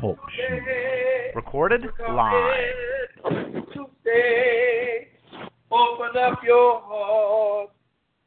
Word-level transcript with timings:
Talk 0.00 0.18
Recorded 1.36 1.82
live. 2.08 2.42
Today, 3.72 5.08
open 5.70 6.16
up 6.18 6.40
your 6.44 6.80
heart. 6.82 7.70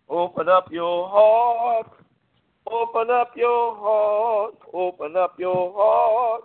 Open 0.08 0.48
up 0.48 0.72
your 0.72 1.09
heart. 1.09 1.88
Open 2.72 3.09
up 3.09 3.31
your 3.36 3.76
heart, 3.77 4.55
open 4.73 5.16
up 5.16 5.36
your 5.39 5.73
heart, 5.73 6.44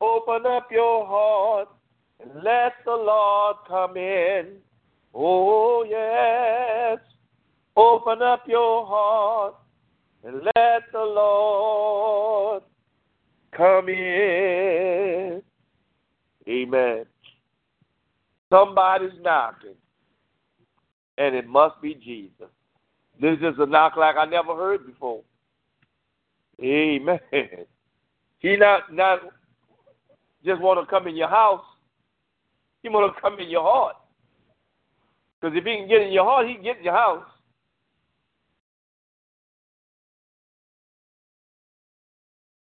open 0.00 0.46
up 0.46 0.68
your 0.70 1.04
heart, 1.04 1.68
and 2.20 2.44
let 2.44 2.74
the 2.84 2.92
Lord 2.92 3.56
come 3.66 3.96
in. 3.96 4.58
Oh, 5.14 5.84
yes. 5.88 7.00
Open 7.76 8.22
up 8.22 8.44
your 8.46 8.86
heart 8.86 9.54
and 10.28 10.42
let 10.44 10.82
the 10.92 10.98
Lord 10.98 12.62
come 13.56 13.88
in. 13.88 15.42
Amen. 16.46 17.06
Somebody's 18.52 19.18
knocking, 19.22 19.74
and 21.16 21.34
it 21.34 21.48
must 21.48 21.80
be 21.80 21.94
Jesus. 21.94 22.48
This 23.18 23.38
is 23.38 23.54
a 23.58 23.64
knock 23.64 23.96
like 23.96 24.16
I 24.16 24.26
never 24.26 24.54
heard 24.54 24.86
before. 24.86 25.22
Amen. 26.62 27.20
He 28.40 28.54
not 28.56 28.94
not 28.94 29.18
just 30.44 30.60
want 30.60 30.78
to 30.78 30.88
come 30.88 31.08
in 31.08 31.16
your 31.16 31.28
house. 31.28 31.64
He 32.84 32.88
want 32.88 33.12
to 33.12 33.20
come 33.20 33.40
in 33.40 33.48
your 33.48 33.64
heart. 33.64 33.96
Because 35.40 35.56
if 35.58 35.64
he 35.64 35.74
can 35.74 35.88
get 35.88 36.02
in 36.02 36.12
your 36.12 36.22
heart, 36.22 36.46
he 36.46 36.54
can 36.54 36.62
get 36.62 36.78
in 36.78 36.84
your 36.84 36.94
house. 36.94 37.24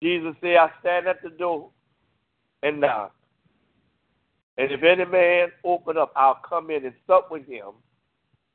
Jesus 0.03 0.35
said, 0.41 0.57
I 0.57 0.69
stand 0.81 1.07
at 1.07 1.23
the 1.23 1.31
door 1.31 1.71
and 2.65 2.81
knock. 2.81 3.15
And 4.59 4.73
if 4.73 4.83
any 4.83 5.05
man 5.05 5.49
open 5.65 5.97
up, 5.97 6.13
I'll 6.17 6.41
come 6.47 6.71
in 6.71 6.85
and 6.85 6.95
sup 7.07 7.31
with 7.31 7.47
him, 7.47 7.69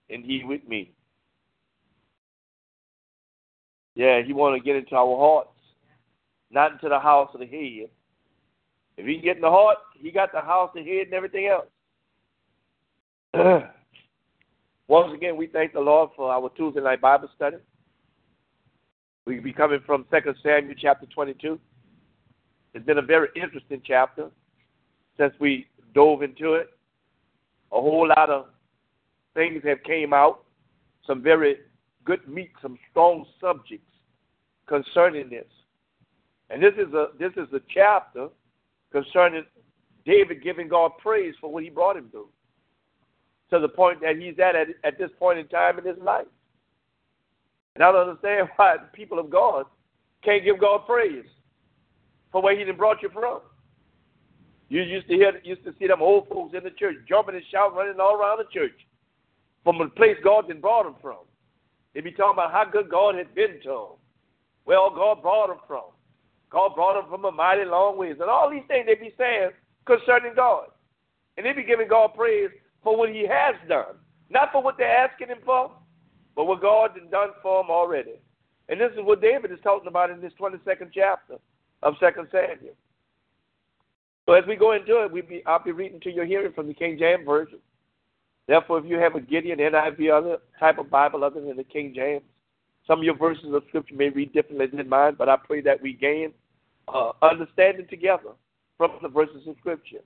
and 0.10 0.26
he 0.26 0.44
with 0.44 0.68
me. 0.68 0.92
Yeah, 3.96 4.22
he 4.22 4.34
want 4.34 4.56
to 4.56 4.64
get 4.64 4.76
into 4.76 4.96
our 4.96 5.18
hearts, 5.18 5.58
not 6.52 6.74
into 6.74 6.90
the 6.90 7.00
house 7.00 7.32
of 7.34 7.40
the 7.40 7.48
head. 7.48 7.90
If 8.98 9.06
he 9.06 9.16
can 9.16 9.24
get 9.24 9.36
in 9.38 9.42
the 9.42 9.50
heart, 9.50 9.78
he 9.98 10.12
got 10.12 10.32
the 10.34 10.42
house, 10.42 10.70
the 10.76 10.84
head, 10.84 11.08
and 11.08 11.14
everything 11.14 11.48
else. 11.48 11.66
Once 14.88 15.14
again, 15.14 15.38
we 15.38 15.48
thank 15.48 15.74
the 15.74 15.80
Lord 15.80 16.10
for 16.16 16.32
our 16.32 16.50
Tuesday 16.50 16.82
night 16.82 17.02
Bible 17.02 17.30
study. 17.36 17.58
We 19.28 19.42
be 19.42 19.52
coming 19.52 19.82
from 19.86 20.06
Second 20.10 20.38
Samuel 20.42 20.76
chapter 20.82 21.06
22. 21.08 21.60
It's 22.74 22.86
been 22.86 22.98
a 22.98 23.02
very 23.02 23.28
interesting 23.36 23.82
chapter 23.86 24.30
since 25.18 25.34
we 25.38 25.68
dove 25.94 26.22
into 26.22 26.54
it. 26.54 26.70
A 27.74 27.76
whole 27.76 28.08
lot 28.08 28.30
of 28.30 28.46
things 29.34 29.62
have 29.66 29.84
came 29.84 30.14
out, 30.14 30.46
some 31.06 31.22
very 31.22 31.58
good 32.06 32.26
meat, 32.26 32.52
some 32.62 32.80
strong 32.90 33.26
subjects 33.42 33.92
concerning 34.66 35.30
this. 35.30 35.44
And 36.50 36.64
this 36.64 36.76
is 36.76 36.94
a 36.94 37.08
this 37.20 37.34
is 37.34 37.52
a 37.52 37.60
chapter 37.74 38.30
concerning 38.94 39.44
David 40.06 40.42
giving 40.42 40.70
God 40.70 40.92
praise 41.00 41.36
for 41.42 41.52
what 41.52 41.64
he 41.64 41.70
brought 41.70 41.98
him 41.98 42.08
through. 42.12 42.30
To 43.50 43.60
the 43.60 43.68
point 43.68 44.00
that 44.04 44.16
he's 44.16 44.40
at 44.40 44.56
at, 44.56 44.68
at 44.86 44.98
this 44.98 45.12
point 45.20 45.38
in 45.38 45.50
time 45.50 45.80
in 45.80 45.86
his 45.86 45.98
life. 46.02 46.28
And 47.78 47.84
I 47.84 47.92
don't 47.92 48.10
understand 48.10 48.50
why 48.56 48.78
people 48.94 49.20
of 49.20 49.30
God 49.30 49.66
can't 50.24 50.44
give 50.44 50.60
God 50.60 50.88
praise 50.88 51.26
for 52.32 52.42
where 52.42 52.58
he 52.58 52.66
done 52.66 52.76
brought 52.76 53.04
you 53.04 53.10
from. 53.14 53.40
You 54.70 54.82
used 54.82 55.08
to 55.08 55.14
hear 55.14 55.40
used 55.44 55.64
to 55.64 55.74
see 55.80 55.88
them 55.88 56.02
old 56.02 56.28
folks 56.28 56.56
in 56.58 56.64
the 56.64 56.72
church 56.72 56.96
jumping 57.08 57.36
and 57.36 57.44
shouting, 57.52 57.78
running 57.78 58.00
all 58.02 58.16
around 58.16 58.40
the 58.40 58.52
church 58.52 58.74
from 59.64 59.78
the 59.78 59.86
place 59.90 60.18
God 60.24 60.48
done 60.48 60.60
brought 60.60 60.84
them 60.84 60.96
from. 61.02 61.20
They 61.94 62.02
be 62.02 62.12
talking 62.12 62.34
about 62.34 62.52
how 62.52 62.66
good 62.66 62.90
God 62.90 63.16
had 63.16 63.34
been 63.36 63.60
to 63.64 63.70
them. 63.70 63.98
Well, 64.66 64.90
God 64.94 65.22
brought 65.22 65.48
them 65.48 65.60
from. 65.68 65.84
God 66.50 66.76
brought 66.76 67.00
them 67.00 67.10
from 67.10 67.26
a 67.26 67.32
mighty 67.32 67.64
long 67.64 67.98
ways. 67.98 68.16
And 68.20 68.30
all 68.30 68.50
these 68.50 68.64
things 68.68 68.88
they 68.88 68.96
be 68.96 69.14
saying 69.18 69.52
concerning 69.86 70.34
God. 70.36 70.68
And 71.38 71.46
they 71.46 71.54
be 71.54 71.64
giving 71.64 71.88
God 71.88 72.10
praise 72.16 72.50
for 72.84 72.98
what 72.98 73.10
he 73.10 73.26
has 73.30 73.56
done. 73.70 73.96
Not 74.30 74.52
for 74.52 74.62
what 74.62 74.78
they're 74.78 74.98
asking 74.98 75.30
him 75.30 75.40
for, 75.46 75.72
but 76.38 76.46
what 76.46 76.62
God 76.62 76.92
has 76.94 77.10
done 77.12 77.30
for 77.42 77.62
them 77.62 77.72
already. 77.72 78.14
And 78.70 78.80
this 78.80 78.92
is 78.94 79.00
what 79.02 79.22
David 79.22 79.52
is 79.52 79.60
talking 79.64 79.88
about 79.88 80.12
in 80.12 80.22
this 80.22 80.32
22nd 80.40 80.92
chapter 80.94 81.36
of 81.82 81.96
2 82.00 82.06
Samuel. 82.32 82.76
So 84.26 84.34
as 84.34 84.44
we 84.48 84.56
go 84.56 84.74
into 84.74 85.04
it, 85.04 85.12
we 85.12 85.22
be, 85.22 85.42
I'll 85.48 85.64
be 85.64 85.72
reading 85.72 86.00
to 86.02 86.12
your 86.12 86.26
hearing 86.26 86.54
from 86.54 86.68
the 86.68 86.74
King 86.74 86.98
James 87.00 87.26
Version. 87.26 87.58
Therefore, 88.48 88.78
if 88.78 88.86
you 88.86 88.98
have 89.00 89.16
a 89.16 89.20
Gideon, 89.20 89.58
NIV, 89.58 90.12
other 90.12 90.38
type 90.60 90.78
of 90.78 90.92
Bible 90.92 91.24
other 91.24 91.42
than 91.42 91.58
the 91.58 91.64
King 91.64 91.92
James, 91.96 92.24
some 92.86 93.00
of 93.00 93.04
your 93.04 93.18
verses 93.18 93.54
of 93.54 93.64
Scripture 93.70 93.96
may 93.96 94.10
read 94.10 94.32
differently 94.32 94.68
than 94.68 94.88
mine, 94.88 95.16
but 95.18 95.28
I 95.28 95.38
pray 95.38 95.62
that 95.62 95.82
we 95.82 95.94
gain 95.94 96.34
uh, 96.88 97.14
understanding 97.22 97.88
together 97.90 98.32
from 98.78 98.92
the 99.02 99.10
verses 99.10 99.48
of 99.48 99.56
Scripture. 99.60 100.00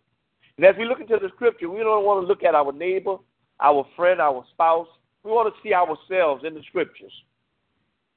And 0.57 0.65
as 0.65 0.75
we 0.77 0.85
look 0.85 1.01
into 1.01 1.17
the 1.21 1.29
Scripture, 1.35 1.69
we 1.69 1.79
don't 1.79 2.05
want 2.05 2.23
to 2.23 2.27
look 2.27 2.43
at 2.43 2.55
our 2.55 2.71
neighbor, 2.71 3.17
our 3.59 3.85
friend, 3.95 4.21
our 4.21 4.45
spouse. 4.53 4.87
We 5.23 5.31
want 5.31 5.53
to 5.53 5.61
see 5.61 5.73
ourselves 5.73 6.43
in 6.45 6.53
the 6.53 6.63
Scriptures. 6.63 7.13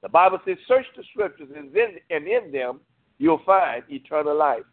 The 0.02 0.08
Bible 0.08 0.40
says, 0.44 0.58
"Search 0.66 0.86
the 0.96 1.04
Scriptures, 1.04 1.50
and 1.54 1.72
then 1.72 1.98
and 2.10 2.26
in 2.26 2.52
them 2.52 2.80
you'll 3.18 3.42
find 3.44 3.84
eternal 3.90 4.34
life." 4.36 4.64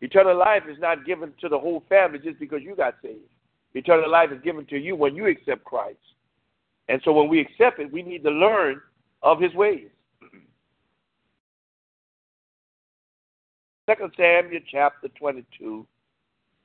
Eternal 0.00 0.36
life 0.36 0.62
is 0.66 0.78
not 0.78 1.04
given 1.04 1.32
to 1.40 1.48
the 1.48 1.58
whole 1.58 1.80
family 1.88 2.18
just 2.18 2.38
because 2.38 2.62
you 2.62 2.74
got 2.74 2.94
saved. 3.02 3.28
Eternal 3.74 4.10
life 4.10 4.32
is 4.32 4.40
given 4.42 4.64
to 4.66 4.78
you 4.78 4.96
when 4.96 5.14
you 5.14 5.26
accept 5.26 5.64
Christ. 5.64 5.98
And 6.88 7.00
so 7.04 7.12
when 7.12 7.28
we 7.28 7.40
accept 7.40 7.78
it, 7.78 7.92
we 7.92 8.02
need 8.02 8.24
to 8.24 8.30
learn 8.30 8.80
of 9.22 9.40
his 9.40 9.54
ways. 9.54 9.88
Second 13.86 14.12
Samuel 14.16 14.62
chapter 14.70 15.08
22, 15.08 15.86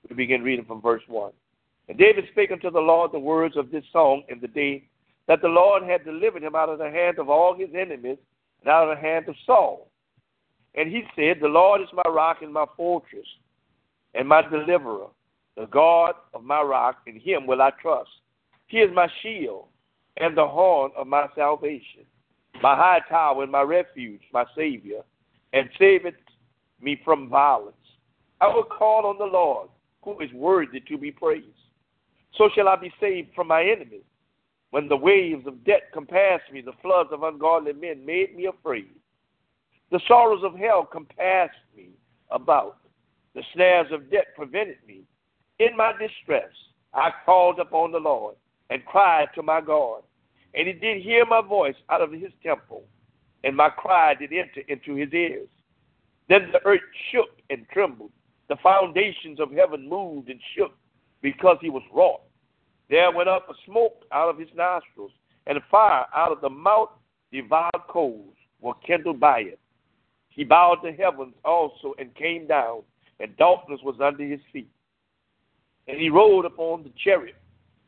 we 0.10 0.16
begin 0.16 0.42
reading 0.42 0.66
from 0.66 0.82
verse 0.82 1.04
1. 1.08 1.32
And 1.90 1.98
David 1.98 2.26
spake 2.32 2.52
unto 2.52 2.72
the 2.72 2.80
Lord 2.80 3.12
the 3.12 3.20
words 3.20 3.58
of 3.58 3.70
this 3.70 3.84
song 3.92 4.24
in 4.30 4.40
the 4.40 4.48
day 4.48 4.86
that 5.28 5.42
the 5.42 5.48
Lord 5.48 5.84
had 5.84 6.06
delivered 6.06 6.44
him 6.44 6.56
out 6.56 6.70
of 6.70 6.80
the 6.80 6.90
hand 6.90 7.20
of 7.20 7.30
all 7.30 7.56
his 7.58 7.70
enemies 7.76 8.18
and 8.62 8.70
out 8.70 8.90
of 8.90 8.98
the 8.98 9.02
hand 9.02 9.28
of 9.28 9.36
Saul. 9.46 9.90
And 10.76 10.92
he 10.92 11.04
said, 11.16 11.38
The 11.42 11.48
Lord 11.48 11.82
is 11.82 11.88
my 11.94 12.10
rock 12.12 12.38
and 12.42 12.54
my 12.54 12.66
fortress 12.76 13.28
and 14.14 14.28
my 14.28 14.42
deliverer 14.42 15.08
the 15.56 15.66
God 15.68 16.16
of 16.34 16.44
my 16.44 16.62
rock, 16.62 16.98
in 17.08 17.20
him 17.20 17.48
will 17.48 17.62
I 17.62 17.72
trust. 17.82 18.10
He 18.68 18.78
is 18.78 18.94
my 18.94 19.08
shield 19.22 19.68
and 20.18 20.38
the 20.38 20.48
horn 20.48 20.92
of 20.98 21.08
my 21.08 21.28
salvation, 21.36 22.04
my 22.62 22.76
high 22.76 23.00
tower 23.10 23.44
and 23.44 23.52
my 23.52 23.62
refuge, 23.62 24.22
my 24.34 24.46
Savior, 24.56 25.02
and 25.54 25.70
saveth 25.80 26.16
me 26.82 27.00
from 27.06 27.30
violence. 27.30 27.76
I 28.42 28.48
will 28.48 28.64
call 28.64 29.06
on 29.06 29.18
the 29.18 29.26
Lord, 29.26 29.70
who 30.04 30.20
is 30.20 30.32
worthy 30.34 30.82
to 30.82 30.98
be 30.98 31.12
praised. 31.12 31.48
So 32.38 32.50
shall 32.54 32.68
I 32.68 32.76
be 32.76 32.92
saved 33.00 33.30
from 33.34 33.48
my 33.48 33.64
enemies. 33.64 34.04
When 34.72 34.88
the 34.88 34.98
waves 34.98 35.48
of 35.48 35.64
death 35.64 35.84
compassed 35.94 36.52
me, 36.52 36.62
the 36.62 36.74
floods 36.82 37.10
of 37.12 37.24
ungodly 37.24 37.74
men 37.74 38.06
made 38.06 38.36
me 38.36 38.46
afraid. 38.46 38.90
The 39.92 40.02
sorrows 40.08 40.44
of 40.44 40.56
hell 40.56 40.86
compassed 40.86 41.54
me 41.76 41.90
about. 42.32 42.78
The 43.34 43.44
snares 43.54 43.92
of 43.92 44.10
death 44.10 44.26
prevented 44.36 44.78
me. 44.88 45.02
In 45.60 45.78
my 45.78 45.94
distress, 45.94 46.52
I 46.94 47.12
called 47.26 47.60
upon 47.60 47.92
the 47.92 48.00
Lord 48.00 48.36
and 48.70 48.86
cried 48.86 49.28
to 49.36 49.44
my 49.44 49.62
God. 49.62 50.02
And 50.54 50.68
he 50.68 50.74
did 50.74 51.04
hear 51.04 51.26
my 51.26 51.42
voice 51.42 51.76
out 51.90 52.02
of 52.02 52.12
his 52.12 52.32
temple, 52.42 52.84
and 53.44 53.56
my 53.56 53.70
cry 53.70 54.16
did 54.16 54.32
enter 54.32 54.62
into 54.68 54.96
his 54.96 55.14
ears. 55.14 55.50
Then 56.30 56.50
the 56.52 56.66
earth 56.66 56.82
shook 57.12 57.30
and 57.50 57.68
trembled. 57.72 58.12
The 58.48 58.56
foundations 58.64 59.40
of 59.40 59.52
heaven 59.52 59.88
moved 59.88 60.30
and 60.30 60.40
shook 60.56 60.72
because 61.22 61.58
he 61.62 61.70
was 61.70 61.84
wroth. 61.94 62.22
There 62.90 63.12
went 63.12 63.30
up 63.30 63.50
a 63.50 63.54
smoke 63.66 64.06
out 64.12 64.30
of 64.30 64.38
his 64.38 64.50
nostrils, 64.56 65.12
and 65.48 65.60
fire 65.70 66.06
out 66.16 66.32
of 66.32 66.42
the 66.42 66.50
mouth 66.50 66.90
devoured 67.32 67.88
coals 67.90 68.36
were 68.62 68.74
kindled 68.86 69.20
by 69.20 69.40
it. 69.42 69.60
He 70.30 70.44
bowed 70.44 70.80
the 70.84 70.92
heavens 70.92 71.34
also 71.44 71.94
and 71.98 72.14
came 72.16 72.48
down, 72.48 72.82
and 73.20 73.36
darkness 73.38 73.80
was 73.84 73.96
under 74.02 74.24
his 74.24 74.42
feet. 74.52 74.70
And 75.88 76.00
he 76.00 76.10
rode 76.10 76.46
upon 76.46 76.84
the 76.84 76.92
chariot 77.04 77.36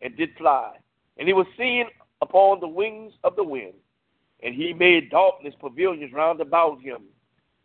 and 0.02 0.16
did 0.16 0.30
fly. 0.38 0.78
And 1.18 1.28
he 1.28 1.34
was 1.34 1.48
seen 1.58 1.86
upon 2.22 2.60
the 2.60 2.68
wings 2.68 3.14
of 3.24 3.36
the 3.36 3.44
wind. 3.44 3.74
And 4.44 4.54
he 4.54 4.72
made 4.74 5.10
darkness 5.10 5.56
pavilions 5.60 6.14
round 6.14 6.42
about 6.42 6.82
him, 6.82 7.04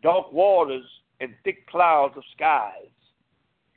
dark 0.01 0.31
waters 0.33 0.85
and 1.19 1.33
thick 1.43 1.67
clouds 1.67 2.15
of 2.17 2.23
skies. 2.35 2.89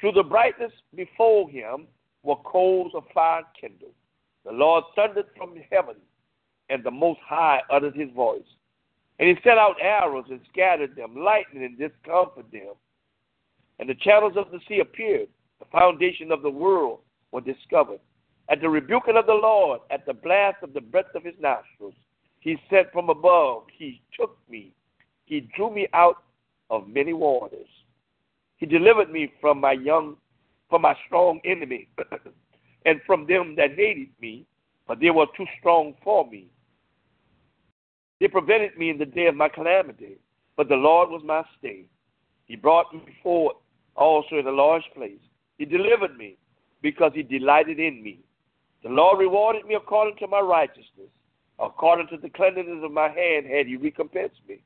Through 0.00 0.12
the 0.12 0.22
brightness 0.22 0.72
before 0.94 1.48
him 1.48 1.86
were 2.26 2.36
coals 2.44 2.92
of 2.94 3.04
fire 3.14 3.42
kindled. 3.58 3.92
The 4.44 4.52
Lord 4.52 4.84
thundered 4.94 5.26
from 5.36 5.54
heaven, 5.70 5.96
and 6.68 6.82
the 6.84 6.90
Most 6.90 7.20
High 7.26 7.60
uttered 7.70 7.96
his 7.96 8.10
voice. 8.10 8.42
And 9.18 9.28
he 9.28 9.36
set 9.42 9.56
out 9.56 9.76
arrows 9.80 10.26
and 10.28 10.40
scattered 10.52 10.94
them, 10.96 11.16
lightning 11.16 11.64
and 11.64 11.78
discomfited 11.78 12.50
them. 12.52 12.74
And 13.78 13.88
the 13.88 13.94
channels 13.94 14.34
of 14.36 14.50
the 14.50 14.60
sea 14.68 14.80
appeared. 14.80 15.28
The 15.58 15.66
foundation 15.72 16.32
of 16.32 16.42
the 16.42 16.50
world 16.50 16.98
were 17.32 17.40
discovered. 17.40 18.00
At 18.48 18.60
the 18.60 18.68
rebuking 18.68 19.16
of 19.16 19.26
the 19.26 19.32
Lord, 19.32 19.80
at 19.90 20.04
the 20.06 20.12
blast 20.12 20.58
of 20.62 20.74
the 20.74 20.80
breath 20.80 21.14
of 21.14 21.24
his 21.24 21.34
nostrils, 21.40 21.94
he 22.40 22.56
said 22.70 22.86
from 22.92 23.08
above, 23.08 23.64
He 23.76 24.02
took 24.18 24.36
me. 24.48 24.72
He 25.24 25.48
drew 25.56 25.72
me 25.72 25.88
out 25.92 26.22
of 26.70 26.88
many 26.88 27.12
waters. 27.12 27.68
He 28.58 28.66
delivered 28.66 29.10
me 29.10 29.32
from 29.40 29.60
my 29.60 29.72
young, 29.72 30.16
from 30.68 30.82
my 30.82 30.94
strong 31.06 31.40
enemy, 31.44 31.88
and 32.86 33.00
from 33.06 33.26
them 33.26 33.54
that 33.56 33.74
hated 33.76 34.08
me, 34.20 34.46
but 34.86 35.00
they 35.00 35.10
were 35.10 35.26
too 35.36 35.46
strong 35.58 35.94
for 36.02 36.28
me. 36.28 36.46
They 38.20 38.28
prevented 38.28 38.76
me 38.78 38.90
in 38.90 38.98
the 38.98 39.04
day 39.04 39.26
of 39.26 39.34
my 39.34 39.48
calamity, 39.48 40.18
but 40.56 40.68
the 40.68 40.76
Lord 40.76 41.10
was 41.10 41.22
my 41.24 41.42
stay. 41.58 41.86
He 42.46 42.56
brought 42.56 42.92
me 42.94 43.02
forth 43.22 43.56
also 43.94 44.36
in 44.38 44.46
a 44.46 44.52
large 44.52 44.84
place. 44.94 45.20
He 45.58 45.64
delivered 45.64 46.16
me 46.16 46.36
because 46.82 47.12
he 47.14 47.22
delighted 47.22 47.78
in 47.78 48.02
me. 48.02 48.20
The 48.82 48.88
Lord 48.88 49.18
rewarded 49.18 49.66
me 49.66 49.74
according 49.74 50.16
to 50.18 50.26
my 50.26 50.40
righteousness. 50.40 51.10
According 51.58 52.08
to 52.08 52.18
the 52.18 52.28
cleanliness 52.28 52.84
of 52.84 52.92
my 52.92 53.08
hand 53.08 53.46
had 53.46 53.66
he 53.66 53.76
recompensed 53.76 54.40
me. 54.48 54.60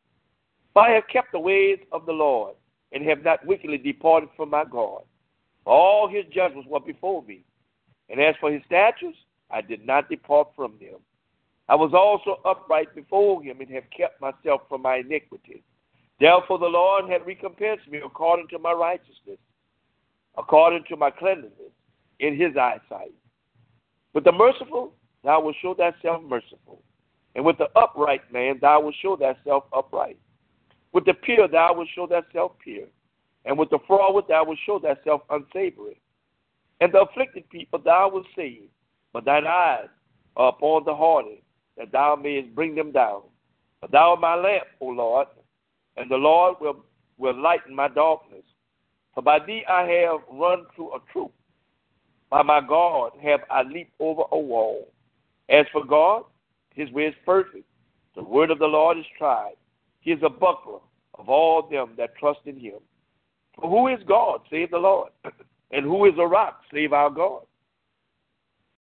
For 0.73 0.83
I 0.83 0.91
have 0.91 1.07
kept 1.13 1.33
the 1.33 1.39
ways 1.39 1.79
of 1.93 2.07
the 2.07 2.13
Lord, 2.13 2.55
and 2.93 3.05
have 3.05 3.23
not 3.23 3.45
wickedly 3.47 3.79
departed 3.79 4.29
from 4.37 4.51
my 4.51 4.65
God. 4.65 5.03
All 5.71 6.09
his 6.09 6.25
judgments 6.35 6.69
were 6.69 6.81
before 6.81 7.23
me. 7.23 7.45
And 8.09 8.21
as 8.21 8.35
for 8.41 8.51
his 8.51 8.61
statutes, 8.67 9.17
I 9.53 9.61
did 9.61 9.87
not 9.87 10.09
depart 10.09 10.49
from 10.57 10.75
them. 10.81 10.99
I 11.69 11.77
was 11.77 11.93
also 11.95 12.41
upright 12.45 12.93
before 12.93 13.41
him, 13.41 13.61
and 13.61 13.71
have 13.71 13.85
kept 13.97 14.21
myself 14.21 14.63
from 14.69 14.83
my 14.83 14.97
iniquity. 14.97 15.63
Therefore 16.19 16.59
the 16.59 16.67
Lord 16.67 17.09
had 17.09 17.25
recompensed 17.25 17.89
me 17.89 18.01
according 18.05 18.49
to 18.49 18.59
my 18.59 18.73
righteousness, 18.73 19.39
according 20.37 20.87
to 20.89 20.97
my 20.97 21.09
cleanliness 21.09 21.53
in 22.19 22.37
his 22.37 22.57
eyesight. 22.57 23.15
With 24.13 24.25
the 24.25 24.33
merciful, 24.33 24.93
thou 25.23 25.41
wilt 25.41 25.55
show 25.63 25.75
thyself 25.75 26.21
merciful. 26.25 26.83
And 27.37 27.45
with 27.45 27.59
the 27.59 27.69
upright 27.77 28.33
man, 28.33 28.59
thou 28.61 28.81
wilt 28.81 28.97
show 29.01 29.17
thyself 29.17 29.67
upright. 29.73 30.19
With 30.93 31.05
the 31.05 31.15
pure, 31.15 31.47
thou 31.47 31.75
wilt 31.75 31.89
show 31.95 32.09
thyself 32.09 32.59
pure. 32.59 32.89
And 33.45 33.59
with 33.59 33.71
the 33.71 33.79
froward, 33.87 34.25
thou 34.29 34.45
wilt 34.45 34.59
show 34.65 34.79
thyself 34.79 35.23
unsavory. 35.31 36.01
And 36.81 36.93
the 36.93 37.03
afflicted 37.03 37.49
people 37.51 37.79
thou 37.79 38.11
wilt 38.13 38.27
save, 38.37 38.69
but 39.13 39.25
thine 39.25 39.47
eyes 39.47 39.89
are 40.37 40.49
upon 40.49 40.85
the 40.85 40.95
haughty, 40.95 41.43
that 41.77 41.93
thou 41.93 42.17
mayest 42.17 42.55
bring 42.55 42.75
them 42.75 42.93
down. 42.93 43.23
But 43.81 43.93
thou 43.93 44.11
art 44.11 44.21
my 44.21 44.35
lamp, 44.35 44.65
O 44.81 44.87
Lord, 44.87 45.29
and 45.97 46.11
the 46.11 46.17
Lord 46.17 46.57
will, 46.61 46.85
will 47.19 47.39
lighten 47.41 47.75
my 47.75 47.89
darkness. 47.89 48.45
For 49.15 49.23
by 49.23 49.39
thee 49.45 49.65
I 49.69 49.83
have 49.83 50.21
run 50.31 50.67
through 50.75 50.95
a 50.95 51.01
troop. 51.13 51.33
By 52.31 52.43
my 52.43 52.61
God 52.61 53.13
have 53.23 53.41
I 53.51 53.63
leaped 53.63 53.95
over 53.99 54.23
a 54.31 54.39
wall. 54.39 54.89
As 55.49 55.67
for 55.73 55.85
God, 55.85 56.25
his 56.75 56.91
way 56.93 57.07
is 57.07 57.15
perfect. 57.27 57.65
The 58.15 58.23
word 58.23 58.51
of 58.51 58.59
the 58.59 58.67
Lord 58.67 58.99
is 58.99 59.05
tried. 59.19 59.55
He 60.01 60.13
is 60.13 60.23
a 60.23 60.31
buckler 60.31 60.79
of 61.19 61.29
all 61.29 61.69
them 61.69 61.95
that 61.97 62.17
trust 62.17 62.41
in 62.47 62.59
him. 62.59 62.79
Who 63.59 63.89
is 63.89 64.01
God, 64.07 64.41
save 64.51 64.71
the 64.71 64.79
Lord? 64.79 65.11
and 65.73 65.85
who 65.85 66.07
is 66.07 66.15
a 66.19 66.27
rock, 66.27 66.63
save 66.73 66.93
our 66.93 67.11
God? 67.11 67.43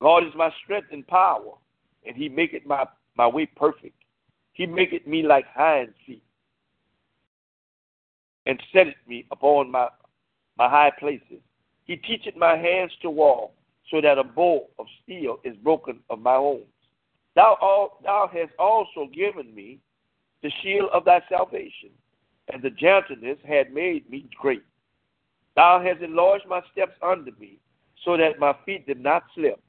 God 0.01 0.25
is 0.25 0.33
my 0.35 0.51
strength 0.63 0.89
and 0.91 1.05
power, 1.07 1.53
and 2.05 2.15
he 2.15 2.29
maketh 2.29 2.65
my, 2.65 2.85
my 3.15 3.27
way 3.27 3.45
perfect. 3.45 3.95
He 4.53 4.65
maketh 4.65 5.07
me 5.07 5.23
like 5.23 5.45
hinds 5.53 5.93
feet, 6.05 6.23
and 8.45 8.61
setteth 8.73 8.95
me 9.07 9.25
upon 9.31 9.71
my, 9.71 9.87
my 10.57 10.69
high 10.69 10.91
places. 10.99 11.41
He 11.85 11.95
teacheth 11.95 12.35
my 12.35 12.57
hands 12.57 12.91
to 13.01 13.09
walk, 13.09 13.53
so 13.89 14.01
that 14.01 14.17
a 14.17 14.23
bow 14.23 14.67
of 14.77 14.85
steel 15.03 15.39
is 15.43 15.55
broken 15.57 15.99
of 16.09 16.19
my 16.19 16.35
homes. 16.35 16.65
Thou, 17.35 17.57
all, 17.61 17.99
thou 18.03 18.29
hast 18.31 18.51
also 18.59 19.09
given 19.13 19.53
me 19.53 19.79
the 20.43 20.51
shield 20.61 20.89
of 20.93 21.05
thy 21.05 21.21
salvation, 21.29 21.89
and 22.51 22.61
the 22.61 22.69
gentleness 22.69 23.37
had 23.47 23.73
made 23.73 24.09
me 24.09 24.29
great. 24.39 24.63
Thou 25.55 25.81
hast 25.83 26.01
enlarged 26.01 26.45
my 26.47 26.61
steps 26.71 26.93
under 27.01 27.31
me, 27.39 27.59
so 28.05 28.15
that 28.17 28.39
my 28.39 28.55
feet 28.65 28.85
did 28.85 29.01
not 29.01 29.23
slip. 29.35 29.59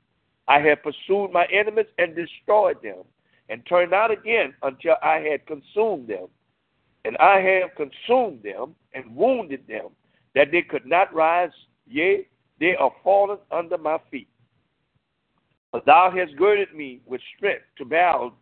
I 0.46 0.60
have 0.60 0.82
pursued 0.82 1.32
my 1.32 1.46
enemies 1.52 1.86
and 1.98 2.14
destroyed 2.14 2.82
them, 2.82 3.04
and 3.48 3.64
turned 3.66 3.94
out 3.94 4.10
again 4.10 4.54
until 4.62 4.96
I 5.02 5.16
had 5.16 5.46
consumed 5.46 6.08
them. 6.08 6.26
And 7.04 7.16
I 7.18 7.40
have 7.40 7.70
consumed 7.76 8.42
them 8.42 8.74
and 8.92 9.16
wounded 9.16 9.66
them, 9.66 9.88
that 10.34 10.48
they 10.52 10.62
could 10.62 10.84
not 10.84 11.14
rise 11.14 11.50
Yea, 11.88 12.26
they 12.60 12.76
are 12.76 12.92
fallen 13.02 13.38
under 13.50 13.78
my 13.78 13.98
feet. 14.10 14.28
But 15.72 15.86
thou 15.86 16.10
hast 16.14 16.36
girded 16.36 16.74
me 16.74 17.00
with 17.06 17.20
strength 17.36 17.64
to 17.78 17.84
battle, 17.84 18.34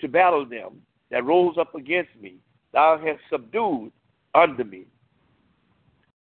to 0.00 0.08
battle 0.08 0.46
them 0.46 0.82
that 1.10 1.24
rose 1.24 1.56
up 1.58 1.74
against 1.74 2.10
me. 2.20 2.36
Thou 2.74 2.98
hast 2.98 3.20
subdued 3.30 3.92
under 4.34 4.64
me. 4.64 4.86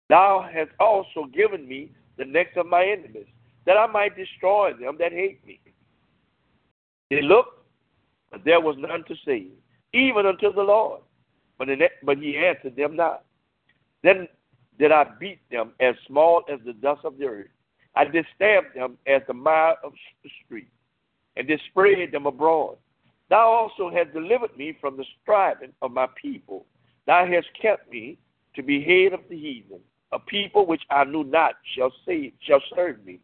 Thou 0.08 0.48
hast 0.50 0.70
also 0.78 1.26
given 1.34 1.68
me 1.68 1.90
the 2.16 2.24
necks 2.24 2.56
of 2.56 2.66
my 2.66 2.84
enemies, 2.84 3.26
that 3.66 3.76
I 3.76 3.86
might 3.86 4.16
destroy 4.16 4.72
them 4.72 4.96
that 5.00 5.12
hate 5.12 5.44
me. 5.44 5.60
They 7.10 7.22
looked, 7.22 7.66
but 8.30 8.44
there 8.44 8.60
was 8.60 8.76
none 8.78 9.04
to 9.08 9.14
save, 9.24 9.50
even 9.92 10.26
unto 10.26 10.52
the 10.52 10.62
Lord. 10.62 11.02
But, 11.58 11.70
in, 11.70 11.80
but 12.04 12.18
he 12.18 12.36
answered 12.38 12.76
them 12.76 12.94
not. 12.94 13.24
Then 14.04 14.28
did 14.78 14.92
I 14.92 15.06
beat 15.18 15.40
them 15.50 15.72
as 15.80 15.96
small 16.06 16.44
as 16.48 16.60
the 16.64 16.72
dust 16.72 17.00
of 17.04 17.18
the 17.18 17.26
earth. 17.26 17.48
I 17.96 18.04
did 18.04 18.24
stamp 18.36 18.74
them 18.74 18.96
as 19.08 19.22
the 19.26 19.34
mire 19.34 19.74
of 19.82 19.92
the 20.22 20.30
street, 20.44 20.68
and 21.36 21.48
did 21.48 21.60
spread 21.68 22.12
them 22.12 22.26
abroad. 22.26 22.76
Thou 23.30 23.46
also 23.46 23.90
hast 23.90 24.12
delivered 24.12 24.56
me 24.56 24.76
from 24.80 24.96
the 24.96 25.04
striving 25.22 25.72
of 25.82 25.92
my 25.92 26.06
people. 26.20 26.66
Thou 27.06 27.26
hast 27.26 27.48
kept 27.60 27.90
me 27.90 28.18
to 28.54 28.62
be 28.62 28.82
head 28.82 29.12
of 29.12 29.20
the 29.28 29.36
heathen. 29.36 29.80
A 30.12 30.18
people 30.18 30.66
which 30.66 30.82
I 30.90 31.04
knew 31.04 31.24
not 31.24 31.54
shall 31.76 31.92
save, 32.06 32.32
shall 32.40 32.62
serve 32.74 33.04
me. 33.04 33.20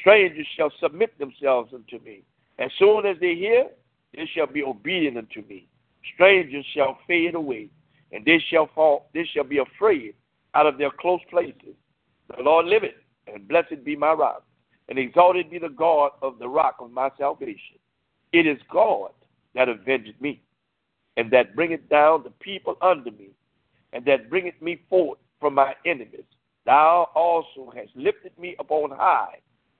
Strangers 0.00 0.46
shall 0.56 0.72
submit 0.80 1.16
themselves 1.18 1.72
unto 1.72 2.04
me. 2.04 2.22
As 2.58 2.70
soon 2.78 3.06
as 3.06 3.16
they 3.20 3.34
hear, 3.34 3.66
they 4.14 4.26
shall 4.34 4.46
be 4.46 4.62
obedient 4.62 5.16
unto 5.16 5.42
me. 5.48 5.68
Strangers 6.14 6.66
shall 6.74 6.98
fade 7.06 7.34
away, 7.34 7.68
and 8.12 8.24
they 8.24 8.38
shall 8.50 8.68
fall. 8.74 9.08
They 9.14 9.24
shall 9.32 9.44
be 9.44 9.58
afraid 9.58 10.14
out 10.54 10.66
of 10.66 10.78
their 10.78 10.90
close 10.90 11.20
places. 11.30 11.74
The 12.36 12.42
Lord 12.42 12.66
liveth, 12.66 12.94
and 13.32 13.46
blessed 13.46 13.84
be 13.84 13.96
my 13.96 14.12
rock, 14.12 14.44
and 14.88 14.98
exalted 14.98 15.50
be 15.50 15.58
the 15.58 15.68
God 15.68 16.12
of 16.22 16.38
the 16.38 16.48
rock 16.48 16.76
of 16.80 16.90
my 16.90 17.10
salvation. 17.18 17.78
It 18.34 18.48
is 18.48 18.58
God 18.68 19.12
that 19.54 19.68
avengeth 19.68 20.20
me, 20.20 20.42
and 21.16 21.30
that 21.30 21.54
bringeth 21.54 21.88
down 21.88 22.24
the 22.24 22.30
people 22.30 22.76
under 22.82 23.12
me, 23.12 23.28
and 23.92 24.04
that 24.06 24.28
bringeth 24.28 24.60
me 24.60 24.80
forth 24.90 25.20
from 25.38 25.54
my 25.54 25.72
enemies. 25.86 26.24
Thou 26.66 27.10
also 27.14 27.72
hast 27.76 27.90
lifted 27.94 28.36
me 28.36 28.56
upon 28.58 28.90
high 28.90 29.36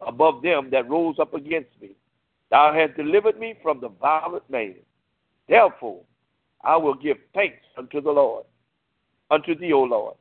above 0.06 0.40
them 0.40 0.68
that 0.70 0.88
rose 0.88 1.16
up 1.18 1.34
against 1.34 1.70
me. 1.82 1.96
Thou 2.52 2.72
hast 2.72 2.96
delivered 2.96 3.40
me 3.40 3.54
from 3.60 3.80
the 3.80 3.88
violent 3.88 4.48
man. 4.48 4.76
Therefore, 5.48 6.02
I 6.62 6.76
will 6.76 6.94
give 6.94 7.16
thanks 7.34 7.66
unto 7.76 8.00
the 8.00 8.12
Lord, 8.12 8.44
unto 9.32 9.58
thee, 9.58 9.72
O 9.72 9.82
Lord, 9.82 10.14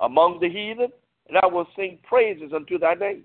among 0.00 0.40
the 0.40 0.50
heathen, 0.50 0.92
and 1.26 1.38
I 1.38 1.46
will 1.46 1.66
sing 1.74 2.00
praises 2.06 2.52
unto 2.54 2.78
thy 2.78 2.92
name. 2.92 3.24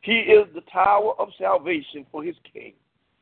He 0.00 0.18
is 0.18 0.48
the 0.52 0.62
tower 0.62 1.12
of 1.20 1.28
salvation 1.38 2.04
for 2.10 2.24
his 2.24 2.34
king, 2.52 2.72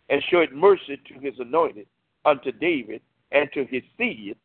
and 0.08 0.22
showed 0.30 0.52
mercy 0.52 1.00
to 1.08 1.14
his 1.20 1.34
anointed, 1.38 1.86
unto 2.24 2.52
David, 2.52 3.00
and 3.32 3.48
to 3.52 3.64
his 3.66 3.82
seed 3.98 4.36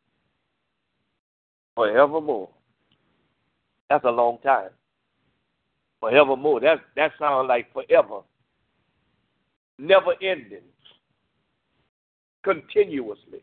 forevermore. 1.74 2.48
That's 3.88 4.04
a 4.04 4.10
long 4.10 4.38
time. 4.42 4.70
Forevermore. 6.00 6.60
That 6.60 6.80
that 6.96 7.12
sounds 7.18 7.48
like 7.48 7.72
forever. 7.72 8.20
Never 9.78 10.14
ending. 10.22 10.62
Continuously. 12.42 13.42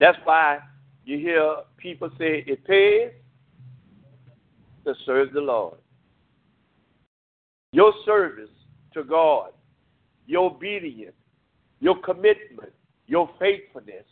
That's 0.00 0.18
why 0.24 0.58
You 1.04 1.18
hear 1.18 1.56
people 1.76 2.10
say 2.18 2.44
it 2.46 2.64
pays 2.64 3.12
to 4.84 4.94
serve 5.04 5.32
the 5.32 5.40
Lord. 5.40 5.78
Your 7.72 7.92
service 8.04 8.50
to 8.94 9.04
God, 9.04 9.50
your 10.26 10.50
obedience, 10.50 11.14
your 11.80 12.00
commitment, 12.00 12.72
your 13.06 13.28
faithfulness 13.38 14.04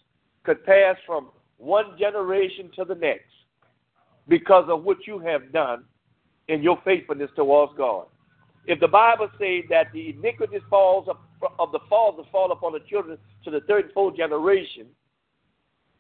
could 0.45 0.65
pass 0.65 0.97
from 1.07 1.29
one 1.59 1.97
generation 1.99 2.71
to 2.77 2.85
the 2.85 2.95
next 2.95 3.31
because 4.29 4.65
of 4.69 4.85
what 4.85 5.07
you 5.07 5.19
have 5.19 5.53
done 5.53 5.85
in 6.49 6.63
your 6.63 6.79
faithfulness 6.85 7.31
towards 7.37 7.73
God. 7.77 8.07
If 8.67 8.79
the 8.81 8.89
Bible 8.89 9.29
says 9.39 9.65
that 9.71 9.87
the 9.93 10.11
iniquity 10.11 10.59
falls 10.71 11.09
of, 11.09 11.17
of 11.59 11.73
the 11.73 11.81
fathers 11.89 12.27
fall 12.31 12.53
upon 12.53 12.73
the 12.73 12.81
children 12.81 13.19
to 13.45 13.51
the 13.51 13.61
third 13.63 13.87
and 13.87 13.95
fourth 13.95 14.17
generation, 14.17 14.87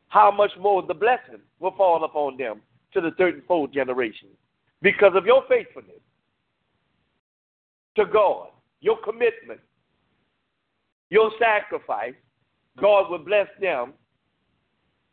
how 0.09 0.31
much 0.31 0.50
more 0.61 0.83
the 0.83 0.95
blessing 0.95 1.40
will 1.59 1.75
fall 1.76 2.04
upon 2.04 2.37
them 2.37 2.61
to 2.92 3.00
the 3.00 3.11
third 3.12 3.35
and 3.35 3.45
fourth 3.45 3.73
generation 3.73 4.28
because 4.83 5.12
of 5.14 5.25
your 5.26 5.42
faithfulness 5.49 6.00
to 7.97 8.04
God, 8.07 8.49
your 8.81 8.99
commitment, 9.02 9.61
your 11.12 11.31
sacrifice. 11.38 12.14
God 12.81 13.11
will 13.11 13.19
bless 13.19 13.47
them 13.61 13.92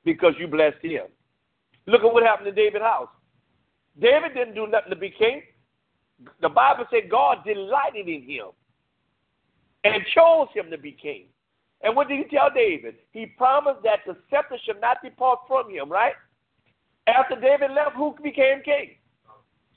because 0.06 0.34
you 0.40 0.48
blessed 0.48 0.82
him. 0.82 1.08
Look 1.88 2.06
at 2.06 2.14
what 2.14 2.24
happened 2.24 2.46
to 2.46 2.54
David's 2.54 2.86
house. 2.86 3.10
David 4.00 4.34
didn't 4.34 4.56
do 4.56 4.66
nothing 4.66 4.92
to 4.92 4.96
be 4.96 5.10
king. 5.10 5.42
The 6.42 6.48
Bible 6.48 6.86
said 6.90 7.12
God 7.12 7.40
delighted 7.46 8.08
in 8.08 8.22
him 8.24 8.48
and 9.84 10.02
chose 10.16 10.48
him 10.54 10.72
to 10.72 10.78
be 10.78 10.94
king. 10.94 11.26
And 11.82 11.98
what 11.98 12.08
did 12.08 12.20
he 12.20 12.34
tell 12.34 12.50
David? 12.50 12.96
He 13.12 13.26
promised 13.26 13.84
that 13.84 14.00
the 14.08 14.16
scepter 14.30 14.58
should 14.64 14.80
not 14.80 14.98
depart 15.04 15.40
from 15.50 15.70
him, 15.70 15.90
right? 15.90 16.14
After 17.08 17.36
David 17.36 17.72
left, 17.72 17.98
who 17.98 18.16
became 18.24 18.62
king? 18.64 18.96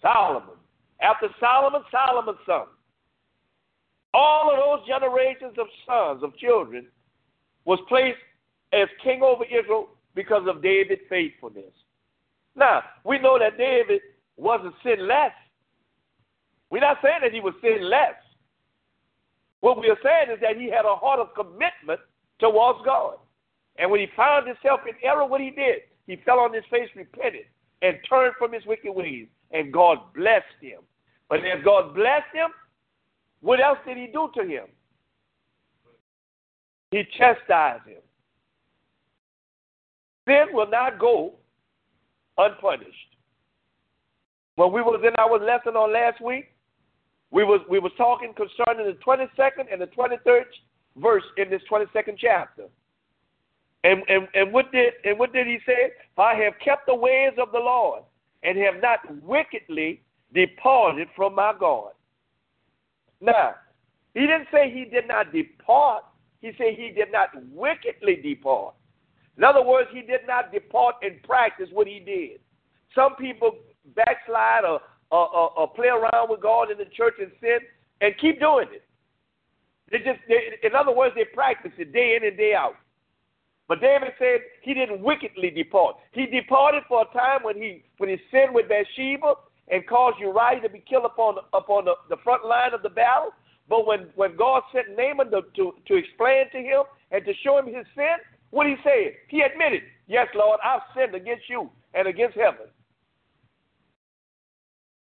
Solomon. 0.01 0.55
After 1.01 1.29
Solomon, 1.41 1.83
Solomon's 1.91 2.39
son. 2.47 2.67
All 4.15 4.51
of 4.51 4.59
those 4.59 4.87
generations 4.87 5.55
of 5.59 5.67
sons, 5.87 6.23
of 6.23 6.37
children, 6.37 6.87
was 7.65 7.79
placed 7.89 8.19
as 8.73 8.89
king 9.03 9.23
over 9.23 9.45
Israel 9.45 9.89
because 10.15 10.47
of 10.47 10.63
David's 10.63 11.03
faithfulness. 11.09 11.73
Now, 12.55 12.83
we 13.05 13.19
know 13.19 13.39
that 13.39 13.57
David 13.57 14.01
wasn't 14.37 14.75
sinless. 14.83 15.33
We're 16.71 16.81
not 16.81 16.99
saying 17.03 17.21
that 17.23 17.33
he 17.33 17.41
was 17.41 17.55
sinless. 17.63 18.17
What 19.61 19.79
we 19.81 19.89
are 19.89 19.99
saying 20.03 20.35
is 20.35 20.41
that 20.43 20.57
he 20.57 20.69
had 20.69 20.85
a 20.85 20.97
heart 20.97 21.21
of 21.21 21.35
commitment 21.35 22.01
towards 22.39 22.81
God. 22.85 23.17
And 23.77 23.91
when 23.91 24.01
he 24.01 24.09
found 24.17 24.47
himself 24.47 24.81
in 24.87 24.95
error, 25.03 25.27
what 25.27 25.41
he 25.41 25.51
did, 25.51 25.83
he 26.07 26.17
fell 26.25 26.41
on 26.41 26.53
his 26.53 26.65
face, 26.71 26.89
repented, 26.95 27.47
and 27.81 27.97
turned 28.09 28.35
from 28.39 28.53
his 28.53 28.67
wicked 28.67 28.93
ways. 28.93 29.29
And 29.53 29.73
God 29.73 29.99
blessed 30.15 30.45
him. 30.61 30.81
But 31.29 31.41
as 31.41 31.65
God 31.65 31.95
blessed 31.95 32.35
him, 32.35 32.51
what 33.43 33.61
else 33.61 33.79
did 33.87 33.97
he 33.99 34.07
do 34.07 34.31
to 34.35 34.43
him? 34.43 34.65
He 36.93 37.03
chastised 37.19 37.87
him. 37.87 38.01
Sin 40.27 40.47
will 40.53 40.71
not 40.71 40.99
go 40.99 41.35
unpunished. 42.39 42.91
When 44.55 44.73
we 44.73 44.81
was 44.81 45.01
in 45.07 45.15
our 45.19 45.39
lesson 45.39 45.75
on 45.75 45.93
last 45.93 46.23
week, 46.23 46.53
we 47.31 47.45
was 47.45 47.61
we 47.69 47.79
was 47.79 47.93
talking 47.97 48.33
concerning 48.35 48.87
the 48.87 48.99
22nd 49.05 49.73
and 49.73 49.81
the 49.81 49.87
23rd 49.87 50.45
verse 50.97 51.25
in 51.39 51.51
this 51.51 51.63
22nd 51.71 52.17
chapter. 52.19 52.65
And, 53.85 54.03
and, 54.09 54.29
and 54.35 54.53
what 54.53 54.71
did 54.71 54.93
and 55.05 55.19
what 55.19 55.33
did 55.33 55.47
he 55.47 55.59
say? 55.67 55.93
I 56.17 56.35
have 56.35 56.53
kept 56.65 56.87
the 56.87 56.95
ways 56.95 57.33
of 57.39 57.51
the 57.51 57.59
Lord 57.59 58.03
and 58.43 58.57
have 58.59 58.81
not 58.81 59.01
wickedly 59.23 60.03
departed 60.35 61.09
from 61.17 61.35
my 61.35 61.53
God. 61.59 61.93
Now, 63.23 63.55
he 64.15 64.21
didn't 64.21 64.49
say 64.53 64.71
he 64.71 64.85
did 64.85 65.07
not 65.07 65.33
depart. 65.33 66.05
He 66.41 66.51
said 66.59 66.75
he 66.77 66.91
did 66.91 67.13
not 67.13 67.29
wickedly 67.53 68.17
depart. 68.17 68.75
In 69.39 69.45
other 69.45 69.63
words, 69.65 69.89
he 69.93 70.03
did 70.03 70.27
not 70.27 70.53
depart 70.53 70.97
and 71.03 71.23
practice 71.23 71.69
what 71.73 71.87
he 71.87 72.01
did. 72.01 72.41
Some 72.95 73.15
people 73.17 73.55
backslide 73.95 74.65
or, 74.65 74.81
or, 75.11 75.35
or, 75.35 75.59
or 75.59 75.69
play 75.69 75.89
around 75.89 76.29
with 76.29 76.43
God 76.43 76.71
in 76.71 76.77
the 76.77 76.85
church 76.85 77.15
and 77.21 77.31
sin 77.41 77.61
and 78.01 78.13
keep 78.21 78.41
doing 78.41 78.67
it. 78.73 78.83
They 79.91 79.99
just, 79.99 80.21
they, 80.27 80.67
in 80.67 80.75
other 80.75 80.93
words, 80.93 81.15
they 81.15 81.25
practice 81.25 81.73
it 81.79 81.93
day 81.93 82.17
in 82.17 82.27
and 82.27 82.37
day 82.37 82.55
out. 82.55 82.75
But 83.69 83.81
David 83.81 84.09
said 84.19 84.41
he 84.63 84.75
didn't 84.75 85.01
wickedly 85.01 85.51
depart. 85.51 85.97
He 86.13 86.27
departed 86.27 86.83
for 86.89 87.03
a 87.03 87.17
time 87.17 87.43
when 87.43 87.57
he 87.57 87.85
when 87.99 88.11
he 88.11 88.17
sinned 88.31 88.53
with 88.53 88.69
Bathsheba 88.69 89.35
and 89.73 89.87
caused 89.87 90.21
Uriah 90.21 90.61
to 90.61 90.69
be 90.69 90.85
killed 90.89 91.07
upon 91.07 91.37
upon 91.53 91.87
the, 91.87 91.95
the 92.09 92.19
front 92.23 92.45
line 92.45 92.75
of 92.75 92.83
the 92.83 92.91
battle. 92.91 93.31
But 93.69 93.87
when, 93.87 94.11
when 94.17 94.37
God 94.37 94.63
sent 94.73 94.97
Nathan 94.97 95.31
to, 95.31 95.43
to, 95.57 95.73
to 95.87 95.95
explain 95.95 96.51
to 96.53 96.59
him 96.59 96.83
and 97.11 97.25
to 97.25 97.33
show 97.43 97.59
him 97.59 97.67
his 97.67 97.87
sin, 97.97 98.17
what 98.51 98.67
he 98.67 98.77
said? 98.85 99.15
He 99.29 99.41
admitted, 99.41 99.83
Yes, 100.07 100.29
Lord, 100.35 100.61
I've 100.63 100.83
sinned 100.95 101.15
against 101.15 101.49
you 101.49 101.71
and 101.95 102.07
against 102.07 102.37
heaven. 102.37 102.67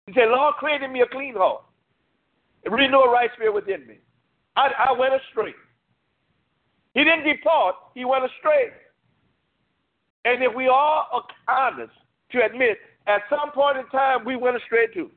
He 0.05 0.13
said, 0.13 0.29
Lord, 0.29 0.55
created 0.55 0.91
me 0.91 1.01
a 1.01 1.07
clean 1.07 1.33
heart 1.35 1.63
and 2.65 2.73
renew 2.73 2.99
a 2.99 3.11
right 3.11 3.29
spirit 3.33 3.55
within 3.55 3.87
me. 3.87 3.95
I, 4.55 4.69
I 4.89 4.91
went 4.91 5.13
astray. 5.15 5.53
He 6.93 7.03
didn't 7.03 7.23
depart, 7.23 7.75
he 7.95 8.05
went 8.05 8.25
astray. 8.25 8.69
And 10.25 10.43
if 10.43 10.53
we 10.55 10.67
are 10.67 11.05
honest 11.47 11.93
to 12.31 12.45
admit, 12.45 12.77
at 13.07 13.21
some 13.29 13.51
point 13.51 13.77
in 13.77 13.87
time 13.87 14.25
we 14.25 14.35
went 14.35 14.57
astray 14.57 14.87
too. 14.93 15.11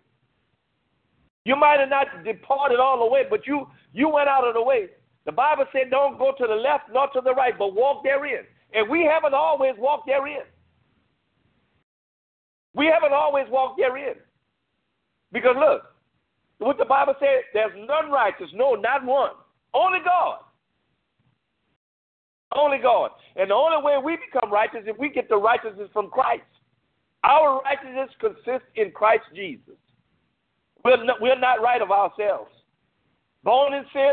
You 1.45 1.57
might 1.57 1.79
have 1.79 1.89
not 1.89 2.25
departed 2.25 2.81
all 2.81 2.99
the 2.99 3.11
way, 3.11 3.23
but 3.29 3.47
you 3.47 3.69
you 3.93 4.09
went 4.09 4.29
out 4.29 4.47
of 4.47 4.55
the 4.55 4.63
way. 4.63 4.89
The 5.25 5.33
Bible 5.33 5.65
said, 5.73 5.91
"Don't 5.91 6.19
go 6.19 6.33
to 6.37 6.47
the 6.47 6.55
left 6.55 6.85
nor 6.93 7.09
to 7.09 7.21
the 7.21 7.35
right, 7.35 7.57
but 7.59 7.75
walk 7.75 8.03
therein." 8.03 8.45
And 8.75 8.89
we 8.89 9.05
haven't 9.05 9.35
always 9.35 9.75
walked 9.79 10.07
therein. 10.07 10.43
We 12.75 12.87
haven't 12.87 13.13
always 13.13 13.47
walked 13.49 13.79
therein. 13.79 14.17
Because 15.33 15.57
look, 15.59 15.83
what 16.59 16.79
the 16.79 16.85
Bible 16.85 17.15
says, 17.21 17.45
there's 17.53 17.73
none 17.87 18.11
righteous, 18.11 18.49
no, 18.55 18.75
not 18.75 19.05
one. 19.05 19.33
Only 19.75 19.99
God. 20.05 20.39
Only 22.55 22.79
God. 22.79 23.11
And 23.37 23.51
the 23.51 23.55
only 23.55 23.83
way 23.83 23.97
we 24.03 24.17
become 24.17 24.53
righteous 24.53 24.81
is 24.83 24.89
if 24.89 24.99
we 24.99 25.11
get 25.11 25.29
the 25.29 25.37
righteousness 25.37 25.89
from 25.93 26.09
Christ. 26.09 26.45
Our 27.25 27.61
righteousness 27.63 28.11
consists 28.21 28.69
in 28.77 28.93
Christ 28.93 29.25
Jesus. 29.35 29.75
We're 30.85 31.03
not, 31.03 31.21
we're 31.21 31.39
not 31.39 31.63
right 31.63 31.83
of 31.83 31.91
ourselves. 31.91 32.51
Born 33.43 33.75
in 33.75 33.85
sin, 33.93 34.13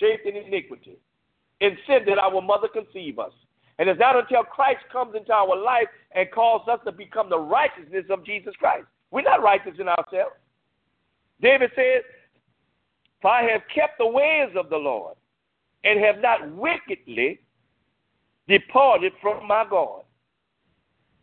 shaped 0.00 0.26
in 0.26 0.36
iniquity. 0.36 0.98
In 1.60 1.76
sin 1.86 2.04
did 2.04 2.18
our 2.18 2.40
mother 2.40 2.68
conceive 2.68 3.18
us. 3.18 3.32
And 3.78 3.88
it's 3.88 4.00
not 4.00 4.16
until 4.16 4.42
Christ 4.42 4.84
comes 4.90 5.14
into 5.14 5.32
our 5.32 5.56
life 5.56 5.88
and 6.14 6.30
calls 6.30 6.66
us 6.68 6.80
to 6.84 6.92
become 6.92 7.28
the 7.28 7.38
righteousness 7.38 8.06
of 8.10 8.24
Jesus 8.24 8.54
Christ. 8.58 8.86
We're 9.10 9.22
not 9.22 9.42
righteous 9.42 9.74
in 9.78 9.88
ourselves. 9.88 10.34
David 11.40 11.70
said, 11.74 12.02
For 13.20 13.30
I 13.30 13.42
have 13.42 13.62
kept 13.74 13.98
the 13.98 14.06
ways 14.06 14.50
of 14.56 14.70
the 14.70 14.76
Lord 14.76 15.16
and 15.84 16.00
have 16.00 16.20
not 16.20 16.50
wickedly 16.54 17.40
departed 18.48 19.12
from 19.20 19.46
my 19.46 19.64
God. 19.68 20.02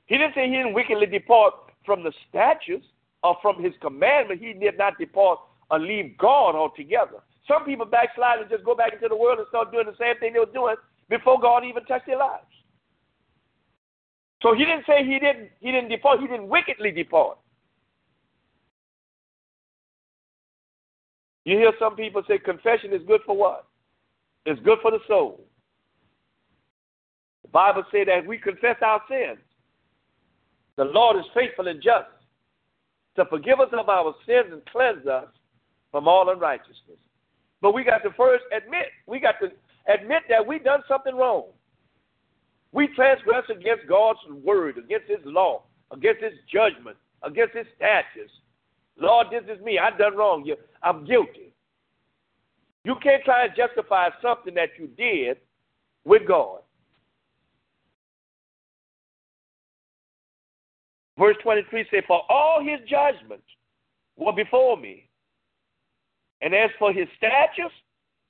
He 0.07 0.17
didn't 0.17 0.35
say 0.35 0.47
he 0.47 0.55
didn't 0.55 0.73
wickedly 0.73 1.05
depart 1.05 1.53
from 1.85 2.03
the 2.03 2.11
statutes 2.29 2.85
or 3.23 3.37
from 3.41 3.63
his 3.63 3.73
commandment, 3.81 4.41
he 4.41 4.53
did 4.53 4.77
not 4.77 4.97
depart 4.97 5.39
or 5.71 5.79
leave 5.79 6.17
God 6.17 6.55
altogether. 6.55 7.23
Some 7.47 7.65
people 7.65 7.85
backslide 7.85 8.39
and 8.39 8.49
just 8.49 8.63
go 8.63 8.75
back 8.75 8.93
into 8.93 9.07
the 9.07 9.15
world 9.15 9.39
and 9.39 9.47
start 9.47 9.71
doing 9.71 9.85
the 9.85 9.95
same 9.99 10.17
thing 10.19 10.33
they 10.33 10.39
were 10.39 10.45
doing 10.45 10.75
before 11.09 11.39
God 11.39 11.63
even 11.65 11.83
touched 11.85 12.07
their 12.07 12.17
lives. 12.17 12.45
So 14.41 14.53
he 14.53 14.65
didn't 14.65 14.85
say 14.85 15.05
he 15.05 15.19
didn't 15.19 15.49
he 15.61 15.71
didn't 15.71 15.89
depart, 15.89 16.19
he 16.19 16.27
didn't 16.27 16.49
wickedly 16.49 16.91
depart. 16.91 17.37
You 21.45 21.57
hear 21.57 21.71
some 21.79 21.95
people 21.95 22.23
say 22.27 22.37
confession 22.37 22.93
is 22.93 23.01
good 23.07 23.21
for 23.25 23.35
what? 23.35 23.65
It's 24.45 24.61
good 24.61 24.79
for 24.81 24.91
the 24.91 24.99
soul. 25.07 25.45
The 27.43 27.49
Bible 27.49 27.83
says 27.91 28.07
that 28.07 28.25
we 28.25 28.37
confess 28.37 28.75
our 28.81 29.01
sins, 29.09 29.39
the 30.77 30.85
Lord 30.85 31.17
is 31.17 31.25
faithful 31.33 31.67
and 31.67 31.81
just 31.81 32.07
to 33.15 33.25
forgive 33.25 33.59
us 33.59 33.69
of 33.73 33.89
our 33.89 34.13
sins 34.25 34.47
and 34.51 34.65
cleanse 34.65 35.05
us 35.05 35.27
from 35.91 36.07
all 36.07 36.29
unrighteousness. 36.29 36.97
But 37.61 37.73
we 37.73 37.83
got 37.83 37.99
to 37.99 38.11
first 38.17 38.43
admit, 38.55 38.87
we 39.07 39.19
got 39.19 39.35
to 39.41 39.51
admit 39.93 40.23
that 40.29 40.45
we 40.45 40.59
done 40.59 40.81
something 40.87 41.15
wrong. 41.15 41.45
We 42.71 42.87
transgress 42.95 43.43
against 43.49 43.87
God's 43.87 44.19
word, 44.43 44.79
against 44.79 45.07
his 45.07 45.23
law, 45.25 45.63
against 45.91 46.23
his 46.23 46.33
judgment, 46.51 46.97
against 47.21 47.55
his 47.55 47.67
statutes. 47.75 48.33
Lord, 48.97 49.27
this 49.31 49.43
is 49.47 49.63
me. 49.63 49.77
I 49.77 49.95
done 49.95 50.17
wrong. 50.17 50.43
I'm 50.81 51.05
guilty. 51.05 51.53
You 52.83 52.95
can't 53.01 53.23
try 53.23 53.45
and 53.45 53.55
justify 53.55 54.09
something 54.21 54.55
that 54.55 54.69
you 54.77 54.87
did 54.97 55.37
with 56.03 56.27
God. 56.27 56.62
Verse 61.17 61.35
23 61.43 61.85
says, 61.91 62.03
For 62.07 62.21
all 62.29 62.63
his 62.63 62.79
judgments 62.89 63.45
were 64.17 64.33
before 64.33 64.77
me. 64.77 65.09
And 66.41 66.53
as 66.53 66.69
for 66.77 66.91
his 66.91 67.07
statutes, 67.17 67.73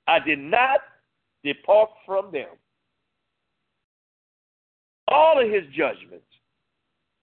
I 0.06 0.18
did 0.20 0.38
not 0.38 0.80
depart 1.42 1.90
from 2.06 2.30
them. 2.32 2.48
All 5.08 5.42
of 5.42 5.50
his 5.50 5.64
judgments 5.76 6.26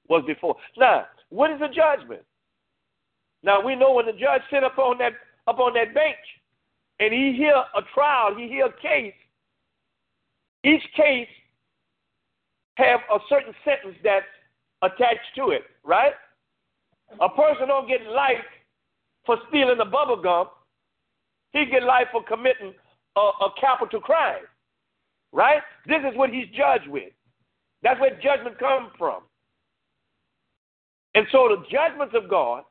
was 0.08 0.24
before. 0.28 0.56
Now, 0.78 1.06
what 1.30 1.52
is 1.52 1.62
a 1.62 1.70
judgment? 1.70 2.24
Now 3.44 3.66
we 3.66 3.76
know 3.76 3.94
when 3.94 4.06
the 4.06 4.12
judge 4.12 4.42
sit 4.52 4.64
up 4.64 4.78
on 4.78 4.98
that 5.00 5.14
up 5.48 5.60
on 5.60 5.74
that 5.74 5.94
bench 5.94 6.18
and 7.00 7.12
he 7.12 7.34
hear 7.36 7.56
a 7.56 7.82
trial, 7.94 8.36
he 8.36 8.48
hear 8.48 8.68
a 8.68 8.82
case, 8.82 9.14
each 10.64 10.84
case 10.96 11.28
have 12.76 13.00
a 13.12 13.18
certain 13.28 13.54
sentence 13.66 13.96
that's 14.04 14.26
attached 14.82 15.36
to 15.36 15.50
it, 15.50 15.64
right? 15.84 16.14
A 17.20 17.30
person 17.30 17.68
don't 17.68 17.88
get 17.88 18.02
life 18.08 18.46
for 19.26 19.38
stealing 19.50 19.80
a 19.82 19.86
bubble 19.86 20.22
gum. 20.22 20.48
He 21.54 21.66
get 21.66 21.84
life 21.84 22.08
for 22.12 22.24
committing 22.24 22.74
a, 23.16 23.20
a 23.20 23.50
capital 23.60 24.00
crime, 24.00 24.44
right? 25.32 25.62
This 25.86 26.00
is 26.10 26.18
what 26.18 26.30
he's 26.30 26.48
judged 26.56 26.88
with. 26.88 27.12
That's 27.84 28.00
where 28.00 28.16
judgment 28.22 28.58
comes 28.58 28.90
from. 28.98 29.24
And 31.14 31.28
so 31.32 31.50
the 31.50 31.64
judgments 31.70 32.16
of 32.16 32.30
God, 32.30 32.64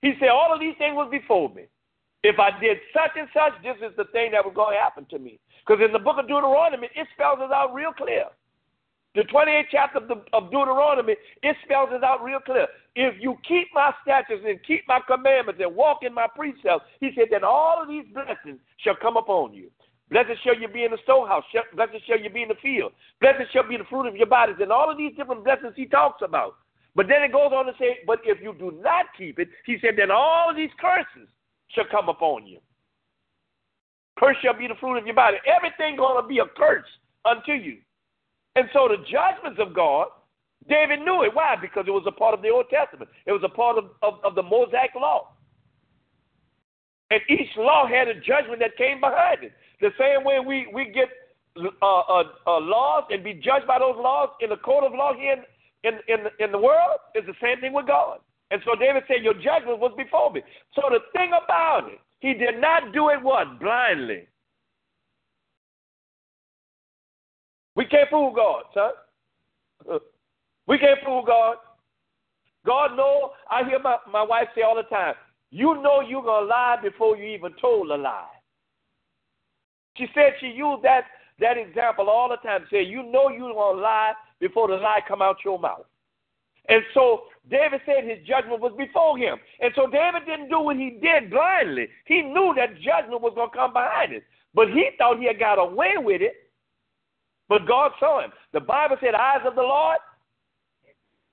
he 0.00 0.14
said, 0.18 0.28
all 0.28 0.52
of 0.54 0.60
these 0.60 0.74
things 0.78 0.94
was 0.94 1.08
before 1.10 1.52
me. 1.54 1.64
If 2.22 2.38
I 2.38 2.58
did 2.58 2.78
such 2.94 3.10
and 3.16 3.28
such, 3.34 3.52
this 3.62 3.76
is 3.86 3.94
the 3.98 4.04
thing 4.12 4.32
that 4.32 4.44
was 4.44 4.54
going 4.56 4.74
to 4.74 4.80
happen 4.80 5.06
to 5.10 5.18
me. 5.18 5.38
Because 5.66 5.84
in 5.84 5.92
the 5.92 5.98
book 5.98 6.16
of 6.18 6.26
Deuteronomy, 6.26 6.88
it 6.94 7.06
spells 7.12 7.38
it 7.42 7.52
out 7.52 7.74
real 7.74 7.92
clear. 7.92 8.24
The 9.14 9.22
28th 9.22 9.64
chapter 9.70 9.98
of, 9.98 10.08
the, 10.08 10.22
of 10.32 10.50
Deuteronomy, 10.50 11.14
it 11.42 11.56
spells 11.64 11.90
it 11.92 12.02
out 12.02 12.24
real 12.24 12.40
clear. 12.40 12.66
If 12.96 13.14
you 13.20 13.36
keep 13.46 13.68
my 13.72 13.92
statutes 14.02 14.42
and 14.44 14.58
keep 14.66 14.82
my 14.88 15.00
commandments 15.06 15.60
and 15.62 15.74
walk 15.74 15.98
in 16.02 16.12
my 16.12 16.26
precepts, 16.34 16.84
he 17.00 17.10
said, 17.14 17.28
then 17.30 17.44
all 17.44 17.80
of 17.80 17.88
these 17.88 18.04
blessings 18.12 18.58
shall 18.78 18.96
come 19.00 19.16
upon 19.16 19.54
you. 19.54 19.70
Blessed 20.10 20.42
shall 20.42 20.58
you 20.58 20.68
be 20.68 20.84
in 20.84 20.90
the 20.90 20.98
storehouse. 21.04 21.44
Blessed 21.74 22.06
shall 22.06 22.18
you 22.18 22.28
be 22.28 22.42
in 22.42 22.48
the 22.48 22.60
field. 22.60 22.92
Blessed 23.20 23.52
shall 23.52 23.68
be 23.68 23.76
the 23.76 23.84
fruit 23.84 24.06
of 24.06 24.16
your 24.16 24.26
bodies. 24.26 24.56
And 24.60 24.72
all 24.72 24.90
of 24.90 24.98
these 24.98 25.14
different 25.16 25.44
blessings 25.44 25.72
he 25.76 25.86
talks 25.86 26.22
about. 26.22 26.56
But 26.96 27.06
then 27.08 27.22
it 27.22 27.32
goes 27.32 27.50
on 27.54 27.66
to 27.66 27.72
say, 27.78 27.98
but 28.06 28.20
if 28.24 28.42
you 28.42 28.54
do 28.58 28.78
not 28.82 29.06
keep 29.16 29.38
it, 29.38 29.48
he 29.64 29.78
said, 29.80 29.94
then 29.96 30.10
all 30.10 30.50
of 30.50 30.56
these 30.56 30.70
curses 30.80 31.28
shall 31.68 31.86
come 31.90 32.08
upon 32.08 32.46
you. 32.46 32.58
Curse 34.18 34.36
shall 34.42 34.56
be 34.56 34.68
the 34.68 34.74
fruit 34.78 34.98
of 34.98 35.06
your 35.06 35.14
body. 35.14 35.38
Everything 35.46 35.96
going 35.96 36.22
to 36.22 36.28
be 36.28 36.38
a 36.38 36.46
curse 36.56 36.86
unto 37.24 37.52
you. 37.52 37.78
And 38.56 38.68
so 38.72 38.88
the 38.88 39.02
judgments 39.10 39.60
of 39.60 39.74
God, 39.74 40.08
David 40.68 41.00
knew 41.00 41.22
it. 41.24 41.34
Why? 41.34 41.56
Because 41.60 41.84
it 41.86 41.90
was 41.90 42.04
a 42.06 42.12
part 42.12 42.34
of 42.34 42.42
the 42.42 42.48
Old 42.48 42.66
Testament. 42.70 43.10
It 43.26 43.32
was 43.32 43.42
a 43.44 43.48
part 43.48 43.78
of, 43.78 43.90
of, 44.02 44.14
of 44.24 44.34
the 44.34 44.42
Mosaic 44.42 44.94
law. 44.94 45.32
And 47.10 47.20
each 47.28 47.50
law 47.56 47.86
had 47.86 48.08
a 48.08 48.14
judgment 48.14 48.60
that 48.60 48.76
came 48.76 49.00
behind 49.00 49.44
it. 49.44 49.52
The 49.80 49.90
same 49.98 50.24
way 50.24 50.38
we, 50.40 50.68
we 50.72 50.86
get 50.86 51.08
uh, 51.56 51.68
uh, 51.82 52.22
uh, 52.46 52.60
laws 52.60 53.04
and 53.10 53.22
be 53.22 53.34
judged 53.34 53.66
by 53.66 53.78
those 53.78 53.96
laws 53.96 54.30
in 54.40 54.50
the 54.50 54.56
court 54.56 54.84
of 54.84 54.92
law 54.92 55.12
here 55.14 55.44
in, 55.84 55.94
in, 56.08 56.18
in, 56.18 56.26
in 56.40 56.52
the 56.52 56.58
world 56.58 56.98
is 57.14 57.24
the 57.26 57.34
same 57.42 57.60
thing 57.60 57.72
with 57.72 57.86
God. 57.86 58.18
And 58.50 58.60
so 58.64 58.74
David 58.78 59.02
said, 59.06 59.22
Your 59.22 59.34
judgment 59.34 59.78
was 59.78 59.92
before 59.96 60.32
me. 60.32 60.42
So 60.74 60.82
the 60.90 61.00
thing 61.12 61.30
about 61.30 61.88
it, 61.90 61.98
he 62.20 62.34
did 62.34 62.60
not 62.60 62.92
do 62.92 63.10
it 63.10 63.22
what? 63.22 63.60
Blindly. 63.60 64.26
We 67.76 67.84
can't 67.86 68.08
fool 68.10 68.32
God, 68.34 68.64
son. 68.72 68.90
Uh, 69.90 69.98
we 70.66 70.78
can't 70.78 71.00
fool 71.04 71.24
God. 71.26 71.56
God 72.64 72.96
know, 72.96 73.32
I 73.50 73.64
hear 73.64 73.78
my, 73.78 73.96
my 74.10 74.22
wife 74.22 74.48
say 74.54 74.62
all 74.62 74.76
the 74.76 74.82
time, 74.84 75.14
you 75.50 75.74
know 75.82 76.00
you're 76.00 76.22
going 76.22 76.44
to 76.44 76.48
lie 76.48 76.76
before 76.82 77.16
you 77.16 77.24
even 77.24 77.52
told 77.60 77.90
a 77.90 77.96
lie. 77.96 78.26
She 79.96 80.06
said 80.14 80.32
she 80.40 80.48
used 80.48 80.82
that, 80.82 81.04
that 81.40 81.56
example 81.58 82.08
all 82.08 82.28
the 82.28 82.36
time. 82.36 82.66
Say, 82.70 82.82
you 82.82 83.02
know 83.02 83.28
you're 83.28 83.52
going 83.52 83.76
to 83.76 83.82
lie 83.82 84.12
before 84.40 84.68
the 84.68 84.74
lie 84.74 85.00
come 85.06 85.22
out 85.22 85.36
your 85.44 85.58
mouth. 85.58 85.86
And 86.68 86.82
so 86.94 87.24
David 87.50 87.82
said 87.84 88.04
his 88.04 88.26
judgment 88.26 88.60
was 88.60 88.72
before 88.76 89.18
him. 89.18 89.36
And 89.60 89.72
so 89.76 89.86
David 89.86 90.26
didn't 90.26 90.48
do 90.48 90.60
what 90.60 90.76
he 90.76 90.98
did 91.02 91.30
blindly. 91.30 91.88
He 92.06 92.22
knew 92.22 92.54
that 92.56 92.80
judgment 92.80 93.20
was 93.20 93.34
going 93.34 93.50
to 93.50 93.56
come 93.56 93.72
behind 93.72 94.12
it. 94.12 94.24
But 94.54 94.68
he 94.68 94.90
thought 94.96 95.18
he 95.18 95.26
had 95.26 95.38
got 95.38 95.58
away 95.58 95.94
with 95.98 96.22
it 96.22 96.34
but 97.48 97.66
God 97.66 97.92
saw 98.00 98.22
him. 98.22 98.30
The 98.52 98.60
Bible 98.60 98.96
said, 99.00 99.14
eyes 99.14 99.40
of 99.46 99.54
the 99.54 99.62
Lord 99.62 99.98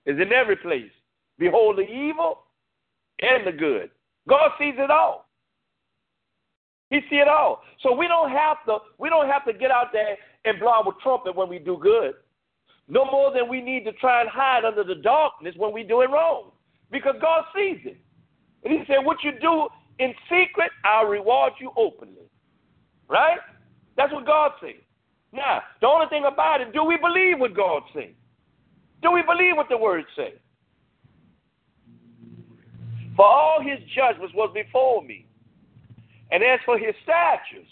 is 0.06 0.19
in 0.19 0.34
every 0.34 0.56
place. 0.56 0.91
Behold 1.38 1.78
the 1.78 1.89
evil 1.89 2.43
and 3.19 3.45
the 3.47 3.52
good. 3.52 3.89
God 4.28 4.52
sees 4.60 4.76
it 4.78 4.91
all. 4.91 5.28
He 6.89 7.00
see 7.10 7.15
it 7.15 7.28
all. 7.28 7.63
So 7.82 7.95
we 7.95 8.08
don't 8.08 8.30
have 8.30 8.58
to 8.65 8.80
we 9.00 9.10
don't 9.10 9.28
have 9.28 9.45
to 9.45 9.54
get 9.54 9.71
out 9.71 9.88
there 9.93 10.17
and 10.45 10.60
blow 10.60 10.82
a 10.82 10.91
trumpet 11.02 11.36
when 11.36 11.47
we 11.47 11.58
do 11.58 11.78
good. 11.82 12.13
No 12.88 13.06
more 13.06 13.34
than 13.34 13.47
we 13.47 13.62
need 13.62 13.86
to 13.86 13.93
try 13.93 14.21
and 14.21 14.30
hide 14.30 14.65
under 14.65 14.84
the 14.84 14.95
darkness 14.95 15.56
when 15.58 15.71
we 15.71 15.84
do 15.84 16.02
it 16.02 16.10
wrong. 16.10 16.52
Because 16.91 17.15
God 17.21 17.45
sees 17.56 17.78
it. 17.86 17.97
And 18.63 18.74
he 18.74 18.84
said, 18.86 19.06
What 19.06 19.24
you 19.24 19.32
do 19.39 19.69
in 20.00 20.13
secret, 20.24 20.71
I'll 20.84 21.06
reward 21.06 21.54
you 21.60 21.71
openly. 21.78 22.30
Right? 23.08 23.39
That's 23.95 24.12
what 24.12 24.26
God 24.26 24.52
says. 24.62 24.82
Now, 25.34 25.62
the 25.80 25.88
only 25.88 26.08
thing 26.08 26.26
about 26.26 26.62
it, 26.62 26.74
do 26.74 26.84
we 26.84 26.98
believe 26.98 27.39
what 27.39 27.56
God 27.56 27.84
says? 27.94 28.13
Do 29.02 29.12
we 29.12 29.22
believe 29.22 29.56
what 29.56 29.70
the 29.70 29.78
word 29.78 30.04
says? 30.15 30.38
For 33.15 33.26
all 33.26 33.62
his 33.62 33.80
judgments 33.96 34.34
was 34.36 34.52
before 34.54 35.04
me. 35.04 35.28
And 36.32 36.44
as 36.44 36.60
for 36.65 36.78
his 36.78 36.96
statutes, 37.04 37.72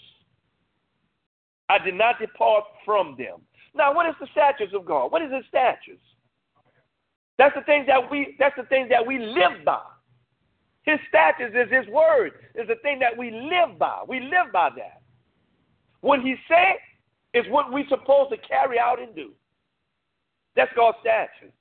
I 1.68 1.78
did 1.78 1.94
not 1.94 2.18
depart 2.18 2.64
from 2.84 3.14
them. 3.16 3.40
Now, 3.74 3.94
what 3.94 4.06
is 4.06 4.14
the 4.20 4.26
statutes 4.32 4.72
of 4.74 4.84
God? 4.84 5.12
What 5.12 5.22
is 5.22 5.32
his 5.32 5.44
statutes? 5.48 6.02
That's 7.38 7.54
the 7.54 7.62
things 7.62 7.86
that 7.86 8.10
we 8.10 8.36
that's 8.38 8.56
the 8.56 8.64
things 8.64 8.88
that 8.90 9.06
we 9.06 9.18
live 9.18 9.64
by. 9.64 9.80
His 10.82 10.98
statutes 11.08 11.54
is 11.54 11.72
his 11.72 11.86
word, 11.92 12.32
is 12.54 12.68
the 12.68 12.74
thing 12.82 12.98
that 12.98 13.16
we 13.16 13.30
live 13.30 13.78
by. 13.78 14.02
We 14.06 14.20
live 14.20 14.52
by 14.52 14.70
that. 14.76 15.00
When 16.00 16.20
he 16.20 16.34
said, 16.48 16.76
is 17.34 17.44
what 17.48 17.72
we're 17.72 17.88
supposed 17.88 18.30
to 18.30 18.36
carry 18.38 18.78
out 18.78 19.00
and 19.00 19.14
do. 19.14 19.30
That's 20.56 20.70
God's 20.74 20.98
statute. 21.00 21.52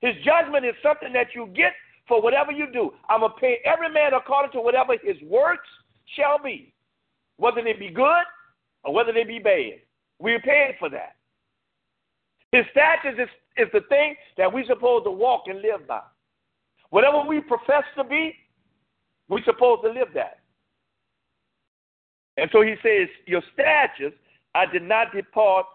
His 0.00 0.14
judgment 0.24 0.64
is 0.64 0.74
something 0.82 1.12
that 1.12 1.28
you 1.34 1.46
get 1.54 1.72
for 2.08 2.22
whatever 2.22 2.52
you 2.52 2.66
do. 2.72 2.92
I'm 3.08 3.20
going 3.20 3.32
to 3.32 3.38
pay 3.38 3.58
every 3.64 3.90
man 3.90 4.14
according 4.14 4.52
to 4.52 4.60
whatever 4.60 4.94
his 5.02 5.16
works 5.22 5.68
shall 6.16 6.42
be, 6.42 6.72
whether 7.36 7.62
they 7.62 7.74
be 7.74 7.90
good 7.90 8.24
or 8.84 8.94
whether 8.94 9.12
they 9.12 9.24
be 9.24 9.38
bad. 9.38 9.80
We're 10.18 10.40
paid 10.40 10.76
for 10.78 10.88
that. 10.90 11.16
His 12.52 12.64
statutes 12.72 13.18
is, 13.20 13.66
is 13.66 13.72
the 13.72 13.82
thing 13.88 14.16
that 14.36 14.52
we're 14.52 14.66
supposed 14.66 15.04
to 15.04 15.10
walk 15.10 15.44
and 15.46 15.60
live 15.60 15.86
by. 15.86 16.00
Whatever 16.90 17.22
we 17.26 17.40
profess 17.40 17.84
to 17.96 18.04
be, 18.04 18.34
we're 19.28 19.44
supposed 19.44 19.82
to 19.84 19.90
live 19.90 20.08
that. 20.14 20.40
And 22.36 22.50
so 22.52 22.62
he 22.62 22.74
says, 22.82 23.08
Your 23.26 23.42
statutes 23.52 24.16
I 24.54 24.66
did 24.66 24.82
not 24.82 25.12
depart 25.14 25.66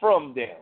from 0.00 0.32
them. 0.34 0.56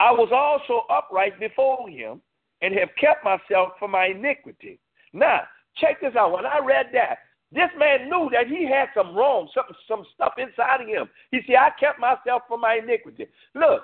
I 0.00 0.12
was 0.12 0.28
also 0.32 0.86
upright 0.90 1.38
before 1.40 1.88
him 1.88 2.20
and 2.62 2.74
have 2.74 2.90
kept 3.00 3.24
myself 3.24 3.72
from 3.78 3.92
my 3.92 4.06
iniquity. 4.06 4.78
Now, 5.12 5.42
check 5.76 6.00
this 6.00 6.14
out. 6.16 6.32
When 6.32 6.46
I 6.46 6.58
read 6.64 6.86
that, 6.92 7.18
this 7.52 7.70
man 7.78 8.10
knew 8.10 8.28
that 8.32 8.48
he 8.48 8.66
had 8.66 8.88
some 8.94 9.14
wrong, 9.14 9.48
some, 9.54 9.64
some 9.88 10.04
stuff 10.14 10.34
inside 10.36 10.82
of 10.82 10.88
him. 10.88 11.08
He 11.30 11.40
said, 11.46 11.56
I 11.56 11.70
kept 11.78 12.00
myself 12.00 12.42
from 12.48 12.60
my 12.60 12.80
iniquity. 12.82 13.26
Look, 13.54 13.82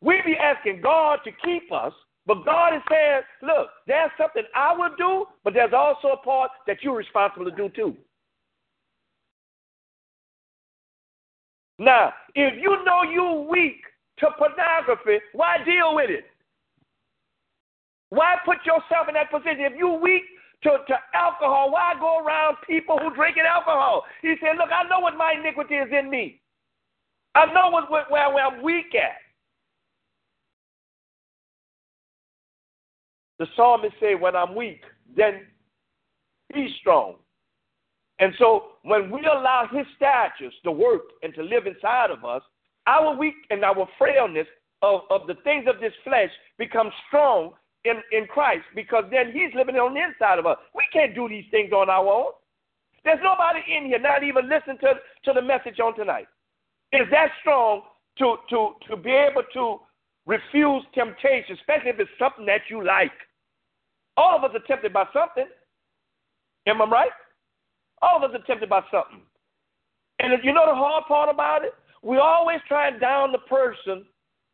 we 0.00 0.20
be 0.24 0.36
asking 0.36 0.80
God 0.80 1.20
to 1.24 1.30
keep 1.44 1.70
us, 1.72 1.92
but 2.24 2.44
God 2.44 2.74
is 2.74 2.82
saying, 2.90 3.22
look, 3.42 3.68
there's 3.86 4.10
something 4.16 4.44
I 4.54 4.74
will 4.76 4.94
do, 4.96 5.26
but 5.44 5.54
there's 5.54 5.72
also 5.72 6.08
a 6.08 6.16
part 6.16 6.50
that 6.66 6.78
you're 6.82 6.96
responsible 6.96 7.44
to 7.46 7.56
do 7.56 7.68
too. 7.68 7.96
Now, 11.82 12.12
if 12.36 12.54
you 12.62 12.84
know 12.84 13.02
you're 13.02 13.42
weak 13.42 13.82
to 14.18 14.28
pornography, 14.38 15.18
why 15.32 15.56
deal 15.64 15.96
with 15.96 16.10
it? 16.10 16.26
Why 18.10 18.36
put 18.44 18.58
yourself 18.64 19.08
in 19.08 19.14
that 19.14 19.32
position? 19.32 19.66
If 19.66 19.72
you're 19.76 19.98
weak 19.98 20.22
to, 20.62 20.70
to 20.86 20.94
alcohol, 21.12 21.72
why 21.72 21.94
go 21.98 22.24
around 22.24 22.58
people 22.68 22.98
who 23.00 23.12
drinking 23.16 23.42
alcohol? 23.48 24.04
He 24.22 24.34
said, 24.40 24.58
Look, 24.58 24.68
I 24.70 24.88
know 24.88 25.00
what 25.00 25.16
my 25.16 25.34
iniquity 25.36 25.74
is 25.74 25.88
in 25.90 26.08
me. 26.08 26.40
I 27.34 27.46
know 27.46 27.70
what, 27.70 27.90
where, 27.90 28.06
where 28.10 28.46
I'm 28.46 28.62
weak 28.62 28.94
at. 28.94 29.16
The 33.40 33.46
psalmist 33.56 33.94
said, 33.98 34.20
When 34.20 34.36
I'm 34.36 34.54
weak, 34.54 34.82
then 35.16 35.46
be 36.54 36.72
strong. 36.78 37.16
And 38.18 38.32
so 38.38 38.64
when 38.82 39.10
we 39.10 39.20
allow 39.20 39.68
his 39.72 39.86
statutes 39.96 40.56
to 40.64 40.70
work 40.70 41.02
and 41.22 41.34
to 41.34 41.42
live 41.42 41.66
inside 41.66 42.10
of 42.10 42.24
us, 42.24 42.42
our 42.86 43.16
weak 43.16 43.34
and 43.50 43.64
our 43.64 43.88
frailness 43.98 44.46
of, 44.82 45.02
of 45.10 45.26
the 45.26 45.34
things 45.44 45.66
of 45.68 45.80
this 45.80 45.92
flesh 46.04 46.30
become 46.58 46.90
strong 47.08 47.52
in, 47.84 47.94
in 48.12 48.26
Christ 48.26 48.64
because 48.74 49.04
then 49.10 49.32
He's 49.32 49.54
living 49.54 49.76
on 49.76 49.94
the 49.94 50.02
inside 50.02 50.38
of 50.38 50.46
us. 50.46 50.58
We 50.74 50.84
can't 50.92 51.14
do 51.14 51.28
these 51.28 51.44
things 51.50 51.72
on 51.72 51.88
our 51.88 52.06
own. 52.06 52.32
There's 53.04 53.20
nobody 53.22 53.60
in 53.68 53.86
here, 53.86 53.98
not 53.98 54.22
even 54.22 54.48
listen 54.48 54.78
to, 54.78 54.94
to 55.24 55.32
the 55.32 55.42
message 55.42 55.80
on 55.80 55.96
tonight. 55.96 56.26
Is 56.92 57.06
that 57.10 57.30
strong 57.40 57.82
to, 58.18 58.36
to, 58.50 58.74
to 58.88 58.96
be 58.96 59.10
able 59.10 59.42
to 59.54 59.80
refuse 60.26 60.84
temptation, 60.94 61.56
especially 61.58 61.90
if 61.90 62.00
it's 62.00 62.10
something 62.18 62.46
that 62.46 62.62
you 62.70 62.84
like? 62.84 63.12
All 64.16 64.36
of 64.36 64.44
us 64.44 64.50
are 64.54 64.66
tempted 64.66 64.92
by 64.92 65.04
something. 65.12 65.46
Am 66.66 66.82
I 66.82 66.84
right? 66.84 67.10
All 68.02 68.16
of 68.16 68.28
us 68.28 68.36
are 68.38 68.44
tempted 68.44 68.68
by 68.68 68.82
something. 68.90 69.22
And 70.18 70.32
you 70.42 70.52
know 70.52 70.66
the 70.66 70.74
hard 70.74 71.04
part 71.06 71.28
about 71.28 71.64
it? 71.64 71.72
We 72.02 72.18
always 72.18 72.58
try 72.66 72.88
and 72.88 73.00
down 73.00 73.32
the 73.32 73.38
person 73.38 74.04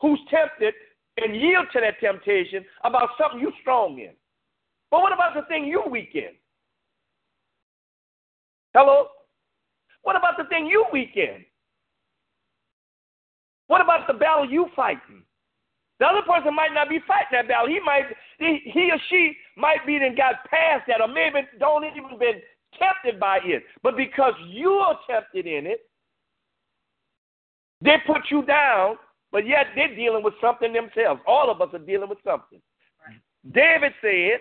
who's 0.01 0.21
tempted 0.31 0.75
and 1.17 1.35
yield 1.35 1.67
to 1.73 1.81
that 1.81 1.99
temptation 2.01 2.65
about 2.85 3.09
something 3.19 3.41
you're 3.41 3.53
strong 3.61 3.99
in. 3.99 4.13
But 4.91 5.01
what 5.03 5.13
about 5.13 5.35
the 5.35 5.43
thing 5.49 5.67
you're 5.67 5.89
weak 5.89 6.11
in? 6.15 6.37
Hello? 8.75 9.07
What 10.03 10.17
about 10.17 10.37
the 10.39 10.45
thing 10.45 10.67
you're 10.67 10.91
weak 10.93 11.17
in? 11.17 11.45
What 13.67 13.81
about 13.81 14.07
the 14.07 14.15
battle 14.15 14.49
you 14.49 14.69
fighting? 14.77 15.23
The 15.99 16.07
other 16.07 16.23
person 16.23 16.55
might 16.55 16.73
not 16.73 16.89
be 16.89 17.01
fighting 17.07 17.33
that 17.33 17.49
battle. 17.49 17.69
He 17.69 17.81
might 17.85 18.05
he, 18.39 18.61
he 18.73 18.91
or 18.93 18.99
she 19.11 19.37
might 19.57 19.85
be 19.85 19.99
then 19.99 20.15
got 20.15 20.45
past 20.49 20.85
that 20.87 21.01
or 21.01 21.09
maybe 21.09 21.41
don't 21.59 21.85
even 21.85 22.19
been 22.19 22.41
tempted 22.79 23.21
by 23.21 23.39
it. 23.45 23.65
But 23.83 23.97
because 23.97 24.35
you 24.49 24.71
are 24.71 24.99
tempted 25.09 25.47
in 25.47 25.67
it, 25.67 25.81
they 27.81 27.97
put 28.07 28.23
you 28.31 28.43
down, 28.45 28.97
but 29.31 29.47
yet 29.47 29.67
they're 29.75 29.95
dealing 29.95 30.23
with 30.23 30.35
something 30.41 30.73
themselves. 30.73 31.21
All 31.27 31.51
of 31.51 31.61
us 31.61 31.69
are 31.73 31.79
dealing 31.79 32.09
with 32.09 32.19
something. 32.25 32.61
David 33.53 33.93
said, 34.01 34.41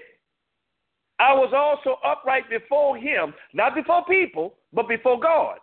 I 1.20 1.34
was 1.34 1.52
also 1.56 2.00
upright 2.06 2.50
before 2.50 2.98
him, 2.98 3.34
not 3.54 3.76
before 3.76 4.06
people, 4.06 4.56
but 4.74 4.88
before 4.88 5.20
God, 5.20 5.58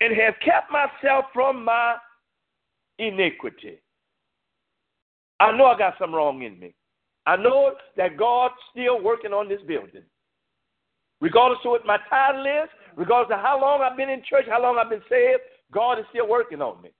and 0.00 0.14
have 0.16 0.34
kept 0.44 0.70
myself 0.70 1.26
from 1.32 1.64
my 1.64 1.96
iniquity. 2.98 3.78
I 5.40 5.56
know 5.56 5.66
I 5.66 5.78
got 5.78 5.94
something 5.98 6.14
wrong 6.14 6.42
in 6.42 6.58
me. 6.58 6.74
I 7.26 7.36
know 7.36 7.74
that 7.96 8.16
God's 8.16 8.54
still 8.70 9.02
working 9.02 9.32
on 9.32 9.48
this 9.48 9.60
building. 9.66 10.02
Regardless 11.20 11.58
of 11.64 11.70
what 11.70 11.86
my 11.86 11.98
title 12.08 12.46
is, 12.46 12.68
regardless 12.96 13.34
of 13.34 13.40
how 13.40 13.60
long 13.60 13.82
I've 13.82 13.96
been 13.96 14.10
in 14.10 14.22
church, 14.28 14.46
how 14.48 14.62
long 14.62 14.78
I've 14.78 14.90
been 14.90 15.02
saved, 15.08 15.40
God 15.72 15.98
is 15.98 16.04
still 16.10 16.28
working 16.28 16.62
on 16.62 16.80
me. 16.82 16.90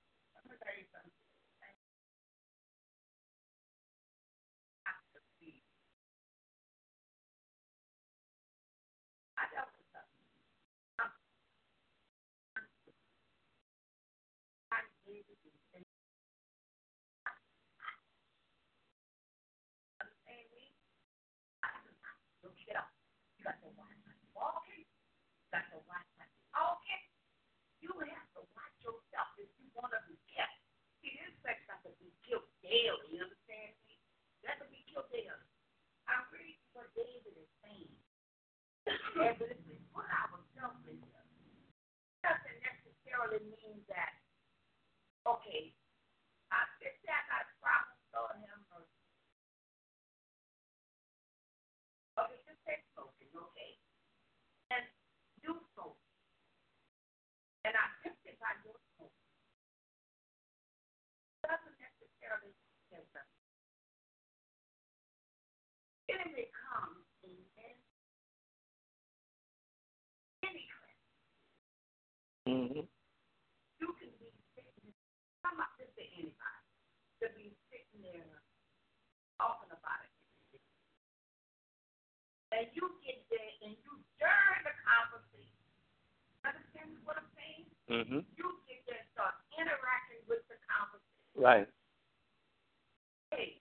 Daily. 32.69 33.09
You 33.09 33.25
understand 33.25 33.73
me? 33.89 33.97
That 34.45 34.61
could 34.61 34.69
be 34.69 34.85
killed 34.93 35.09
daily. 35.09 35.33
I'm 36.05 36.25
reading 36.33 36.61
what 36.77 36.93
David 36.93 37.33
is 37.33 37.53
saying. 37.65 37.97
and 38.89 39.37
this 39.41 39.57
is 39.57 39.83
what 39.93 40.09
I 40.09 40.29
was 40.33 40.45
telling 40.53 40.85
you. 40.85 41.01
Doesn't 42.21 42.61
necessarily 42.61 43.41
mean 43.49 43.81
that, 43.89 44.21
okay, 45.25 45.73
I 46.53 46.65
there, 46.81 46.93
I 47.09 47.21
got 47.29 47.49
a 47.49 47.57
problem, 47.61 48.45
have 48.49 48.65
mercy. 48.73 49.01
Okay, 52.21 52.39
just 52.49 52.61
say 52.65 52.81
smoking, 52.93 53.33
okay? 53.33 53.73
And 54.73 54.85
do 55.45 55.57
so. 55.77 55.97
And 57.65 57.77
I 57.77 57.85
tempted 58.01 58.37
by 58.41 58.57
your 58.65 58.77
smoke. 58.97 59.15
Doesn't 61.45 61.77
necessarily 61.81 62.57
enemy 66.09 66.49
comes 66.57 67.05
in 67.21 67.37
any 70.41 70.65
class. 70.73 71.05
Mm-hmm. 72.49 72.85
You 73.79 73.89
can 74.01 74.11
be 74.17 74.29
sitting, 74.57 74.93
come 75.45 75.61
up 75.61 75.77
to 75.77 75.85
anybody, 75.95 76.65
to 77.21 77.27
be 77.37 77.53
sitting 77.69 78.01
there 78.01 78.41
talking 79.37 79.69
about 79.69 80.01
it. 80.09 80.13
And 82.57 82.67
you 82.73 82.89
get 83.05 83.21
there 83.29 83.53
and 83.69 83.77
you 83.77 83.93
during 84.17 84.63
the 84.65 84.73
conversation. 84.81 85.69
Understand 86.43 86.97
what 87.05 87.21
I'm 87.21 87.29
saying? 87.37 87.69
Mm-hmm. 87.93 88.21
You 88.33 88.47
get 88.65 88.81
there 88.89 89.05
and 89.05 89.11
start 89.13 89.37
interacting 89.61 90.25
with 90.25 90.41
the 90.49 90.57
conversation. 91.49 91.73
Right. 93.33 93.33
Hey, 93.33 93.61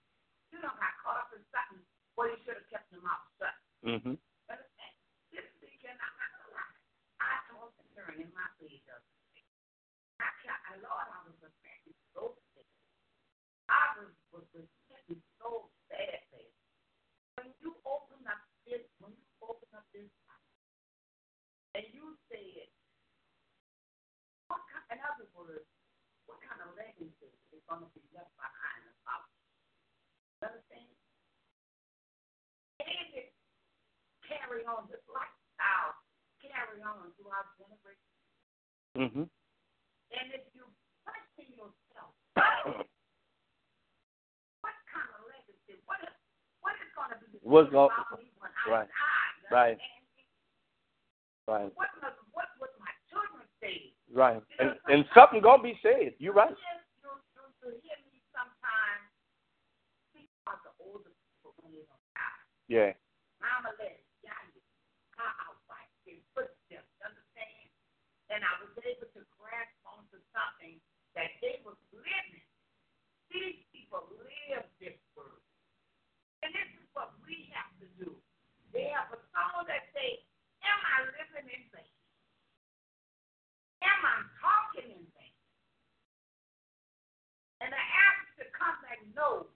you 0.52 0.60
don't 0.60 0.76
got 0.76 0.96
caught 1.04 1.24
up 1.24 1.32
in 1.32 1.44
something 1.56 1.84
where 2.20 2.32
you 2.32 2.40
should 2.44 2.60
have 2.60 2.68
kept 2.68 2.92
your 2.92 3.04
mouth 3.04 3.24
shut. 3.40 3.56
Mm-hmm. 3.88 4.16
Understand? 4.52 4.94
This 5.32 5.48
weekend, 5.64 5.96
I'm 5.96 6.16
not 6.20 6.30
gonna 6.36 6.52
lie. 6.52 6.76
I 7.24 7.32
told 7.52 7.72
the 7.80 7.84
turn 7.96 8.20
in 8.20 8.32
my 8.36 8.48
bed 8.60 8.76
the 8.76 8.92
other 8.92 9.12
day. 9.32 9.44
I 10.20 10.30
can't, 10.44 10.62
I, 10.68 10.84
Lord, 10.84 11.08
I 11.08 11.20
was 11.28 11.38
repenting 11.40 11.96
so 12.12 12.36
bad. 12.56 12.68
I 13.72 13.84
was, 14.04 14.12
was 14.36 14.48
repenting 14.52 15.24
so 15.40 15.72
bad, 15.88 16.20
bad. 16.32 16.52
When 17.40 17.50
you 17.64 17.76
open 17.88 18.20
up 18.28 18.42
this, 18.68 18.84
when 19.00 19.14
you 19.16 19.28
open 19.44 19.70
up 19.76 19.86
this 19.94 20.10
house, 20.26 20.52
and 21.78 21.86
you 21.94 22.18
said, 22.32 22.68
what 24.50 24.64
kind, 24.72 24.84
in 24.96 25.00
other 25.04 25.30
words, 25.38 25.68
what 26.26 26.42
kind 26.42 26.60
of 26.66 26.74
legacy 26.74 27.32
is 27.54 27.62
going 27.70 27.86
to 27.86 27.92
be 27.94 28.02
left 28.16 28.34
behind 28.36 28.82
the 28.90 28.96
house? 29.06 29.30
You 30.42 30.50
understand? 30.50 30.92
David 32.82 33.30
carry 34.26 34.57
on 34.68 34.86
this 34.92 35.02
lifestyle, 35.08 35.96
carry 36.44 36.84
on 36.84 37.10
throughout 37.16 37.48
generations. 37.56 38.14
Mm-hmm. 39.00 39.26
And 39.28 40.28
if 40.32 40.44
you 40.56 40.64
question 41.04 41.48
yourself, 41.56 42.12
what 44.64 44.76
kind 44.88 45.10
of 45.16 45.24
legacy, 45.28 45.80
what 45.88 46.00
is, 46.04 46.14
what 46.60 46.76
is 46.80 46.92
going 46.96 47.12
to 47.12 47.20
be 47.24 47.40
What's 47.44 47.72
go- 47.72 47.92
about 47.92 48.20
me 48.20 48.32
when 48.40 48.52
I 48.52 48.84
right, 48.84 48.92
die? 48.92 49.48
Right. 49.48 49.80
Right. 51.48 51.72
What, 51.80 51.88
must, 52.04 52.20
what 52.36 52.52
would 52.60 52.76
my 52.76 52.92
children 53.08 53.48
say? 53.64 53.96
Right. 54.12 54.44
And 54.60 54.76
and 54.92 55.08
something 55.16 55.40
gonna 55.40 55.64
be 55.64 55.80
said. 55.80 56.12
You're 56.20 56.36
right. 56.36 56.52
Yes, 56.52 56.84
you, 57.00 57.08
you, 57.08 57.44
you 57.64 57.80
hear 57.88 58.00
me 58.12 58.20
sometimes 58.36 59.08
speak 60.12 60.28
about 60.44 60.60
the 60.68 60.76
older 60.84 61.08
people 61.08 61.56
when 61.64 61.72
they 61.72 61.88
don't 61.88 62.08
die. 62.20 62.44
Yeah. 62.68 62.92
Mama 63.40 63.72
let 63.80 63.96
it 63.96 64.04
die. 64.28 64.52
How 65.16 65.32
outright 65.48 65.88
in 66.04 66.20
footsteps, 66.36 66.92
understand? 67.00 67.72
And 68.28 68.44
I 68.44 68.52
was 68.60 68.76
able 68.84 69.08
to 69.16 69.24
grasp 69.40 69.80
onto 69.88 70.20
something 70.36 70.84
that 71.16 71.32
they 71.40 71.64
was 71.64 71.80
living. 71.96 72.44
These 73.32 73.64
people 73.72 74.04
live 74.20 74.68
this 74.84 75.00
word. 75.16 75.40
And 76.44 76.52
this 76.52 76.68
is 76.76 76.88
what 76.92 77.16
we 77.24 77.48
have 77.56 77.72
to 77.80 77.88
do. 77.96 78.12
They 78.76 78.92
have 78.92 79.16
a 79.16 79.20
song 79.32 79.64
that 79.72 79.88
say, 79.96 80.28
Am 80.62 80.82
I 80.84 80.98
living 81.16 81.48
in 81.54 81.64
vain? 81.70 81.96
Am 83.86 84.02
I 84.04 84.16
talking 84.42 84.90
in 84.90 85.06
vain? 85.14 85.38
And 87.62 87.70
the 87.70 87.78
answer 87.78 88.34
to 88.42 88.46
come 88.58 88.78
back 88.86 89.02
no. 89.14 89.50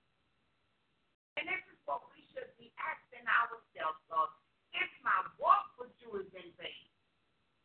And 1.37 1.45
this 1.49 1.61
is 1.73 1.79
what 1.89 2.05
we 2.13 2.21
should 2.33 2.49
be 2.57 2.69
asking 2.77 3.25
ourselves, 3.25 4.01
Lord. 4.09 4.29
If 4.77 4.89
my 5.01 5.15
walk 5.41 5.73
with 5.81 5.91
you 5.99 6.21
is 6.21 6.29
in 6.31 6.49
vain, 6.55 6.85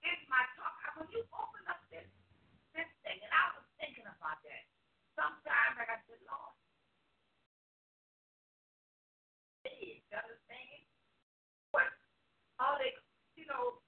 if 0.02 0.20
my 0.32 0.42
talk, 0.59 0.74
when 0.96 1.09
you 1.12 1.22
open 1.30 1.64
up 1.68 1.80
this 1.92 2.09
this 2.76 2.88
thing, 3.04 3.20
and 3.20 3.32
I 3.32 3.56
was 3.56 3.66
thinking 3.80 4.04
about 4.04 4.40
that. 4.44 4.64
Sometimes 5.16 5.80
like 5.80 5.88
I 5.88 6.00
said, 6.04 6.20
Lord, 6.28 6.54
hey, 9.64 10.02
you 10.04 10.16
understand? 10.16 10.85
What 11.72 11.88
all 12.61 12.76
they, 12.76 12.92
you 13.37 13.48
know, 13.48 13.80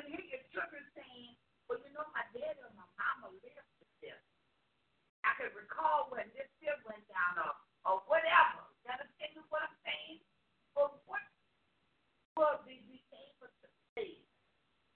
you 0.00 0.12
hear 0.12 0.24
your 0.28 0.44
children 0.52 0.84
saying, 0.96 1.36
well, 1.68 1.80
you 1.84 1.92
know, 1.92 2.06
my 2.16 2.24
dad 2.32 2.56
or 2.64 2.72
my 2.76 2.88
mama 2.96 3.32
lived 3.44 3.70
with 3.76 3.92
this. 4.00 4.20
I 5.26 5.36
can 5.36 5.52
recall 5.52 6.08
when 6.08 6.24
this 6.32 6.48
ship 6.60 6.80
went 6.88 7.04
down 7.12 7.44
or, 7.44 7.52
or 7.84 7.96
whatever. 8.08 8.64
You 8.84 8.92
understand 8.96 9.44
what 9.52 9.68
I'm 9.68 9.76
saying? 9.84 10.24
But 10.72 10.96
what 11.04 11.20
will 12.40 12.64
we 12.64 12.80
be 12.88 13.04
able 13.12 13.52
to 13.52 13.68
say? 13.92 14.24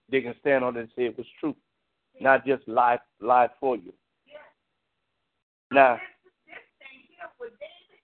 they 0.09 0.21
can 0.21 0.35
stand 0.39 0.63
on 0.63 0.77
it 0.77 0.81
and 0.81 0.89
say 0.95 1.03
it 1.05 1.17
was 1.17 1.27
true, 1.39 1.55
not 2.21 2.45
just 2.45 2.65
lie, 2.67 2.99
lie 3.19 3.49
for 3.59 3.75
you. 3.75 3.93
Yes. 4.25 4.39
Now, 5.71 5.99
This, 6.23 6.55
this 6.55 6.63
thing 6.79 7.03
here 7.11 7.27
for 7.37 7.51
David, 7.59 7.99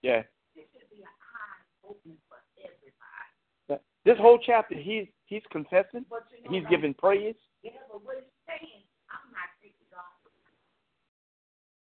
yeah, 0.00 0.22
this 0.56 0.64
should 0.72 0.88
be 0.88 1.04
an 1.04 1.12
eye 1.12 1.60
open 1.84 2.16
for 2.30 2.40
everybody. 2.56 3.84
this 4.04 4.16
whole 4.16 4.38
chapter, 4.40 4.74
he's 4.74 5.08
he's 5.26 5.44
confessing, 5.52 6.08
But 6.08 6.24
you 6.32 6.40
know, 6.44 6.50
he's 6.56 6.64
like, 6.64 6.70
giving 6.72 6.94
praise. 6.94 7.36
Yeah, 7.60 7.76
but 7.92 8.00
what 8.00 8.16
he's 8.16 8.32
saying, 8.48 8.80
I'm 9.12 9.28
not 9.28 9.52
taking 9.60 9.84
God. 9.92 10.08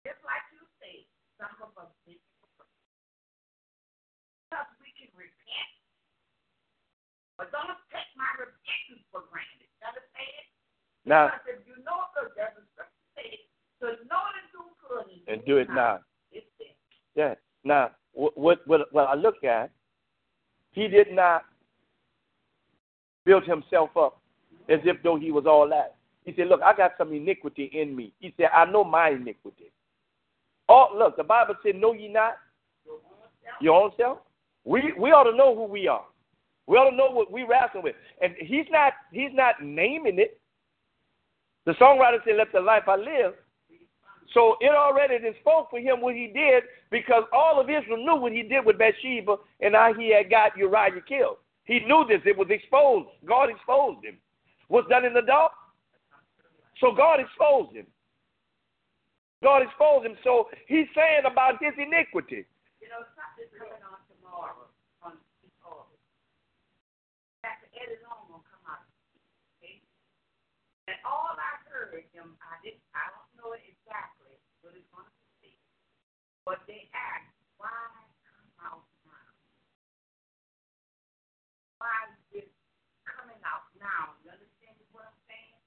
Just 0.07 0.23
like 0.23 0.47
you 0.55 0.63
say, 0.79 1.11
some 1.43 1.59
of 1.59 1.75
us 1.75 1.91
think 2.07 2.23
because 4.53 4.69
we 4.85 4.93
can 5.01 5.09
repent. 5.17 5.73
But 7.43 7.51
don't 7.51 7.75
take 7.91 8.07
my 8.15 8.31
repentance 8.39 9.03
for 9.11 9.27
granted. 9.27 9.67
You 9.67 9.91
understand? 9.91 10.47
Now, 11.03 11.27
Because 11.27 11.59
if 11.59 11.67
you 11.67 11.83
know 11.83 12.07
the 12.15 12.31
devil, 12.39 12.63
say, 13.19 13.43
to 13.83 13.99
know 14.07 14.23
to 14.31 14.43
do 14.55 14.63
good 14.87 15.11
and 15.27 15.45
do 15.45 15.57
it 15.57 15.69
now. 15.69 15.99
It's 16.31 16.47
there. 16.63 16.79
Yeah. 17.19 17.35
Now, 17.65 17.91
what 18.13 18.39
what 18.39 18.59
what, 18.69 18.93
what 18.93 19.09
I 19.09 19.15
look 19.15 19.43
at, 19.43 19.73
he 20.71 20.87
did 20.87 21.11
not 21.11 21.43
build 23.25 23.43
himself 23.43 23.91
up 23.97 24.21
as 24.69 24.79
if 24.85 25.03
though 25.03 25.19
he 25.19 25.33
was 25.33 25.45
all 25.45 25.69
that. 25.69 25.97
He 26.25 26.33
said, 26.37 26.47
"Look, 26.47 26.63
I 26.63 26.77
got 26.77 26.93
some 26.97 27.13
iniquity 27.13 27.71
in 27.75 27.97
me." 27.97 28.13
He 28.21 28.33
said, 28.37 28.51
"I 28.55 28.71
know 28.71 28.85
my 28.85 29.09
iniquity." 29.11 29.73
Oh, 30.69 30.95
look, 30.97 31.17
the 31.17 31.25
Bible 31.25 31.57
said, 31.65 31.75
"Know 31.75 31.93
ye 31.93 32.07
not 32.07 32.35
your 33.61 33.83
own 33.83 33.91
self?" 33.97 34.19
We 34.65 34.93
we 34.97 35.11
ought 35.11 35.29
to 35.29 35.37
know 35.37 35.57
who 35.57 35.65
we 35.65 35.89
are. 35.89 36.05
We 36.67 36.77
to 36.77 36.97
know 36.97 37.11
what 37.11 37.31
we're 37.31 37.49
wrestling 37.49 37.83
with. 37.83 37.97
And 38.21 38.35
he's 38.39 38.67
not 38.71 38.93
he's 39.13 39.33
not 39.33 39.57
naming 39.63 40.19
it. 40.19 40.41
The 41.67 41.73
songwriter 41.73 42.19
said, 42.25 42.37
"Let 42.37 42.53
the 42.53 42.61
life 42.61 42.85
I 42.87 42.97
live." 42.97 43.35
So 44.33 44.57
it 44.61 44.71
already 44.71 45.19
spoke 45.41 45.69
for 45.71 45.79
him 45.79 46.01
what 46.01 46.15
he 46.15 46.29
did 46.33 46.65
because 46.91 47.25
all 47.33 47.61
of 47.61 47.69
Israel 47.69 47.99
knew 47.99 48.17
what 48.17 48.33
he 48.33 48.43
did 48.43 48.65
with 48.65 48.79
Bathsheba 48.79 49.37
and 49.61 49.75
how 49.75 49.93
he 49.93 50.15
had 50.15 50.31
got 50.31 50.57
Uriah 50.57 51.03
killed. 51.07 51.37
He 51.65 51.81
knew 51.81 52.05
this. 52.09 52.23
It 52.25 52.37
was 52.37 52.49
exposed. 52.51 53.09
God 53.27 53.51
exposed 53.51 54.05
him. 54.05 54.17
What's 54.69 54.89
done 54.89 55.05
in 55.05 55.13
the 55.13 55.23
dark? 55.23 55.53
So 56.81 56.93
God 56.97 57.21
exposed 57.21 57.77
him. 57.77 57.87
God 59.43 59.63
exposed 59.63 60.07
him. 60.07 60.17
So 60.25 60.49
he's 60.67 60.89
saying 60.95 61.27
about 61.27 61.63
his 61.63 61.75
iniquity. 61.77 62.47
You 62.83 62.89
know, 62.89 63.03
something's 63.15 63.53
coming 63.55 63.83
on 63.87 64.01
tomorrow 64.11 64.71
on 65.03 65.19
East 65.43 65.59
August. 65.63 66.03
Pastor 67.43 67.71
Eddie 67.79 68.03
Long 68.07 68.27
will 68.31 68.47
come 68.47 68.63
out. 68.67 68.87
Okay? 69.59 69.83
And 70.91 70.99
all 71.07 71.35
I 71.35 71.63
heard 71.71 71.95
him, 72.15 72.35
I 72.43 72.59
didn't, 72.63 72.83
I 72.95 73.07
don't 73.15 73.31
know 73.39 73.55
exactly 73.55 74.35
what 74.63 74.75
it's 74.79 74.87
going 74.95 75.07
to 75.07 75.15
be, 75.43 75.55
but 76.43 76.63
they 76.67 76.91
asked, 76.95 77.35
why 77.59 77.71
come 78.27 78.51
out 78.59 78.87
now? 79.07 79.29
Why 81.79 81.95
is 82.11 82.47
it 82.47 82.49
coming 83.07 83.39
out 83.47 83.71
now? 83.79 84.19
You 84.23 84.35
understand 84.35 84.75
what 84.91 85.07
I'm 85.07 85.21
saying? 85.31 85.61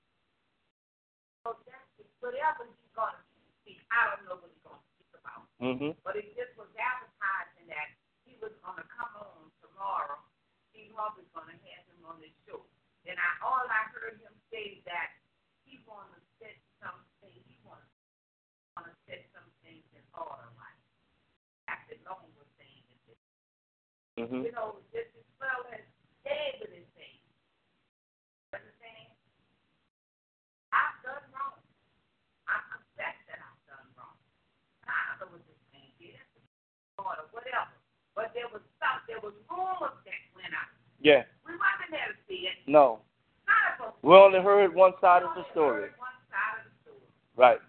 So 1.44 1.56
that's 1.68 1.88
whatever 2.20 2.68
he's 2.68 2.94
going 2.98 3.16
to 3.16 3.24
speak. 3.62 3.80
I 3.94 4.12
don't 4.12 4.26
know 4.28 4.38
what 4.42 4.50
he's 4.52 4.66
going 4.66 4.82
to 4.82 4.90
speak 4.98 5.12
about. 5.16 5.48
Mm-hmm. 5.62 5.92
But 6.04 6.20
it 6.20 6.34
just 6.36 6.58
was 6.60 6.72
advertising 6.76 7.70
that 7.72 7.96
he 8.28 8.36
was 8.42 8.52
going 8.66 8.82
to 8.82 8.88
come 8.92 9.14
on 9.16 9.48
tomorrow. 9.62 10.20
Steve 10.74 10.92
Harvey's 10.98 11.30
going 11.32 11.48
to 11.54 11.60
have 11.72 11.84
him 11.88 12.02
on 12.04 12.20
his 12.20 12.34
show. 12.44 12.66
And 13.06 13.16
I, 13.16 13.30
all 13.46 13.64
I 13.70 13.86
heard 13.94 14.18
him 14.18 14.34
say 14.50 14.82
that 14.90 15.14
he 15.64 15.78
want 15.86 16.10
to 16.18 16.20
set 16.42 16.58
something, 16.82 17.38
he 17.46 17.56
want 17.62 17.86
to 17.86 18.94
set 19.06 19.30
some 19.32 19.46
things 19.62 19.86
in 19.94 20.02
order, 20.18 20.50
like 20.58 20.80
Captain 21.70 22.02
Long 22.10 22.26
was 22.34 22.50
saying. 22.58 22.82
That, 23.06 23.22
Mm-hmm. 24.16 24.48
you 24.48 24.54
know, 24.56 24.80
just 24.96 25.12
as 25.12 25.28
well 25.44 25.68
as 25.76 25.84
David 26.24 26.72
is 26.72 26.88
saying. 26.96 27.20
You 28.48 28.64
understand? 28.64 29.12
I've 30.72 30.96
done 31.04 31.26
wrong. 31.36 31.60
I 32.48 32.64
confess 32.72 33.20
that 33.28 33.44
I've 33.44 33.64
done 33.68 33.88
wrong. 34.00 34.16
I 34.88 35.20
don't 35.20 35.28
know 35.28 35.36
what 35.36 35.44
this 35.44 35.60
thing 35.76 35.92
is, 36.00 36.16
or 36.96 37.12
whatever. 37.36 37.76
But 38.16 38.32
there 38.32 38.48
was 38.48 38.64
stuff, 38.80 39.04
there 39.12 39.20
was 39.20 39.36
rumors 39.52 40.00
that 40.08 40.20
went 40.32 40.56
out. 40.56 40.72
Yeah. 41.04 41.28
We 41.44 41.60
wasn't 41.60 41.92
there 41.92 42.16
to 42.16 42.18
see 42.32 42.48
it. 42.48 42.56
No. 42.72 43.04
None 43.44 43.68
of 43.76 43.92
us. 43.92 44.00
We 44.00 44.16
only 44.16 44.40
heard 44.40 44.72
one 44.72 44.96
side 45.04 45.28
of 45.28 45.36
the 45.36 45.44
story. 45.52 45.92
heard 45.92 46.00
One 46.00 46.16
side 46.32 46.64
of 46.64 46.72
the 46.72 46.76
story. 46.88 47.04
Right. 47.36 47.60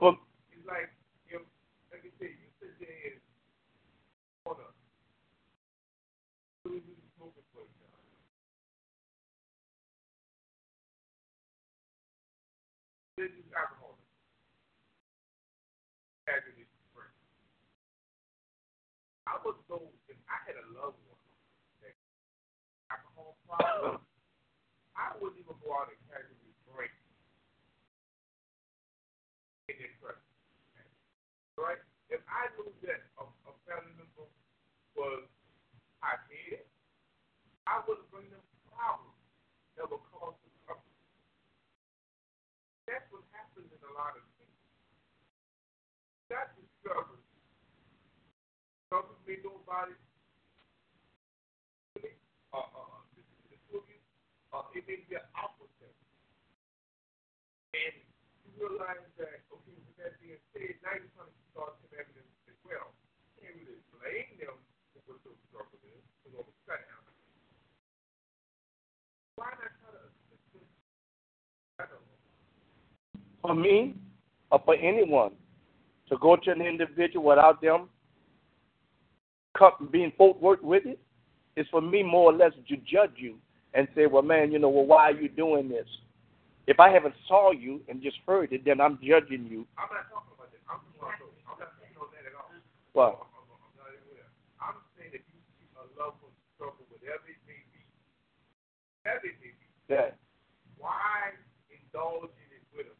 Well, 0.00 0.18
I 19.26 19.36
was 19.44 19.56
told 19.68 19.90
if 20.08 20.16
I 20.30 20.38
had 20.46 20.56
a 20.60 20.66
loved 20.76 21.00
one 21.08 21.20
that 21.82 21.94
had 22.90 23.00
I 23.60 25.12
wouldn't 25.20 25.40
even 25.40 25.56
go 25.64 25.72
out 25.72 25.88
and 25.88 26.00
casually 26.08 26.52
drink 26.68 26.92
in. 29.68 29.90
Right? 31.56 31.80
If 32.12 32.20
I 32.28 32.52
knew 32.60 32.68
that 32.84 33.00
a, 33.16 33.24
a 33.24 33.52
family 33.64 33.96
member 33.96 34.28
was 34.92 35.24
hot 36.04 36.20
headed, 36.28 36.68
I 37.64 37.80
wouldn't 37.88 38.06
bring 38.12 38.28
them 38.28 38.44
problems 38.68 39.16
that 39.80 39.88
would 39.88 40.04
cause 40.12 40.36
them 40.44 40.52
trouble. 40.68 40.92
That's 42.84 43.08
what 43.08 43.24
happens 43.32 43.72
in 43.72 43.80
a 43.82 43.92
lot 43.96 44.20
of 44.20 44.24
cases. 44.36 44.68
That 46.28 46.52
discovered 46.60 47.24
doesn't 48.92 49.20
mean 49.26 49.40
nobody. 49.42 49.96
Be 54.86 55.18
an 55.18 55.26
opposite. 55.34 55.92
And 57.74 57.98
you 58.46 58.50
realize 58.56 59.02
that, 59.18 59.42
okay, 59.50 59.74
with 59.74 59.98
that 59.98 60.14
being 60.22 60.38
said, 60.54 60.78
now 60.86 60.94
you're 60.94 61.10
trying 61.18 61.34
to 61.34 61.42
start 61.50 61.74
evidence 61.92 62.30
as 62.46 62.56
well. 62.62 62.94
You 63.36 63.50
can't 63.50 63.58
really 63.58 63.82
blame 63.90 64.30
them 64.38 64.56
for 64.94 65.02
what 65.10 65.18
those 65.26 65.36
struggle 65.50 65.82
is, 65.82 66.00
because 66.22 66.38
all 66.38 66.46
of 66.46 66.54
a 66.54 66.56
sudden, 66.64 66.86
why 69.36 69.50
not 69.58 69.74
try 69.82 69.90
to 69.92 70.06
assist 70.08 70.46
them? 70.54 70.64
For 73.42 73.54
me, 73.54 73.98
or 74.50 74.62
for 74.64 74.74
anyone, 74.78 75.34
to 76.08 76.16
go 76.18 76.36
to 76.36 76.50
an 76.50 76.62
individual 76.62 77.26
without 77.26 77.60
them 77.60 77.90
being 79.90 80.12
forward 80.16 80.62
with 80.62 80.86
it, 80.86 81.00
is 81.56 81.66
for 81.70 81.80
me 81.80 82.02
more 82.02 82.32
or 82.32 82.36
less 82.36 82.52
to 82.68 82.76
judge 82.76 83.16
you 83.16 83.36
and 83.76 83.86
say, 83.94 84.08
well, 84.08 84.24
man, 84.24 84.50
you 84.50 84.58
know, 84.58 84.72
well, 84.72 84.88
why 84.88 85.12
are 85.12 85.20
you 85.20 85.28
doing 85.28 85.68
this? 85.68 85.84
If 86.66 86.80
I 86.80 86.88
haven't 86.88 87.14
saw 87.28 87.52
you 87.52 87.84
and 87.86 88.02
just 88.02 88.16
heard 88.26 88.50
it, 88.50 88.64
then 88.64 88.80
I'm 88.80 88.98
judging 89.04 89.44
you. 89.44 89.68
I'm 89.76 89.92
not 89.92 90.08
talking 90.08 90.32
about 90.32 90.48
that. 90.48 90.64
I'm 90.64 90.80
talking 90.96 90.96
about 90.96 91.20
those. 91.20 91.36
I'm 91.44 91.60
not 91.60 91.76
speaking 91.76 92.00
that 92.00 92.24
at 92.24 92.34
all. 92.34 92.48
Well, 92.96 93.28
I'm, 93.28 93.36
I'm, 93.36 93.60
I'm 93.60 93.76
not 93.76 93.92
even 93.92 94.16
there. 94.16 94.32
I'm 94.64 94.80
saying 94.96 95.12
that 95.12 95.22
you 95.28 95.38
see 95.60 95.68
a 95.76 95.84
loved 96.00 96.24
one 96.24 96.32
struggle, 96.56 96.88
whatever 96.88 97.28
it 97.28 97.38
may 97.44 97.60
be, 97.68 97.84
whatever 99.04 99.28
it 99.28 99.36
may 99.44 99.52
be, 99.52 99.68
yeah. 99.92 100.16
why 100.80 101.36
indulge 101.68 102.32
in 102.32 102.48
it 102.56 102.64
with 102.72 102.88
them? 102.88 102.98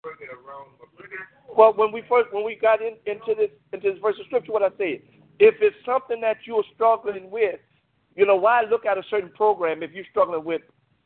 Bring 0.00 0.18
it 0.24 0.32
around, 0.32 0.80
bring 0.96 1.12
it. 1.12 1.22
Well, 1.52 1.76
when 1.76 1.92
we 1.92 2.02
first 2.08 2.32
when 2.32 2.42
we 2.42 2.56
got 2.56 2.80
in, 2.80 2.96
into 3.04 3.36
this 3.36 3.52
into 3.76 3.92
this 3.92 4.00
verse 4.00 4.16
of 4.16 4.26
scripture, 4.26 4.50
what 4.50 4.64
I 4.64 4.72
said, 4.80 5.04
if 5.38 5.60
it's 5.60 5.76
something 5.84 6.24
that 6.24 6.40
you're 6.48 6.66
struggling 6.74 7.30
with, 7.30 7.60
you 8.18 8.26
know, 8.26 8.34
why 8.34 8.62
look 8.68 8.84
at 8.84 8.98
a 8.98 9.02
certain 9.08 9.30
program 9.30 9.80
if 9.80 9.92
you're 9.92 10.04
struggling 10.10 10.42
with 10.42 10.62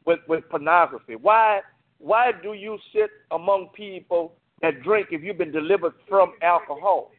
with, 0.07 0.21
with 0.27 0.49
pornography? 0.49 1.15
Why 1.15 1.61
why 1.99 2.33
do 2.33 2.55
you 2.55 2.79
sit 2.91 3.11
among 3.31 3.69
people 3.77 4.33
that 4.63 4.83
drink 4.83 5.09
if 5.11 5.23
you've 5.23 5.37
been 5.37 5.53
delivered 5.53 5.93
from 6.09 6.33
alcohol? 6.41 7.13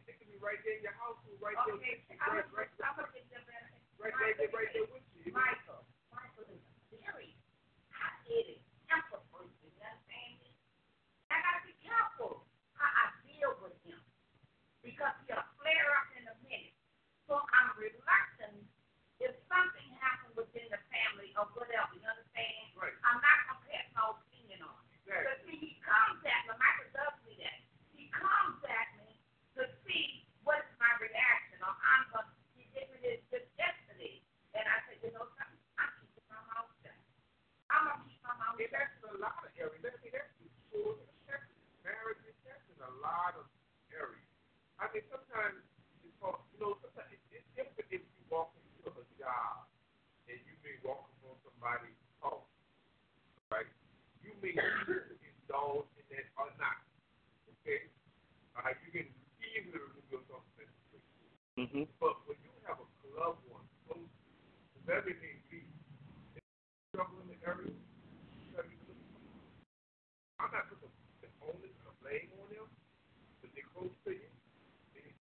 Because 14.82 15.16
he'll 15.26 15.48
flare 15.62 15.88
up 15.96 16.08
in 16.18 16.26
a 16.28 16.36
minute. 16.44 16.74
So 17.26 17.40
I'm 17.40 17.72
reluctant 17.80 18.60
if 19.16 19.32
something 19.48 19.83
within 20.54 20.70
the 20.70 20.78
family 20.86 21.34
or 21.34 21.50
whatever, 21.58 21.90
you 21.98 22.06
understand? 22.06 22.62
Right. 22.78 22.94
I'm 23.02 23.18
not 23.18 23.38
gonna 23.50 23.66
pass 23.66 23.90
no 23.98 24.22
opinion 24.22 24.62
on 24.62 24.78
it. 24.86 25.02
Exactly. 25.02 25.26
But 25.26 25.36
see, 25.50 25.58
he 25.58 25.70
comes 25.82 26.22
at 26.22 26.40
me, 26.46 26.54
Michael 26.54 26.90
does 26.94 27.16
me 27.26 27.34
that. 27.42 27.58
He 27.90 28.06
comes 28.14 28.62
at 28.62 28.88
me 29.02 29.18
to 29.58 29.66
see 29.82 30.30
what 30.46 30.62
is 30.62 30.70
my 30.78 30.94
reaction, 31.02 31.58
or 31.58 31.74
I'm 31.74 32.06
gonna, 32.14 32.30
he 32.54 32.70
did 32.70 32.86
me 32.94 33.02
this 33.02 33.18
just 33.34 33.50
yesterday, 33.58 34.22
and 34.54 34.62
I 34.62 34.78
said, 34.86 35.02
you 35.02 35.10
know 35.10 35.26
something, 35.34 35.58
I'm 35.74 35.90
keeping 35.98 36.22
my 36.30 36.38
mouth 36.54 36.70
shut. 36.86 36.94
I'm 37.74 37.90
gonna 37.90 38.06
keep 38.06 38.22
my 38.22 38.38
mouth 38.38 38.54
And 38.54 38.70
shut. 38.70 38.78
that's 38.78 38.94
in 39.02 39.10
a 39.10 39.18
lot 39.18 39.42
of 39.42 39.50
areas. 39.58 39.82
I 39.82 39.90
mean, 40.06 40.14
that's 40.14 40.30
in 40.38 40.46
schools, 40.70 41.02
that's 41.26 41.50
in 41.50 41.66
marriages, 41.82 42.38
that's 42.46 42.62
in 42.70 42.78
a 42.78 42.92
lot 43.02 43.34
of 43.42 43.50
areas. 43.90 44.30
I 44.78 44.86
mean, 44.94 45.02
sometimes 45.10 45.66
it's 46.06 46.14
hard, 46.22 46.38
you 46.54 46.62
know, 46.62 46.78
sometimes 46.78 47.10
it's 47.10 47.42
different 47.58 47.90
if 47.90 48.06
you 48.06 48.22
walk 48.30 48.54
into 48.54 48.94
a 48.94 49.02
job 49.18 49.66
and 50.30 50.40
you 50.48 50.56
may 50.64 50.76
walk 50.80 51.04
somebody's 51.64 51.96
home, 52.20 52.44
right? 53.48 53.64
You 54.20 54.36
may 54.44 54.52
indulge 54.52 55.88
in 55.96 56.04
that 56.12 56.28
or 56.36 56.52
not, 56.60 56.76
okay? 57.56 57.88
Uh, 58.52 58.68
you 58.84 58.92
can 58.92 59.08
easily 59.40 59.72
remove 59.72 60.04
yourself 60.12 60.44
from 60.44 60.68
that 60.68 60.68
situation. 60.84 61.24
Mm-hmm. 61.56 61.84
But 61.96 62.20
when 62.28 62.36
you 62.44 62.52
have 62.68 62.84
a 62.84 62.88
loved 63.16 63.40
one 63.48 63.64
close 63.88 63.96
to 63.96 64.92
you, 65.08 65.16
may 65.24 65.40
be, 65.48 65.64
struggle 66.92 67.16
in 67.24 67.32
the 67.32 67.40
area, 67.48 67.72
you 67.72 68.46
gotta 68.52 68.68
be 68.68 68.76
looking 68.84 69.08
for 69.16 69.24
them. 69.24 69.40
I'm 70.44 70.52
not 70.52 70.68
putting 70.68 70.92
the 71.24 71.32
onus 71.48 71.72
the 71.80 71.92
blame 72.04 72.28
on 72.44 72.46
them, 72.52 72.68
but 73.40 73.48
they're 73.56 73.72
close 73.72 73.96
to 74.04 74.12
you. 74.12 74.28
They, 74.92 75.16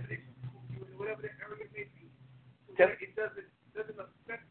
they 0.00 0.16
support 0.32 0.64
you 0.72 0.80
in 0.88 0.96
whatever 0.96 1.28
that 1.28 1.36
area 1.44 1.68
may 1.76 1.92
be. 1.92 2.08
So 2.64 2.72
that 2.80 2.96
it 3.04 3.12
doesn't 3.12 3.52
doesn't 3.74 3.98
affect 3.98 4.46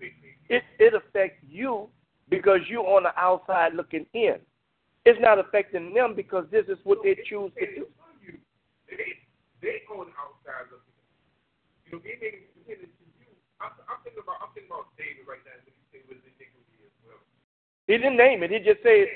it. 0.00 0.12
It 0.48 0.62
it 0.78 0.94
affects 0.94 1.42
you 1.48 1.88
because 2.28 2.60
you're 2.68 2.86
on 2.86 3.04
the 3.04 3.14
outside 3.18 3.74
looking 3.74 4.06
in. 4.14 4.36
It's 5.04 5.20
not 5.20 5.38
affecting 5.38 5.94
them 5.94 6.14
because 6.14 6.44
this 6.50 6.66
is 6.68 6.78
what 6.84 6.98
they 7.02 7.16
choose 7.24 7.50
to 7.56 7.66
do. 7.66 7.86
You. 8.20 8.36
They, 8.84 9.16
they 9.64 9.80
on 9.88 10.12
the 10.12 10.16
outside 10.20 10.68
looking. 10.68 10.96
You 11.88 11.98
know, 11.98 12.00
it 12.04 12.16
may 12.20 12.30
be 12.36 12.46
dependent 12.52 12.92
to 12.92 13.04
you. 13.18 13.32
I'm, 13.58 13.72
I'm 13.88 13.98
thinking 14.04 14.20
about 14.22 14.44
I'm 14.44 14.52
thinking 14.52 14.70
about 14.70 14.92
David 15.00 15.24
right 15.24 15.40
now 15.42 15.56
when 15.64 15.72
he 15.72 15.82
say 15.90 16.00
what 16.04 16.20
his 16.20 16.26
iniquity 16.36 16.76
is. 16.84 16.92
Well, 17.02 17.18
He 17.88 17.96
didn't 17.96 18.20
name 18.20 18.44
it. 18.44 18.52
He 18.52 18.60
just 18.60 18.84
said 18.84 19.08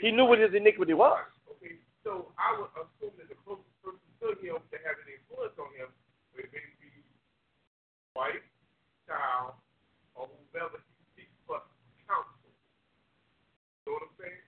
he 0.00 0.14
knew 0.14 0.24
what 0.24 0.38
his 0.38 0.54
iniquity 0.54 0.94
was. 0.94 1.26
Okay, 1.58 1.82
so 2.06 2.30
I 2.38 2.54
would 2.56 2.70
assume 2.78 3.14
that 3.18 3.28
the 3.28 3.38
closest 3.42 3.68
person 3.82 4.00
to 4.22 4.32
him 4.40 4.58
to 4.58 4.76
have 4.82 4.96
an 5.02 5.08
influence 5.10 5.54
on 5.58 5.70
him 5.74 5.90
would 6.34 6.48
maybe 6.54 6.72
be 6.80 6.90
wife, 8.16 8.46
child, 9.04 9.54
or 10.16 10.26
whoever 10.50 10.80
he 10.80 11.04
seeks 11.14 11.36
for 11.44 11.60
counsel. 12.08 12.50
You 13.84 13.92
know 13.92 14.00
what 14.00 14.08
I'm 14.08 14.14
saying? 14.18 14.42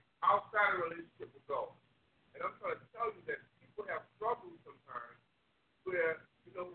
Outside 0.58 0.74
of 0.74 0.90
relationship 0.90 1.30
with 1.30 1.46
God. 1.46 1.70
And 2.34 2.42
I'm 2.42 2.50
trying 2.58 2.82
to 2.82 2.88
tell 2.90 3.14
you 3.14 3.22
that 3.30 3.38
people 3.62 3.86
have 3.86 4.02
struggles 4.18 4.58
sometimes 4.66 5.18
where, 5.86 6.26
you 6.42 6.52
know, 6.58 6.74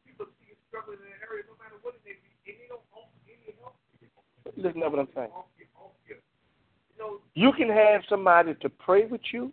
people 0.00 0.24
see 0.40 0.48
you 0.48 0.56
struggling 0.72 0.96
in 1.04 1.12
an 1.12 1.20
area 1.28 1.44
no 1.44 1.52
matter 1.60 1.76
what 1.84 1.92
it 1.92 2.00
may 2.08 2.16
be, 2.16 2.32
and 2.48 2.56
they 2.56 2.68
don't 2.72 2.80
offer 2.96 3.12
any 3.28 3.52
help 3.60 3.76
to 3.76 4.00
you. 4.00 4.08
Listen 4.56 4.80
what 4.80 4.96
I'm 4.96 5.12
saying. 5.12 5.28
You, 5.60 5.68
off 5.76 5.92
you. 6.08 6.16
You 6.16 6.96
know, 6.96 7.20
You 7.36 7.52
can 7.52 7.68
have 7.68 8.00
somebody 8.08 8.56
to 8.64 8.68
pray 8.72 9.04
with 9.04 9.20
you. 9.28 9.52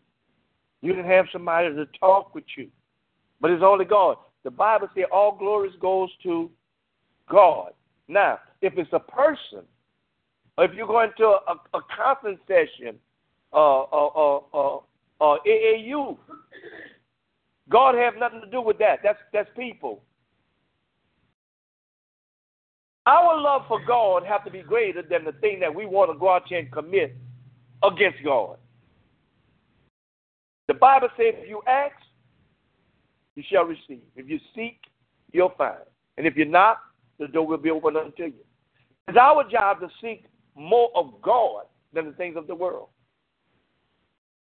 You 0.80 0.94
can 0.96 1.04
have 1.04 1.28
somebody 1.36 1.76
to 1.76 1.86
talk 2.00 2.32
with 2.32 2.48
you. 2.56 2.72
But 3.42 3.52
it's 3.52 3.64
only 3.64 3.84
God. 3.84 4.16
The 4.48 4.52
Bible 4.52 4.88
says 4.96 5.04
all 5.12 5.36
glories 5.36 5.76
goes 5.82 6.10
to 6.24 6.50
God. 7.30 7.74
Now, 8.08 8.40
if 8.62 8.78
it's 8.78 8.94
a 8.94 9.00
person, 9.00 9.68
or 10.58 10.64
if 10.64 10.74
you're 10.74 10.88
going 10.88 11.12
to 11.18 11.26
a, 11.26 11.56
a 11.74 11.82
conference 11.92 12.40
session, 12.48 12.96
uh, 13.54 13.82
uh, 13.84 14.40
uh, 14.54 14.78
uh, 15.22 15.38
AAU, 15.48 16.18
God 17.70 17.96
have 17.96 18.16
nothing 18.18 18.42
to 18.42 18.50
do 18.50 18.62
with 18.62 18.78
that. 18.80 19.00
That's 19.04 19.20
that's 19.34 19.50
people. 19.58 20.04
Our 23.08 23.40
love 23.40 23.64
for 23.68 23.80
God 23.86 24.24
have 24.26 24.44
to 24.46 24.52
be 24.52 24.62
greater 24.62 25.04
than 25.04 25.26
the 25.26 25.32
thing 25.34 25.60
that 25.60 25.74
we 25.74 25.86
want 25.86 26.12
to 26.12 26.18
go 26.18 26.30
out 26.34 26.48
here 26.48 26.60
and 26.60 26.72
commit 26.72 27.16
against 27.84 28.18
God. 28.24 28.58
The 30.68 30.74
Bible 30.74 31.10
says 31.16 31.36
if 31.38 31.48
you 31.48 31.62
ask, 31.68 31.96
you 33.36 33.44
shall 33.52 33.64
receive. 33.64 34.02
If 34.16 34.28
you 34.28 34.40
seek, 34.56 34.80
you'll 35.32 35.54
find. 35.58 35.80
And 36.18 36.26
if 36.26 36.36
you 36.36 36.46
knock, 36.46 36.80
the 37.20 37.28
door 37.28 37.46
will 37.46 37.58
be 37.58 37.70
opened 37.70 37.98
unto 37.98 38.24
you. 38.24 38.34
It's 39.08 39.18
our 39.18 39.48
job 39.50 39.82
to 39.82 39.90
seek 40.02 40.26
more 40.56 40.90
of 40.96 41.22
God 41.22 41.66
than 41.94 42.06
the 42.06 42.14
things 42.14 42.38
of 42.38 42.48
the 42.48 42.56
world. 42.56 42.88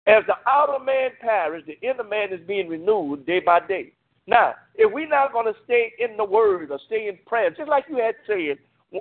As 0.07 0.23
the 0.27 0.35
outer 0.47 0.83
man 0.83 1.11
perishes, 1.21 1.67
the 1.67 1.89
inner 1.89 2.05
man 2.05 2.33
is 2.33 2.41
being 2.47 2.69
renewed 2.69 3.27
day 3.27 3.41
by 3.41 3.61
day. 3.61 3.93
Now, 4.27 4.55
if 4.75 4.93
we're 4.93 5.09
not 5.09 5.33
going 5.33 5.47
to 5.47 5.59
stay 5.65 5.93
in 5.99 6.17
the 6.17 6.25
Word 6.25 6.71
or 6.71 6.79
stay 6.87 7.09
in 7.09 7.19
prayer, 7.27 7.51
just 7.51 7.69
like 7.69 7.85
you 7.89 7.97
had 7.97 8.15
said 8.27 8.59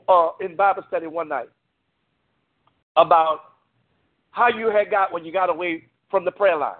uh, 0.08 0.30
in 0.40 0.56
Bible 0.56 0.84
study 0.88 1.08
one 1.08 1.30
night 1.30 1.50
about 2.96 3.40
how 4.32 4.48
you 4.48 4.68
had 4.70 4.90
got 4.90 5.12
when 5.12 5.26
you 5.26 5.32
got 5.32 5.50
away 5.50 5.86
from 6.10 6.26
the 6.26 6.32
prayer 6.32 6.58
line, 6.58 6.76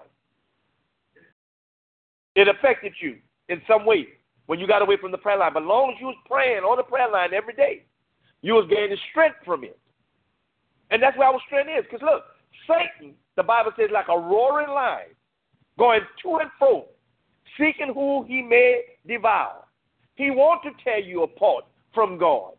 it 2.34 2.48
affected 2.48 2.92
you 3.00 3.16
in 3.48 3.60
some 3.68 3.86
way 3.86 4.08
when 4.46 4.58
you 4.58 4.66
got 4.66 4.82
away 4.82 4.96
from 5.00 5.10
the 5.10 5.18
prayer 5.18 5.38
line. 5.38 5.52
But 5.54 5.62
as 5.62 5.68
long 5.68 5.92
as 5.92 6.00
you 6.00 6.06
was 6.06 6.16
praying 6.28 6.62
on 6.62 6.76
the 6.76 6.82
prayer 6.82 7.10
line 7.10 7.32
every 7.32 7.54
day, 7.54 7.84
you 8.42 8.54
was 8.54 8.66
gaining 8.68 8.96
strength 9.10 9.36
from 9.44 9.64
it. 9.64 9.78
And 10.90 11.02
that's 11.02 11.16
where 11.16 11.28
our 11.28 11.40
strength 11.46 11.70
is. 11.76 11.84
Because 11.90 12.04
look, 12.04 12.24
Satan, 12.68 13.14
the 13.36 13.42
Bible 13.42 13.72
says, 13.78 13.90
like 13.92 14.08
a 14.08 14.18
roaring 14.18 14.70
lion, 14.70 15.08
going 15.78 16.00
to 16.22 16.36
and 16.36 16.50
fro, 16.58 16.86
seeking 17.58 17.92
who 17.92 18.24
he 18.24 18.42
may 18.42 18.82
devour. 19.06 19.64
He 20.14 20.30
wants 20.30 20.64
to 20.64 20.84
tear 20.84 20.98
you 20.98 21.22
apart 21.22 21.64
from 21.94 22.18
God. 22.18 22.52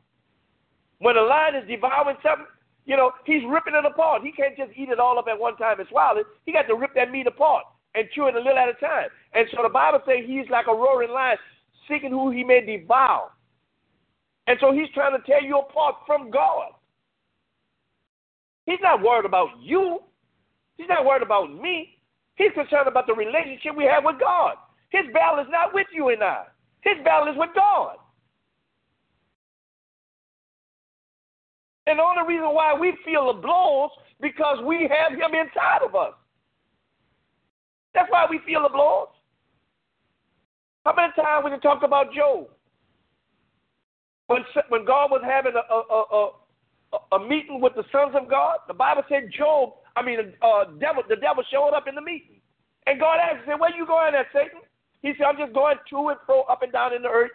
When 0.99 1.17
a 1.17 1.21
lion 1.21 1.55
is 1.55 1.67
devouring 1.67 2.17
something, 2.23 2.45
you 2.85 2.95
know, 2.95 3.11
he's 3.25 3.43
ripping 3.47 3.75
it 3.75 3.85
apart. 3.85 4.21
He 4.23 4.31
can't 4.31 4.55
just 4.55 4.71
eat 4.75 4.89
it 4.89 4.99
all 4.99 5.19
up 5.19 5.27
at 5.27 5.39
one 5.39 5.57
time 5.57 5.79
and 5.79 5.89
swallow 5.89 6.19
it. 6.19 6.27
He 6.45 6.53
got 6.53 6.67
to 6.67 6.75
rip 6.75 6.93
that 6.95 7.11
meat 7.11 7.27
apart 7.27 7.65
and 7.95 8.07
chew 8.13 8.27
it 8.27 8.35
a 8.35 8.39
little 8.39 8.57
at 8.57 8.69
a 8.69 8.73
time. 8.73 9.09
And 9.33 9.47
so 9.51 9.61
the 9.63 9.69
Bible 9.69 9.99
says 10.05 10.23
he's 10.25 10.49
like 10.49 10.67
a 10.67 10.73
roaring 10.73 11.11
lion, 11.11 11.37
seeking 11.89 12.11
who 12.11 12.31
he 12.31 12.43
may 12.43 12.65
devour. 12.65 13.31
And 14.47 14.57
so 14.61 14.71
he's 14.71 14.89
trying 14.93 15.19
to 15.19 15.25
tear 15.25 15.41
you 15.41 15.59
apart 15.59 15.95
from 16.05 16.31
God. 16.31 16.71
He's 18.65 18.79
not 18.81 19.01
worried 19.01 19.25
about 19.25 19.49
you. 19.61 20.01
He's 20.77 20.87
not 20.87 21.05
worried 21.05 21.23
about 21.23 21.53
me. 21.53 21.97
He's 22.35 22.51
concerned 22.53 22.87
about 22.87 23.07
the 23.07 23.13
relationship 23.13 23.75
we 23.75 23.85
have 23.85 24.03
with 24.03 24.19
God. 24.19 24.55
His 24.89 25.05
battle 25.13 25.39
is 25.39 25.47
not 25.49 25.73
with 25.73 25.87
you 25.91 26.09
and 26.09 26.23
I. 26.23 26.43
His 26.81 26.95
battle 27.03 27.27
is 27.31 27.37
with 27.37 27.49
God. 27.55 27.97
And 31.87 31.99
the 31.99 32.03
only 32.03 32.27
reason 32.27 32.53
why 32.53 32.73
we 32.73 32.93
feel 33.03 33.33
the 33.33 33.41
blows 33.41 33.89
because 34.21 34.57
we 34.65 34.89
have 34.91 35.13
him 35.13 35.33
inside 35.33 35.81
of 35.85 35.95
us. 35.95 36.13
That's 37.93 38.11
why 38.11 38.27
we 38.29 38.39
feel 38.45 38.63
the 38.63 38.69
blows. 38.69 39.07
How 40.85 40.93
many 40.95 41.11
times 41.15 41.45
we 41.45 41.57
talked 41.59 41.83
about 41.83 42.13
Job? 42.13 42.47
When, 44.27 44.43
when 44.69 44.85
God 44.85 45.11
was 45.11 45.21
having 45.23 45.53
a, 45.55 45.73
a, 45.73 46.29
a, 47.13 47.15
a, 47.15 47.27
meeting 47.27 47.61
with 47.61 47.73
the 47.75 47.83
sons 47.91 48.13
of 48.15 48.29
God, 48.29 48.57
the 48.67 48.73
Bible 48.73 49.03
said 49.09 49.31
Job, 49.35 49.73
I 49.97 50.05
mean, 50.05 50.19
uh, 50.43 50.65
devil, 50.79 51.01
the 51.09 51.15
devil 51.15 51.43
showed 51.51 51.73
up 51.73 51.87
in 51.87 51.95
the 51.95 52.01
meeting. 52.01 52.39
And 52.85 52.99
God 52.99 53.17
asked 53.17 53.47
him, 53.47 53.59
Where 53.59 53.75
you 53.75 53.85
going 53.87 54.13
at, 54.13 54.27
Satan? 54.31 54.61
He 55.01 55.13
said, 55.17 55.25
I'm 55.25 55.37
just 55.37 55.53
going 55.53 55.77
to 55.89 56.09
and 56.09 56.17
fro, 56.25 56.41
up 56.43 56.61
and 56.61 56.71
down 56.71 56.93
in 56.93 57.01
the 57.01 57.09
earth, 57.09 57.31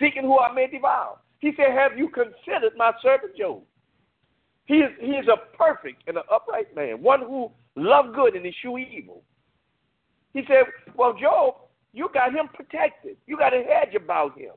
seeking 0.00 0.22
who 0.22 0.38
I 0.38 0.52
may 0.52 0.66
devour. 0.66 1.18
He 1.40 1.52
said, 1.56 1.76
Have 1.76 1.98
you 1.98 2.08
considered 2.08 2.72
my 2.76 2.92
servant 3.02 3.36
Job? 3.36 3.62
He 4.64 4.76
is, 4.76 4.90
he 5.00 5.12
is 5.12 5.26
a 5.28 5.56
perfect 5.56 6.04
and 6.06 6.16
an 6.16 6.22
upright 6.32 6.74
man, 6.74 7.02
one 7.02 7.20
who 7.20 7.50
loved 7.76 8.14
good 8.14 8.34
and 8.34 8.46
eschew 8.46 8.78
evil. 8.78 9.22
He 10.32 10.42
said, 10.46 10.64
Well, 10.96 11.14
Job, 11.20 11.54
you 11.92 12.08
got 12.14 12.34
him 12.34 12.48
protected. 12.54 13.16
You 13.26 13.36
got 13.36 13.52
a 13.52 13.62
hedge 13.62 13.94
about 13.94 14.38
him. 14.38 14.52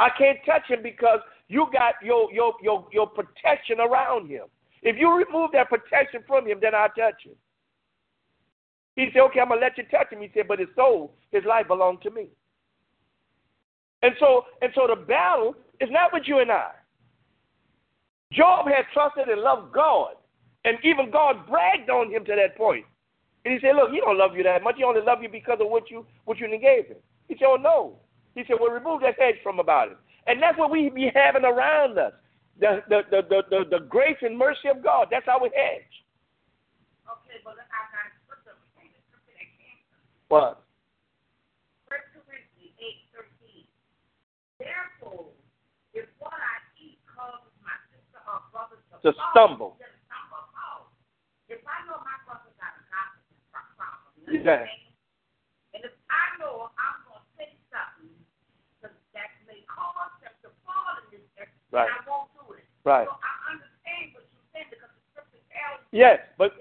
I 0.00 0.08
can't 0.18 0.38
touch 0.44 0.68
him 0.68 0.82
because 0.82 1.20
you 1.48 1.66
got 1.72 1.94
your, 2.02 2.32
your, 2.32 2.54
your, 2.62 2.86
your 2.92 3.06
protection 3.06 3.80
around 3.80 4.28
him. 4.28 4.46
If 4.86 4.94
you 4.96 5.12
remove 5.12 5.50
that 5.52 5.68
protection 5.68 6.20
from 6.28 6.46
him, 6.46 6.58
then 6.62 6.72
I'll 6.72 6.88
touch 6.90 7.26
him. 7.26 7.34
He 8.94 9.08
said, 9.12 9.18
Okay, 9.22 9.40
I'm 9.40 9.48
going 9.48 9.58
to 9.58 9.66
let 9.66 9.76
you 9.76 9.82
touch 9.90 10.12
him. 10.12 10.20
He 10.20 10.30
said, 10.32 10.46
But 10.46 10.60
his 10.60 10.68
soul, 10.76 11.12
his 11.32 11.42
life 11.44 11.66
belonged 11.66 12.02
to 12.02 12.10
me. 12.12 12.28
And 14.02 14.14
so, 14.20 14.44
and 14.62 14.70
so 14.76 14.86
the 14.86 14.94
battle 14.94 15.56
is 15.80 15.88
not 15.90 16.12
with 16.12 16.22
you 16.26 16.38
and 16.38 16.52
I. 16.52 16.70
Job 18.32 18.66
had 18.68 18.84
trusted 18.94 19.28
and 19.28 19.40
loved 19.40 19.74
God, 19.74 20.14
and 20.64 20.78
even 20.84 21.10
God 21.10 21.48
bragged 21.48 21.90
on 21.90 22.12
him 22.12 22.24
to 22.24 22.36
that 22.36 22.56
point. 22.56 22.84
And 23.44 23.54
he 23.54 23.60
said, 23.60 23.74
Look, 23.74 23.90
he 23.90 23.98
don't 23.98 24.18
love 24.18 24.36
you 24.36 24.44
that 24.44 24.62
much. 24.62 24.76
He 24.78 24.84
only 24.84 25.02
love 25.02 25.18
you 25.20 25.28
because 25.28 25.58
of 25.60 25.68
what 25.68 25.90
you 25.90 26.06
what 26.26 26.38
you 26.38 26.46
gave 26.60 26.86
him. 26.86 26.98
He 27.26 27.34
said, 27.34 27.46
Oh 27.48 27.58
no. 27.60 27.98
He 28.36 28.44
said, 28.46 28.58
Well, 28.60 28.70
remove 28.70 29.00
that 29.00 29.18
hedge 29.18 29.42
from 29.42 29.58
about 29.58 29.90
it. 29.90 29.98
And 30.28 30.40
that's 30.40 30.56
what 30.56 30.70
we 30.70 30.90
be 30.90 31.10
having 31.12 31.44
around 31.44 31.98
us. 31.98 32.12
The 32.56 32.80
the 32.88 33.04
the 33.12 33.20
the, 33.28 33.40
the, 33.52 33.60
the 33.68 33.80
grace 33.84 34.16
and 34.22 34.32
mercy 34.36 34.68
of 34.72 34.80
God. 34.82 35.08
That's 35.10 35.28
our 35.28 35.44
hedge. 35.44 35.92
Okay, 37.04 37.36
but 37.44 37.60
I 37.60 37.80
got 37.92 38.08
a 38.08 38.16
scripture. 38.24 38.56
What? 40.28 40.64
First 41.84 42.08
Corinthians 42.16 42.72
eight 42.80 43.12
thirteen. 43.12 43.68
Therefore, 44.56 45.36
if 45.92 46.08
what 46.16 46.32
I 46.32 46.64
eat 46.80 46.96
causes 47.04 47.52
my 47.60 47.76
sister 47.92 48.24
or 48.24 48.40
brother 48.48 48.80
to, 48.80 49.12
to 49.12 49.18
stumble. 49.30 49.76
If 51.46 51.62
I 51.62 51.78
know 51.86 52.00
my 52.02 52.18
brother 52.26 52.50
got 52.58 52.74
a 52.74 52.82
gossip 52.90 53.38
problem, 53.54 54.10
yeah. 54.26 54.66
and 55.76 55.86
if 55.86 55.94
I 56.10 56.24
know 56.42 56.74
I'm 56.74 56.98
going 57.06 57.22
to 57.22 57.30
say 57.38 57.54
something 57.70 58.18
that 58.82 59.30
may 59.46 59.62
cause 59.70 60.10
them 60.24 60.34
to 60.42 60.50
fall 60.66 60.98
in 61.14 61.22
this 61.22 61.46
right. 61.70 61.86
I 61.86 62.02
won't. 62.08 62.35
Right. 62.86 63.10
So 63.10 63.18
I 63.18 63.58
understand 63.58 64.14
what 64.14 64.24
you're 64.30 64.46
saying 64.54 64.70
because 64.70 64.94
the 64.94 65.02
scripture 65.10 65.42
tells 65.50 65.82
Yes, 65.90 66.22
but 66.38 66.54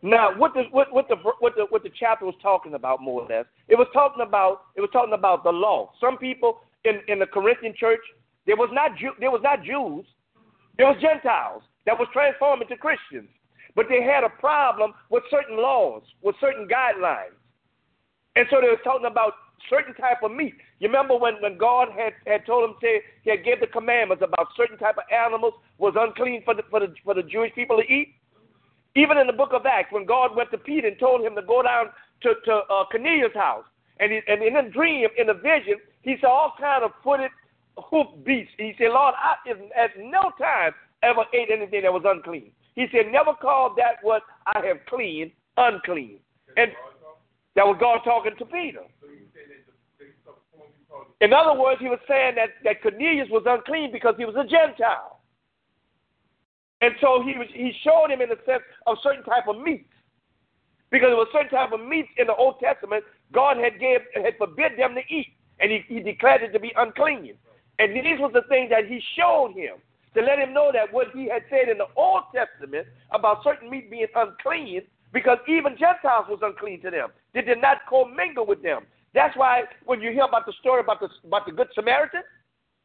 now, 0.00 0.30
what 0.38 0.54
the 0.54 0.62
what 0.70 0.92
what 0.92 1.08
the 1.08 1.16
what 1.16 1.54
the 1.56 1.66
what 1.70 1.82
the 1.82 1.90
chapter 1.98 2.24
was 2.24 2.36
talking 2.40 2.74
about 2.74 3.02
more 3.02 3.22
or 3.22 3.28
less, 3.28 3.46
it 3.66 3.74
was 3.74 3.88
talking 3.92 4.22
about 4.22 4.70
it 4.76 4.80
was 4.80 4.90
talking 4.92 5.12
about 5.12 5.42
the 5.42 5.50
law. 5.50 5.90
Some 6.00 6.16
people 6.16 6.60
in 6.84 7.00
in 7.08 7.18
the 7.18 7.26
Corinthian 7.26 7.74
church, 7.76 8.00
there 8.46 8.56
was 8.56 8.70
not 8.72 8.96
Jew, 8.96 9.10
there 9.18 9.30
was 9.30 9.40
not 9.42 9.64
Jews, 9.64 10.06
there 10.76 10.86
was 10.86 10.96
Gentiles 11.02 11.62
that 11.84 11.98
was 11.98 12.06
transformed 12.12 12.62
into 12.62 12.76
Christians, 12.76 13.28
but 13.74 13.86
they 13.88 14.00
had 14.00 14.22
a 14.22 14.30
problem 14.38 14.94
with 15.10 15.24
certain 15.30 15.56
laws, 15.56 16.02
with 16.22 16.36
certain 16.40 16.68
guidelines, 16.68 17.34
and 18.36 18.46
so 18.50 18.60
they 18.60 18.68
were 18.68 18.80
talking 18.84 19.10
about 19.10 19.32
certain 19.68 19.94
type 19.94 20.22
of 20.22 20.30
meat. 20.30 20.54
You 20.80 20.88
remember 20.88 21.16
when, 21.16 21.34
when 21.40 21.58
God 21.58 21.88
had, 21.90 22.12
had 22.26 22.46
told 22.46 22.68
them 22.68 22.76
say 22.80 23.02
he 23.22 23.30
had 23.30 23.44
gave 23.44 23.60
the 23.60 23.66
commandments 23.66 24.22
about 24.22 24.48
certain 24.56 24.78
type 24.78 24.96
of 24.96 25.04
animals 25.12 25.54
was 25.78 25.94
unclean 25.98 26.42
for 26.44 26.54
the 26.54 26.62
for 26.70 26.80
the 26.80 26.94
for 27.04 27.14
the 27.14 27.22
Jewish 27.22 27.52
people 27.54 27.76
to 27.78 27.92
eat. 27.92 28.14
Even 28.94 29.18
in 29.18 29.26
the 29.26 29.32
book 29.32 29.50
of 29.52 29.66
Acts, 29.66 29.92
when 29.92 30.06
God 30.06 30.34
went 30.34 30.50
to 30.50 30.58
Peter 30.58 30.88
and 30.88 30.98
told 30.98 31.20
him 31.20 31.34
to 31.34 31.42
go 31.42 31.62
down 31.62 31.86
to, 32.22 32.34
to 32.46 32.52
uh, 32.70 32.84
Cornelius' 32.90 33.34
house, 33.34 33.64
and, 34.00 34.10
he, 34.10 34.20
and 34.26 34.42
in 34.42 34.56
a 34.56 34.70
dream, 34.70 35.06
in 35.16 35.28
a 35.28 35.34
vision, 35.34 35.76
he 36.02 36.16
saw 36.20 36.28
all 36.28 36.54
kind 36.58 36.82
of 36.82 36.90
footed 37.04 37.30
hoof 37.76 38.06
beasts. 38.24 38.52
He 38.56 38.74
said, 38.78 38.88
Lord, 38.90 39.14
I 39.16 39.34
at 39.78 39.90
no 39.98 40.32
time 40.38 40.72
ever 41.02 41.24
ate 41.34 41.48
anything 41.52 41.82
that 41.82 41.92
was 41.92 42.02
unclean. 42.04 42.50
He 42.74 42.86
said, 42.92 43.12
never 43.12 43.34
call 43.34 43.74
that 43.76 43.96
what 44.02 44.22
I 44.46 44.64
have 44.66 44.78
clean 44.88 45.32
unclean. 45.56 46.18
And 46.56 46.70
that 47.56 47.66
was 47.66 47.76
God 47.80 48.00
talking 48.04 48.32
to 48.38 48.44
Peter. 48.44 48.82
In 51.20 51.32
other 51.32 51.58
words, 51.58 51.80
he 51.80 51.88
was 51.88 51.98
saying 52.08 52.36
that, 52.36 52.50
that 52.64 52.82
Cornelius 52.82 53.28
was 53.30 53.42
unclean 53.46 53.90
because 53.92 54.14
he 54.16 54.24
was 54.24 54.36
a 54.36 54.44
Gentile. 54.44 55.20
And 56.80 56.94
so 57.00 57.22
he 57.22 57.36
was, 57.36 57.48
he 57.52 57.72
showed 57.82 58.10
him 58.10 58.20
in 58.20 58.28
the 58.28 58.38
sense 58.46 58.62
of 58.86 58.98
certain 59.02 59.24
type 59.24 59.48
of 59.48 59.60
meats. 59.60 59.90
Because 60.90 61.08
there 61.08 61.16
was 61.16 61.28
certain 61.32 61.50
type 61.50 61.72
of 61.72 61.80
meats 61.80 62.08
in 62.16 62.28
the 62.28 62.36
Old 62.36 62.60
Testament 62.60 63.04
God 63.32 63.56
had 63.58 63.78
gave 63.80 64.00
had 64.14 64.38
forbid 64.38 64.78
them 64.78 64.94
to 64.94 65.02
eat. 65.12 65.26
And 65.60 65.72
he, 65.72 65.84
he 65.88 66.00
declared 66.00 66.42
it 66.42 66.52
to 66.52 66.60
be 66.60 66.72
unclean. 66.76 67.34
And 67.80 67.94
these 67.94 68.20
were 68.20 68.30
the 68.30 68.46
things 68.48 68.70
that 68.70 68.86
he 68.86 69.02
showed 69.16 69.54
him 69.54 69.76
to 70.14 70.22
let 70.22 70.38
him 70.38 70.54
know 70.54 70.70
that 70.72 70.92
what 70.92 71.08
he 71.12 71.28
had 71.28 71.42
said 71.50 71.68
in 71.68 71.78
the 71.78 71.86
Old 71.96 72.24
Testament 72.34 72.86
about 73.10 73.42
certain 73.44 73.68
meat 73.68 73.90
being 73.90 74.06
unclean, 74.14 74.82
because 75.12 75.38
even 75.48 75.76
Gentiles 75.76 76.26
was 76.28 76.40
unclean 76.42 76.80
to 76.82 76.90
them. 76.90 77.10
They 77.34 77.42
did 77.42 77.60
not 77.60 77.78
commingle 77.88 78.46
with 78.46 78.62
them. 78.62 78.86
That's 79.18 79.36
why 79.36 79.64
when 79.84 80.00
you 80.00 80.12
hear 80.12 80.22
about 80.22 80.46
the 80.46 80.52
story 80.60 80.78
about 80.80 81.00
the 81.00 81.08
about 81.26 81.44
the 81.44 81.50
Good 81.50 81.66
Samaritan, 81.74 82.22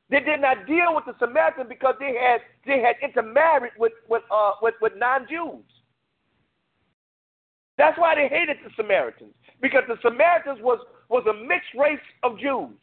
they 0.10 0.20
did 0.20 0.42
not 0.42 0.66
deal 0.66 0.96
with 0.96 1.06
the 1.06 1.14
Samaritan 1.20 1.68
because 1.70 1.94
they 2.00 2.16
had 2.20 2.42
they 2.66 2.82
had 2.82 2.96
intermarried 3.08 3.74
with 3.78 3.94
with 4.10 4.24
uh, 4.32 4.54
with, 4.60 4.74
with 4.82 4.94
non-Jews. 4.98 5.64
That's 7.78 8.00
why 8.00 8.16
they 8.16 8.28
hated 8.28 8.58
the 8.66 8.72
Samaritans 8.76 9.36
because 9.62 9.84
the 9.88 9.98
Samaritans 10.02 10.58
was 10.64 10.80
was 11.08 11.24
a 11.30 11.34
mixed 11.46 11.70
race 11.78 12.08
of 12.24 12.40
Jews. 12.40 12.82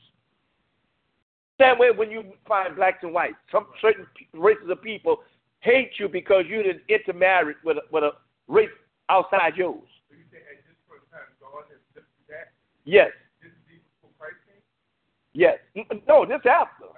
Same 1.60 1.76
way 1.76 1.90
when 1.90 2.08
you 2.08 2.22
find 2.46 2.76
blacks 2.76 2.98
and 3.02 3.12
whites, 3.12 3.34
some 3.50 3.66
certain 3.82 4.06
races 4.32 4.70
of 4.70 4.80
people 4.80 5.24
hate 5.58 5.90
you 5.98 6.08
because 6.08 6.44
you 6.48 6.62
didn't 6.62 6.82
intermarry 6.88 7.56
with 7.64 7.78
a, 7.78 7.82
with 7.90 8.04
a 8.04 8.12
race 8.46 8.70
outside 9.08 9.56
yours. 9.56 9.82
So 10.08 10.14
you 10.14 10.24
say 10.30 10.38
at 10.38 10.62
this 10.62 10.78
point 10.88 11.02
in 11.02 11.10
time, 11.10 11.26
God 11.42 11.66
has 11.68 12.04
that? 12.30 12.52
Yes. 12.84 13.10
This 13.42 13.52
is 13.52 13.58
before 13.66 14.10
Christ 14.18 14.40
came? 14.46 14.62
Yes. 15.40 15.56
No, 16.06 16.26
this 16.26 16.44
after. 16.44 16.92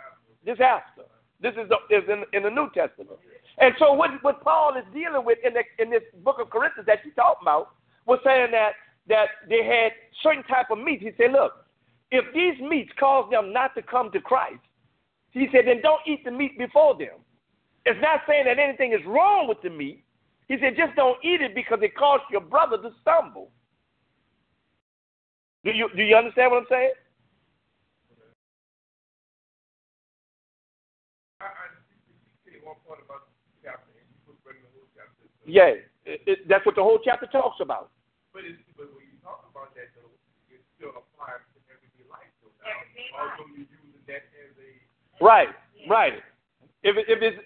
This 0.44 0.58
after. 0.58 1.02
This 1.40 1.54
is, 1.54 1.70
the, 1.70 1.78
is 1.94 2.02
in, 2.08 2.24
in 2.36 2.42
the 2.42 2.50
New 2.50 2.68
Testament. 2.74 3.20
And 3.58 3.72
so 3.78 3.92
what, 3.92 4.10
what 4.22 4.42
Paul 4.42 4.74
is 4.76 4.84
dealing 4.92 5.24
with 5.24 5.38
in, 5.44 5.54
the, 5.54 5.62
in 5.78 5.90
this 5.90 6.02
book 6.24 6.38
of 6.40 6.50
Corinthians 6.50 6.86
that 6.88 6.98
you 7.04 7.12
talking 7.12 7.42
about 7.42 7.76
was 8.04 8.18
saying 8.24 8.50
that, 8.50 8.72
that 9.06 9.26
they 9.48 9.64
had 9.64 9.92
certain 10.24 10.42
type 10.44 10.72
of 10.72 10.78
meat. 10.78 11.00
He 11.00 11.12
said, 11.16 11.30
look, 11.30 11.52
if 12.10 12.24
these 12.34 12.60
meats 12.68 12.90
cause 12.98 13.30
them 13.30 13.52
not 13.52 13.76
to 13.76 13.82
come 13.82 14.10
to 14.10 14.20
Christ, 14.20 14.58
he 15.30 15.46
said, 15.52 15.66
then 15.66 15.80
don't 15.80 16.02
eat 16.04 16.24
the 16.24 16.32
meat 16.32 16.58
before 16.58 16.98
them. 16.98 17.22
It's 17.86 18.00
not 18.02 18.22
saying 18.28 18.46
that 18.46 18.58
anything 18.58 18.92
is 18.92 19.06
wrong 19.06 19.46
with 19.46 19.62
the 19.62 19.70
meat. 19.70 20.02
He 20.48 20.56
said, 20.60 20.74
just 20.76 20.96
don't 20.96 21.18
eat 21.22 21.40
it 21.40 21.54
because 21.54 21.78
it 21.82 21.96
caused 21.96 22.24
your 22.30 22.40
brother 22.40 22.76
to 22.78 22.90
stumble. 23.02 23.50
Do 25.64 25.70
you, 25.70 25.88
do 25.94 26.02
you 26.02 26.16
understand 26.16 26.50
what 26.50 26.58
I'm 26.62 26.66
saying? 26.68 26.90
Yeah, 35.44 35.74
it, 36.06 36.20
it, 36.26 36.38
that's 36.48 36.64
what 36.66 36.74
the 36.74 36.82
whole 36.82 36.98
chapter 37.04 37.26
talks 37.26 37.58
about. 37.60 37.90
But, 38.32 38.46
it's, 38.46 38.58
but 38.76 38.88
when 38.94 39.06
you 39.06 39.18
talk 39.22 39.44
about 39.50 39.74
that, 39.74 39.90
though, 39.94 40.10
it 40.50 40.62
still 40.78 40.94
applies 40.94 41.42
to 41.54 41.58
everyday 41.68 42.06
life. 42.10 42.30
Though. 42.42 42.54
Now, 42.62 42.78
although 43.18 43.50
you're 43.54 43.66
using 43.66 44.02
that 44.06 44.26
as 44.38 44.54
a 44.58 44.70
right, 45.24 45.50
right. 45.88 46.22
If 46.82 46.96
it, 46.96 47.06
if 47.08 47.22
it's 47.22 47.38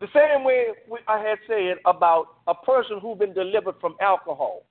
the 0.00 0.08
same 0.14 0.44
way 0.44 0.68
I 1.06 1.18
had 1.18 1.38
said 1.46 1.76
about 1.84 2.40
a 2.46 2.54
person 2.54 2.98
who's 3.00 3.18
been 3.18 3.34
delivered 3.34 3.74
from 3.80 3.96
alcohol. 4.00 4.64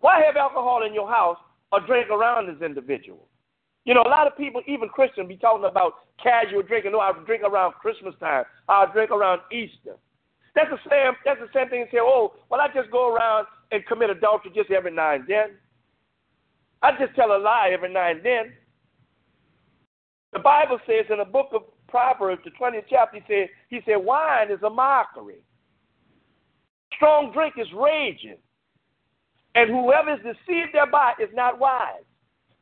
Why 0.00 0.20
have 0.26 0.36
alcohol 0.36 0.84
in 0.84 0.92
your 0.92 1.08
house 1.08 1.38
or 1.72 1.80
drink 1.80 2.10
around 2.10 2.48
this 2.48 2.60
individual? 2.60 3.28
You 3.84 3.94
know, 3.94 4.02
a 4.02 4.08
lot 4.08 4.26
of 4.26 4.36
people, 4.36 4.62
even 4.66 4.88
Christians, 4.88 5.28
be 5.28 5.36
talking 5.36 5.64
about 5.64 5.94
casual 6.22 6.62
drinking. 6.62 6.92
No, 6.92 7.00
I 7.00 7.12
drink 7.24 7.42
around 7.42 7.74
Christmas 7.74 8.14
time. 8.18 8.44
I 8.68 8.86
drink 8.92 9.10
around 9.10 9.42
Easter. 9.52 9.96
That's 10.54 10.70
the 10.70 10.78
same. 10.88 11.12
That's 11.24 11.40
the 11.40 11.50
same 11.54 11.68
thing. 11.68 11.82
And 11.82 11.90
say, 11.90 11.98
oh, 12.00 12.34
well, 12.50 12.60
I 12.60 12.68
just 12.72 12.90
go 12.90 13.12
around 13.12 13.46
and 13.72 13.84
commit 13.86 14.10
adultery 14.10 14.52
just 14.54 14.70
every 14.70 14.92
now 14.92 15.14
and 15.14 15.24
then. 15.26 15.56
I 16.82 16.92
just 16.98 17.14
tell 17.16 17.34
a 17.34 17.38
lie 17.38 17.70
every 17.72 17.92
now 17.92 18.10
and 18.10 18.24
then. 18.24 18.52
The 20.32 20.38
Bible 20.40 20.78
says 20.86 21.06
in 21.10 21.18
the 21.18 21.24
book 21.24 21.48
of 21.54 21.62
Proverbs, 21.88 22.42
the 22.44 22.50
20th 22.50 22.84
chapter, 22.90 23.18
he 23.18 23.22
said, 23.26 23.48
he 23.70 23.80
said, 23.86 23.96
wine 23.96 24.50
is 24.50 24.62
a 24.62 24.70
mockery. 24.70 25.44
Strong 26.96 27.32
drink 27.32 27.54
is 27.56 27.68
raging. 27.74 28.36
And 29.54 29.70
whoever 29.70 30.14
is 30.14 30.18
deceived 30.18 30.74
thereby 30.74 31.14
is 31.22 31.30
not 31.34 31.58
wise. 31.58 32.02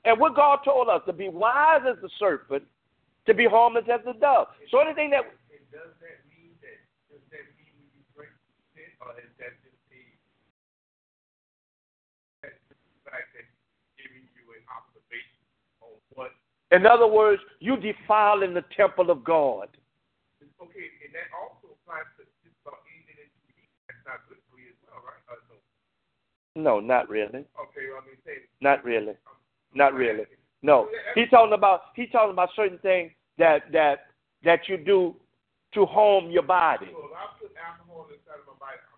And 0.05 0.21
what 0.21 0.37
God 0.37 0.61
told 0.65 0.89
us, 0.89 1.01
to 1.07 1.13
be 1.13 1.29
wise 1.29 1.81
as 1.89 1.97
the 2.03 2.11
serpent, 2.19 2.65
to 3.27 3.33
be 3.33 3.47
harmless 3.47 3.85
as 3.89 4.01
the 4.05 4.13
dove. 4.21 4.49
So 4.71 4.79
anything 4.81 5.11
that 5.11 5.25
And 5.25 5.65
does 5.73 5.97
that 6.05 6.21
does 7.09 7.25
that 7.33 7.45
mean 7.57 7.73
when 7.81 7.89
you 7.97 8.05
drink 8.13 8.33
sin, 8.77 8.92
or 9.03 9.19
is 9.19 9.31
that 9.43 9.53
just 9.67 9.79
the 9.91 10.03
that's 12.43 12.59
just 12.71 12.79
the 12.79 12.95
fact 13.11 13.35
that 13.35 13.47
giving 13.99 14.23
you 14.39 14.45
an 14.55 14.65
observation 14.71 15.39
on 15.83 15.99
what 16.15 16.31
in 16.73 16.87
other 16.89 17.07
words, 17.07 17.43
you 17.61 17.77
defiling 17.77 18.55
the 18.55 18.65
temple 18.75 19.11
of 19.13 19.23
God. 19.23 19.69
okay, 20.41 20.87
and 21.05 21.13
that 21.13 21.29
also 21.37 21.77
applies 21.77 22.09
to 22.17 22.25
just 22.41 22.57
about 22.65 22.81
anything 22.89 23.21
that 23.21 23.29
you 23.29 23.45
eat 23.61 23.69
that's 23.85 24.01
not 24.09 24.25
good 24.25 24.41
for 24.49 24.57
you 24.57 24.73
as 24.73 24.81
well, 24.89 25.05
right? 25.05 25.21
Uh, 25.29 25.37
so, 25.53 25.55
No, 26.57 26.81
not 26.81 27.13
really. 27.13 27.45
okay, 27.45 27.85
I 27.93 28.01
mean 28.09 28.17
say 28.25 28.49
Not 28.65 28.83
really. 28.89 29.13
Not 29.77 29.93
really. 29.93 30.25
No. 30.63 30.89
He's 31.15 31.29
talking 31.29 31.53
about 31.53 31.93
he's 31.95 32.09
talking 32.11 32.33
about 32.33 32.49
certain 32.57 32.79
things 32.79 33.13
that 33.37 33.69
that 33.73 34.09
that 34.45 34.61
you 34.67 34.79
do 34.79 35.15
to 35.75 35.85
harm 35.85 36.31
your 36.31 36.43
body. 36.45 36.89
so 36.89 37.05
if 37.05 37.13
I 37.13 37.25
put 37.37 37.53
alcohol 37.57 38.09
inside 38.09 38.41
of 38.41 38.49
my 38.49 38.57
body, 38.57 38.81
I'm 38.81 38.81
on 38.81 38.81
my 38.81 38.81
body. 38.81 38.92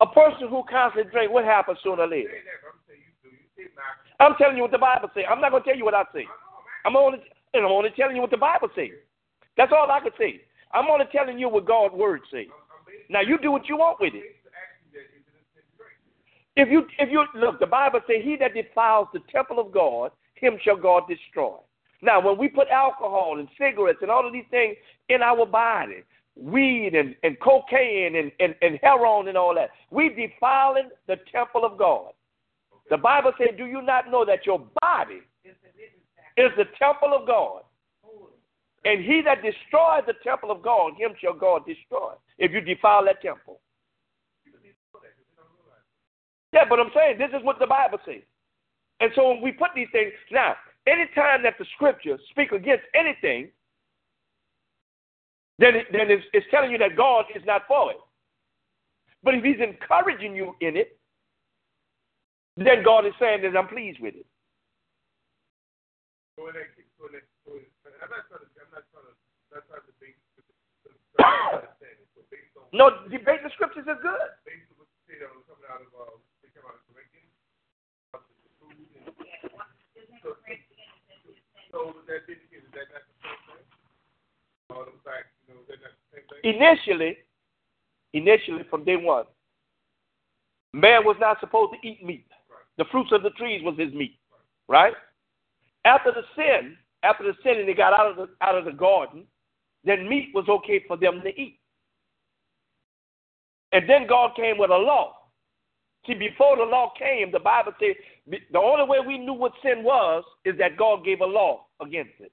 A 0.00 0.06
person 0.06 0.48
who 0.48 0.62
constantly 0.68 1.10
drink, 1.10 1.32
what 1.32 1.44
happens 1.44 1.78
sooner 1.82 2.02
or 2.02 2.08
later? 2.08 2.30
I'm 4.18 4.34
telling 4.36 4.56
you 4.56 4.62
what 4.62 4.70
the 4.70 4.78
Bible 4.78 5.10
says. 5.14 5.24
I'm 5.30 5.40
not 5.40 5.50
going 5.50 5.62
to 5.62 5.68
tell 5.68 5.76
you 5.76 5.84
what 5.84 5.94
I 5.94 6.04
say. 6.14 6.26
I'm 6.84 6.96
only 6.96 7.18
and 7.52 7.64
I'm 7.64 7.72
only 7.72 7.90
telling 7.96 8.16
you 8.16 8.22
what 8.22 8.30
the 8.30 8.36
Bible 8.36 8.68
says. 8.74 8.90
That's 9.56 9.72
all 9.72 9.90
I 9.90 10.00
can 10.00 10.12
say. 10.18 10.40
I'm 10.72 10.88
only 10.88 11.06
telling 11.12 11.38
you 11.38 11.48
what 11.48 11.66
God's 11.66 11.94
word 11.94 12.20
says. 12.30 12.46
Now 13.08 13.20
you 13.20 13.38
do 13.38 13.50
what 13.50 13.68
you 13.68 13.76
want 13.76 14.00
with 14.00 14.14
it. 14.14 14.36
If 16.56 16.68
you 16.70 16.86
if 16.98 17.10
you 17.10 17.24
look, 17.34 17.58
the 17.60 17.66
Bible 17.66 18.00
says, 18.06 18.22
"He 18.22 18.36
that 18.36 18.54
defiles 18.54 19.08
the 19.12 19.20
temple 19.32 19.58
of 19.58 19.72
God, 19.72 20.12
him 20.34 20.58
shall 20.62 20.76
God 20.76 21.04
destroy." 21.08 21.56
Now, 22.02 22.20
when 22.20 22.38
we 22.38 22.48
put 22.48 22.68
alcohol 22.68 23.38
and 23.38 23.48
cigarettes 23.58 23.98
and 24.02 24.10
all 24.10 24.26
of 24.26 24.32
these 24.32 24.48
things 24.50 24.76
in 25.08 25.22
our 25.22 25.44
body, 25.44 26.02
weed 26.36 26.94
and, 26.94 27.14
and 27.22 27.38
cocaine 27.40 28.16
and, 28.16 28.32
and, 28.40 28.54
and 28.62 28.78
heroin 28.82 29.28
and 29.28 29.36
all 29.36 29.54
that, 29.54 29.70
we 29.90 30.08
defiling 30.08 30.88
the 31.06 31.16
temple 31.32 31.64
of 31.64 31.78
God. 31.78 32.12
The 32.88 32.96
Bible 32.96 33.32
says, 33.38 33.50
"Do 33.56 33.66
you 33.66 33.82
not 33.82 34.10
know 34.10 34.24
that 34.24 34.46
your 34.46 34.58
body 34.80 35.20
is 36.36 36.50
the 36.56 36.64
temple 36.78 37.14
of 37.14 37.26
God?" 37.26 37.62
And 38.84 39.04
he 39.04 39.20
that 39.24 39.42
destroys 39.42 40.04
the 40.06 40.14
temple 40.24 40.50
of 40.50 40.62
God, 40.62 40.94
him 40.96 41.12
shall 41.20 41.34
God 41.34 41.66
destroy. 41.66 42.14
If 42.38 42.52
you 42.52 42.60
defile 42.60 43.04
that 43.04 43.20
temple. 43.20 43.60
Yeah, 46.52 46.64
but 46.68 46.80
I'm 46.80 46.90
saying 46.94 47.18
this 47.18 47.30
is 47.38 47.44
what 47.44 47.58
the 47.58 47.66
Bible 47.66 47.98
says. 48.04 48.22
And 49.00 49.12
so 49.14 49.28
when 49.28 49.42
we 49.42 49.52
put 49.52 49.70
these 49.74 49.88
things, 49.92 50.12
now, 50.30 50.56
anytime 50.86 51.42
that 51.42 51.54
the 51.58 51.66
scriptures 51.74 52.20
speak 52.30 52.52
against 52.52 52.84
anything, 52.94 53.50
then, 55.60 55.76
it, 55.76 55.86
then 55.92 56.08
it's, 56.10 56.24
it's 56.32 56.46
telling 56.50 56.72
you 56.72 56.78
that 56.80 56.96
God 56.96 57.26
is 57.36 57.44
not 57.44 57.68
for 57.68 57.92
it. 57.92 58.00
But 59.22 59.36
if 59.36 59.44
he's 59.44 59.60
encouraging 59.60 60.34
you 60.34 60.56
in 60.64 60.76
it, 60.80 60.96
then 62.56 62.80
God 62.82 63.04
is 63.04 63.12
saying 63.20 63.44
that 63.44 63.52
I'm 63.52 63.68
pleased 63.68 64.00
with 64.00 64.16
it. 64.16 64.24
So 66.40 66.48
in 66.48 66.56
that, 66.56 66.72
so 66.96 67.04
in 67.12 67.20
that, 67.20 67.28
so 67.44 67.52
I'm 68.00 68.08
not 68.08 68.24
trying 68.32 68.40
to, 68.40 68.48
I'm 68.56 68.72
not 68.72 68.88
trying 68.88 69.04
to, 69.04 69.14
not 69.52 69.62
trying 69.68 69.84
to 69.84 69.92
base, 70.00 70.16
understanding, 71.20 72.08
but 72.16 72.24
based 72.32 72.56
on, 72.56 72.64
No, 72.72 72.88
debate 73.12 73.44
the 73.44 73.52
scriptures 73.52 73.84
is 73.84 74.00
good. 74.00 74.32
based 74.48 74.64
on 74.72 74.80
what 74.80 74.88
you 74.88 75.00
say 75.04 75.20
that 75.20 75.28
was 75.28 75.44
coming 75.44 75.68
out 75.68 75.84
of, 75.84 75.92
uh, 75.92 76.16
they 76.40 76.48
come 76.56 76.64
out 76.64 76.80
of 76.80 76.84
Corinthians, 76.88 77.28
about 78.16 78.24
the 78.24 78.48
food 78.56 78.88
and, 78.96 79.12
so, 80.24 80.36
so 81.68 81.78
that 82.08 82.24
the 82.24 82.36
is 82.48 82.64
that 82.72 82.88
not 82.92 83.04
the 83.04 83.16
same 83.20 83.40
thing? 83.52 83.68
All 84.72 84.88
facts, 85.04 85.32
Initially, 86.42 87.16
initially 88.12 88.64
from 88.70 88.84
day 88.84 88.96
one, 88.96 89.24
man 90.72 91.04
was 91.04 91.16
not 91.20 91.40
supposed 91.40 91.72
to 91.72 91.88
eat 91.88 92.04
meat. 92.04 92.26
The 92.78 92.84
fruits 92.90 93.12
of 93.12 93.22
the 93.22 93.30
trees 93.30 93.62
was 93.62 93.78
his 93.78 93.92
meat, 93.92 94.18
right? 94.68 94.94
After 95.84 96.12
the 96.12 96.22
sin, 96.36 96.76
after 97.02 97.24
the 97.24 97.34
sin, 97.42 97.58
and 97.58 97.68
they 97.68 97.74
got 97.74 97.92
out 97.92 98.10
of 98.10 98.16
the 98.16 98.28
out 98.40 98.56
of 98.56 98.64
the 98.64 98.72
garden, 98.72 99.24
then 99.84 100.08
meat 100.08 100.30
was 100.34 100.48
okay 100.48 100.84
for 100.86 100.96
them 100.96 101.20
to 101.22 101.28
eat. 101.28 101.58
And 103.72 103.88
then 103.88 104.06
God 104.06 104.34
came 104.36 104.58
with 104.58 104.70
a 104.70 104.76
law. 104.76 105.14
See, 106.06 106.14
before 106.14 106.56
the 106.56 106.64
law 106.64 106.92
came, 106.98 107.30
the 107.30 107.38
Bible 107.38 107.72
says 107.78 107.96
the 108.26 108.58
only 108.58 108.84
way 108.84 108.98
we 109.06 109.18
knew 109.18 109.34
what 109.34 109.52
sin 109.62 109.82
was 109.84 110.24
is 110.44 110.56
that 110.58 110.76
God 110.76 111.04
gave 111.04 111.20
a 111.20 111.26
law 111.26 111.66
against 111.80 112.14
it. 112.20 112.32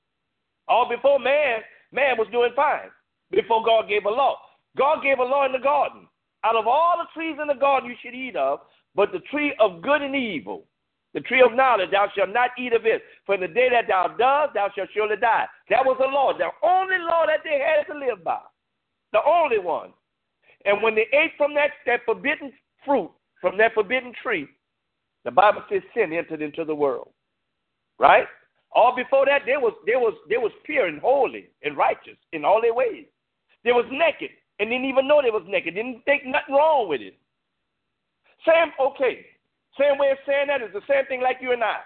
All 0.68 0.88
before 0.88 1.20
man, 1.20 1.60
man 1.92 2.18
was 2.18 2.28
doing 2.32 2.52
fine. 2.56 2.90
Before 3.32 3.64
God 3.64 3.90
gave 3.90 4.06
a 4.06 4.10
law. 4.10 4.38
God 4.78 5.04
gave 5.04 5.20
a 5.20 5.24
law 5.24 5.46
in 5.46 5.52
the 5.52 5.60
garden. 5.60 6.08
Out 6.44 6.56
of 6.56 6.68
all 6.68 6.96
the 6.98 7.20
trees 7.20 7.38
in 7.42 7.48
the 7.48 7.54
garden 7.54 7.90
you 7.90 7.96
should 8.02 8.16
eat 8.16 8.36
of, 8.36 8.60
but 8.96 9.12
the 9.12 9.20
tree 9.32 9.54
of 9.60 9.82
good 9.82 10.02
and 10.02 10.16
evil, 10.16 10.66
the 11.14 11.22
tree 11.22 11.42
of 11.42 11.54
knowledge, 11.54 11.92
thou 11.92 12.08
shalt 12.16 12.30
not 12.30 12.52
eat 12.58 12.74
of 12.74 12.86
it. 12.86 13.02
For 13.26 13.36
in 13.36 13.42
the 13.42 13.48
day 13.48 13.70
that 13.72 13.88
thou 13.88 14.08
dost, 14.08 14.54
thou 14.54 14.70
shalt 14.76 14.90
surely 14.94 15.16
die. 15.18 15.46
That 15.70 15.86
was 15.86 15.98
the 16.00 16.08
law, 16.08 16.34
the 16.38 16.50
only 16.66 16.98
law 17.00 17.26
that 17.26 17.42
they 17.44 17.60
had 17.60 17.92
to 17.92 17.98
live 17.98 18.24
by. 18.24 18.40
The 19.14 19.20
only 19.26 19.60
one. 19.60 19.94
And 20.66 20.82
when 20.82 20.96
they 20.96 21.08
ate 21.14 21.32
from 21.38 21.54
that, 21.56 21.72
that 21.86 22.02
forbidden 22.06 22.52
fruit, 22.86 23.12
from 23.42 23.58
that 23.58 23.74
forbidden 23.74 24.14
tree, 24.22 24.48
the 25.26 25.32
Bible 25.32 25.64
says 25.70 25.82
sin 25.94 26.14
entered 26.14 26.42
into 26.42 26.66
the 26.66 26.76
world. 26.76 27.10
Right? 28.00 28.28
All 28.72 28.96
before 28.96 29.26
that, 29.26 29.42
they 29.46 29.58
was 29.58 29.74
they 29.86 29.96
was 29.96 30.14
they 30.30 30.38
was 30.38 30.52
pure 30.66 30.88
and 30.88 31.02
holy 31.02 31.50
and 31.64 31.76
righteous 31.76 32.18
in 32.34 32.46
all 32.46 32.62
their 32.62 32.74
ways. 32.74 33.06
They 33.68 33.76
was 33.76 33.84
naked 33.92 34.32
and 34.60 34.70
didn't 34.70 34.88
even 34.88 35.10
know 35.12 35.20
they 35.22 35.30
was 35.30 35.44
naked. 35.44 35.76
Didn't 35.76 36.00
think 36.06 36.24
nothing 36.24 36.56
wrong 36.56 36.88
with 36.88 37.02
it. 37.02 37.20
Same 38.48 38.72
okay. 38.80 39.28
Same 39.76 40.00
way 40.00 40.12
of 40.12 40.24
saying 40.26 40.48
that 40.48 40.64
is 40.64 40.72
the 40.72 40.88
same 40.88 41.04
thing 41.12 41.20
like 41.20 41.44
you 41.44 41.52
and 41.52 41.62
I. 41.62 41.84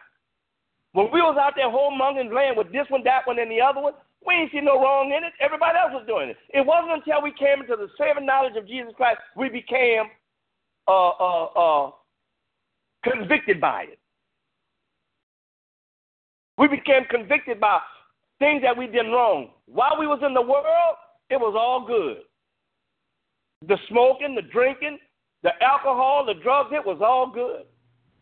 When 0.94 1.10
we 1.12 1.26
was 1.26 1.42
out 1.42 1.54
there 1.58 1.66
homongering 1.66 2.30
land 2.30 2.54
with 2.56 2.72
this 2.72 2.86
one, 2.90 3.02
that 3.06 3.26
one, 3.26 3.40
and 3.40 3.50
the 3.50 3.62
other 3.66 3.82
one, 3.82 3.94
we 4.22 4.36
ain't 4.36 4.52
see 4.52 4.62
no 4.62 4.78
wrong 4.78 5.10
in 5.10 5.24
it. 5.24 5.34
Everybody 5.42 5.80
else 5.82 5.90
was 5.90 6.06
doing 6.06 6.30
it. 6.30 6.38
It 6.54 6.64
wasn't 6.64 7.02
until 7.02 7.24
we 7.24 7.34
came 7.34 7.66
into 7.66 7.74
the 7.74 7.90
saving 7.98 8.28
knowledge 8.28 8.56
of 8.56 8.68
Jesus 8.68 8.94
Christ 8.96 9.18
we 9.36 9.50
became 9.50 10.06
uh, 10.88 11.10
uh, 11.18 11.46
uh, 11.58 11.92
convicted 13.02 13.60
by 13.60 13.90
it. 13.90 14.00
We 16.60 16.68
became 16.68 17.10
convicted 17.10 17.60
by 17.60 17.80
things 18.38 18.62
that 18.62 18.78
we 18.78 18.86
did 18.86 19.10
wrong. 19.10 19.50
While 19.66 19.98
we 19.98 20.06
was 20.06 20.22
in 20.24 20.36
the 20.36 20.46
world, 20.46 21.02
it 21.32 21.40
was 21.40 21.56
all 21.58 21.86
good. 21.86 22.18
The 23.68 23.78
smoking, 23.90 24.36
the 24.36 24.42
drinking, 24.42 25.00
the 25.44 25.52
alcohol, 25.62 26.26
the 26.26 26.36
drugs, 26.42 26.72
it 26.74 26.86
was 26.86 27.00
all 27.02 27.32
good. 27.32 27.64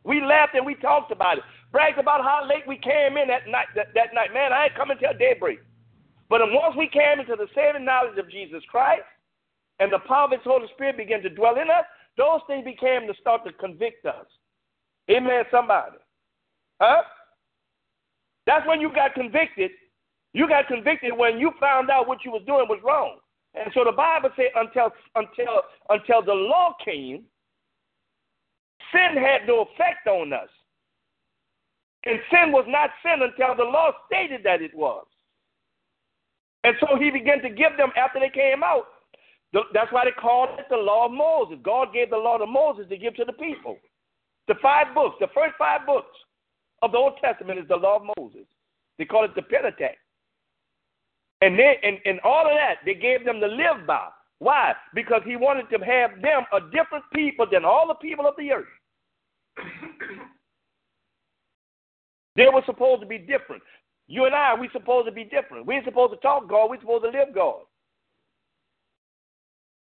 We 0.04 0.22
laughed 0.22 0.56
and 0.56 0.66
we 0.66 0.76
talked 0.76 1.12
about 1.12 1.40
it. 1.40 1.44
Bragged 1.72 2.00
about 2.00 2.24
how 2.24 2.48
late 2.48 2.68
we 2.68 2.78
came 2.78 3.18
in 3.18 3.28
that 3.28 3.48
night. 3.48 3.68
That, 3.76 3.88
that 3.96 4.14
night, 4.14 4.34
man, 4.34 4.54
I 4.54 4.66
ain't 4.66 4.76
coming 4.76 4.98
till 5.00 5.14
daybreak. 5.18 5.60
But 6.30 6.42
once 6.44 6.76
we 6.78 6.88
came 6.88 7.20
into 7.20 7.36
the 7.36 7.48
saving 7.56 7.86
knowledge 7.86 8.18
of 8.18 8.30
Jesus 8.30 8.64
Christ, 8.70 9.04
and 9.80 9.92
the 9.92 10.00
power 10.08 10.26
of 10.26 10.32
His 10.32 10.42
Holy 10.44 10.68
Spirit 10.74 10.98
began 10.98 11.22
to 11.24 11.30
dwell 11.30 11.56
in 11.56 11.70
us, 11.70 11.86
those 12.18 12.42
things 12.48 12.66
became 12.66 13.08
to 13.08 13.14
start 13.20 13.46
to 13.46 13.54
convict 13.54 14.06
us. 14.06 14.26
Amen. 15.10 15.44
Somebody, 15.52 15.98
huh? 16.82 17.02
That's 18.46 18.68
when 18.68 18.82
you 18.82 18.92
got 18.94 19.14
convicted. 19.14 19.72
You 20.34 20.48
got 20.48 20.68
convicted 20.68 21.18
when 21.18 21.40
you 21.40 21.52
found 21.60 21.90
out 21.90 22.08
what 22.08 22.24
you 22.24 22.32
was 22.32 22.44
doing 22.46 22.68
was 22.70 22.80
wrong. 22.84 23.18
And 23.56 23.72
so 23.74 23.84
the 23.84 23.92
Bible 23.92 24.30
said 24.36 24.52
until 24.56 24.92
until 25.16 25.64
until 25.90 26.22
the 26.22 26.34
law 26.34 26.76
came, 26.86 27.24
sin 28.92 29.18
had 29.18 29.48
no 29.48 29.62
effect 29.62 30.08
on 30.08 30.34
us. 30.34 30.50
And 32.06 32.20
sin 32.32 32.52
was 32.52 32.66
not 32.68 32.92
sin 33.04 33.22
until 33.22 33.56
the 33.56 33.70
law 33.70 33.92
stated 34.06 34.42
that 34.44 34.62
it 34.62 34.74
was. 34.76 35.06
And 36.64 36.76
so 36.80 36.98
he 36.98 37.10
began 37.10 37.42
to 37.42 37.50
give 37.50 37.76
them 37.78 37.92
after 37.98 38.20
they 38.20 38.30
came 38.30 38.64
out. 38.64 38.88
That's 39.74 39.92
why 39.92 40.06
they 40.06 40.12
called 40.12 40.60
it 40.60 40.66
the 40.70 40.78
law 40.78 41.08
of 41.08 41.12
Moses. 41.12 41.58
God 41.64 41.94
gave 41.94 42.12
the 42.12 42.18
law 42.18 42.38
to 42.38 42.46
Moses 42.46 42.86
to 42.90 42.98
give 42.98 43.16
to 43.16 43.26
the 43.26 43.34
people. 43.34 43.78
The 44.48 44.56
five 44.62 44.94
books, 44.94 45.16
the 45.20 45.28
first 45.34 45.56
five 45.58 45.86
books 45.86 46.16
of 46.82 46.92
the 46.92 46.98
Old 46.98 47.14
Testament 47.24 47.60
is 47.60 47.68
the 47.68 47.76
law 47.76 47.98
of 47.98 48.04
Moses. 48.18 48.46
They 48.98 49.06
call 49.06 49.26
it 49.26 49.34
the 49.36 49.42
Pentateuch. 49.42 49.98
And 51.42 51.58
then 51.58 51.76
and, 51.84 51.98
and 52.06 52.20
all 52.22 52.42
of 52.42 52.58
that 52.58 52.76
they 52.86 52.94
gave 52.94 53.26
them 53.26 53.40
to 53.40 53.48
live 53.48 53.88
by. 53.88 54.08
Why? 54.40 54.74
Because 54.94 55.22
he 55.26 55.36
wanted 55.36 55.70
to 55.70 55.78
have 55.84 56.22
them 56.22 56.44
a 56.54 56.62
different 56.72 57.04
people 57.14 57.46
than 57.52 57.66
all 57.66 57.88
the 57.88 57.96
people 57.96 58.26
of 58.26 58.36
the 58.38 58.52
earth. 58.52 58.66
they 62.36 62.48
were 62.54 62.64
supposed 62.66 63.02
to 63.02 63.08
be 63.08 63.18
different. 63.18 63.64
You 64.08 64.26
and 64.26 64.34
I, 64.34 64.56
we're 64.58 64.72
supposed 64.72 65.08
to 65.08 65.12
be 65.12 65.26
different. 65.26 65.66
We're 65.66 65.84
supposed 65.84 66.14
to 66.14 66.20
talk 66.20 66.50
God, 66.50 66.70
we're 66.70 66.80
supposed 66.80 67.04
to 67.04 67.10
live 67.10 67.36
God. 67.36 67.62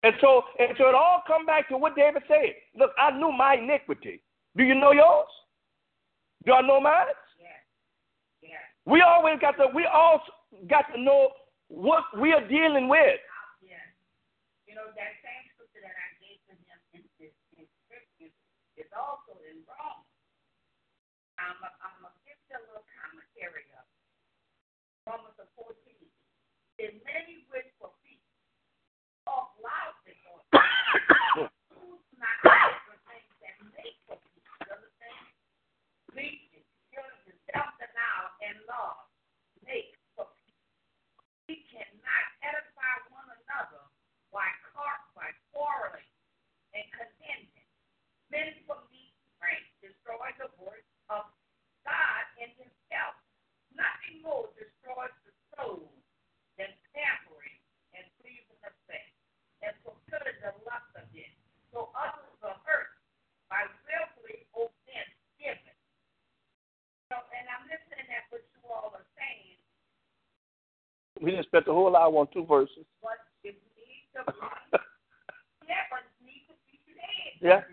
And 0.04 0.14
so, 0.20 0.44
and 0.60 0.76
so 0.78 0.90
it 0.90 0.96
all 0.96 1.24
come 1.26 1.46
back 1.46 1.70
to 1.70 1.78
what 1.78 1.96
David 1.96 2.24
said. 2.28 2.54
Look, 2.78 2.92
I 3.00 3.18
knew 3.18 3.32
my 3.32 3.56
iniquity. 3.56 4.22
Do 4.58 4.64
you 4.64 4.76
know 4.76 4.92
yours? 4.92 5.28
Do 6.46 6.52
I 6.52 6.62
know 6.62 6.82
mine? 6.82 7.06
Yes. 7.40 7.50
Yes. 8.42 8.62
We 8.86 9.02
always 9.02 9.40
got 9.40 9.52
to. 9.54 9.68
We 9.74 9.88
all 9.92 10.22
got 10.70 10.86
to 10.94 11.00
know 11.02 11.32
what 11.68 12.04
we 12.18 12.34
are 12.34 12.46
dealing 12.48 12.88
with. 12.90 13.20
Yes. 13.64 13.80
You 14.68 14.76
know, 14.76 14.92
that 14.92 15.14
same 15.24 15.46
scripture 15.56 15.80
that 15.88 15.96
I 15.96 16.10
gave 16.20 16.36
to 16.52 16.54
him 16.60 16.80
in, 17.00 17.04
in, 17.24 17.32
in 17.56 17.66
is 18.76 18.92
also 18.92 19.40
in 19.48 19.64
Romans. 19.64 20.04
I'm 21.40 21.56
going 21.58 22.12
to 22.12 22.22
give 22.28 22.36
you 22.52 22.60
a 22.60 22.64
little 22.68 22.84
commentary 22.92 23.64
of. 23.78 23.88
Romans 25.04 25.36
14. 25.36 25.76
In 26.80 26.96
many 27.04 27.44
which 27.52 27.68
for 27.76 27.92
peace, 28.02 28.24
talk 29.28 29.52
loudly 29.60 30.16
for 30.24 30.40
who's 31.76 32.04
not 32.16 32.38
the 32.44 32.96
things 33.04 33.34
that 33.44 33.56
make 33.76 34.00
for 34.08 34.16
peace. 34.24 34.48
You 34.64 34.72
understand? 34.72 35.28
Preaching, 36.16 36.64
purity, 36.88 37.36
self-denial, 37.52 38.28
and 38.48 38.58
love 38.64 39.12
make 39.68 39.92
for 40.16 40.32
peace. 40.40 40.64
We 41.52 41.68
cannot 41.68 42.26
edify 42.40 42.96
one 43.12 43.28
another 43.44 43.84
by, 44.32 44.48
car- 44.72 45.04
by 45.20 45.36
quarreling 45.64 46.12
and 46.76 46.84
contending. 46.92 47.68
Men 48.28 48.52
for 48.68 48.84
me 48.92 49.16
pray, 49.40 49.56
destroy 49.80 50.28
the 50.36 50.52
work 50.60 50.84
of 51.08 51.24
God 51.88 52.24
and 52.44 52.52
Himself. 52.60 53.16
Nothing 53.72 54.20
more 54.20 54.52
destroys 54.60 55.16
the 55.24 55.32
soul 55.56 55.88
than 56.60 56.68
tampering 56.92 57.56
and 57.96 58.04
pleasing 58.20 58.60
the 58.60 58.76
flesh, 58.84 59.12
and 59.64 59.72
fulfilling 59.88 60.36
the 60.44 60.52
lust 60.68 60.92
of 61.00 61.08
it. 61.16 61.32
So 61.72 61.96
others 61.96 62.36
are 62.44 62.60
hurt 62.68 62.92
by 63.48 63.64
willfully 63.88 64.44
offense 64.52 65.16
given. 65.40 65.78
So, 67.08 67.16
and 67.32 67.46
I'm 67.48 67.66
listening 67.72 68.10
at 68.12 68.28
what 68.30 68.44
you 68.52 68.62
all 68.68 68.92
are 68.94 69.08
saying, 69.16 69.58
We 71.22 71.32
didn't 71.32 71.48
spend 71.50 71.66
the 71.66 71.74
whole 71.74 71.94
hour 71.96 72.14
on 72.14 72.28
two 72.34 72.46
verses. 72.46 72.86
but 73.02 73.22
it 73.46 73.58
needs 73.78 74.10
to 74.14 74.26
because 77.44 77.64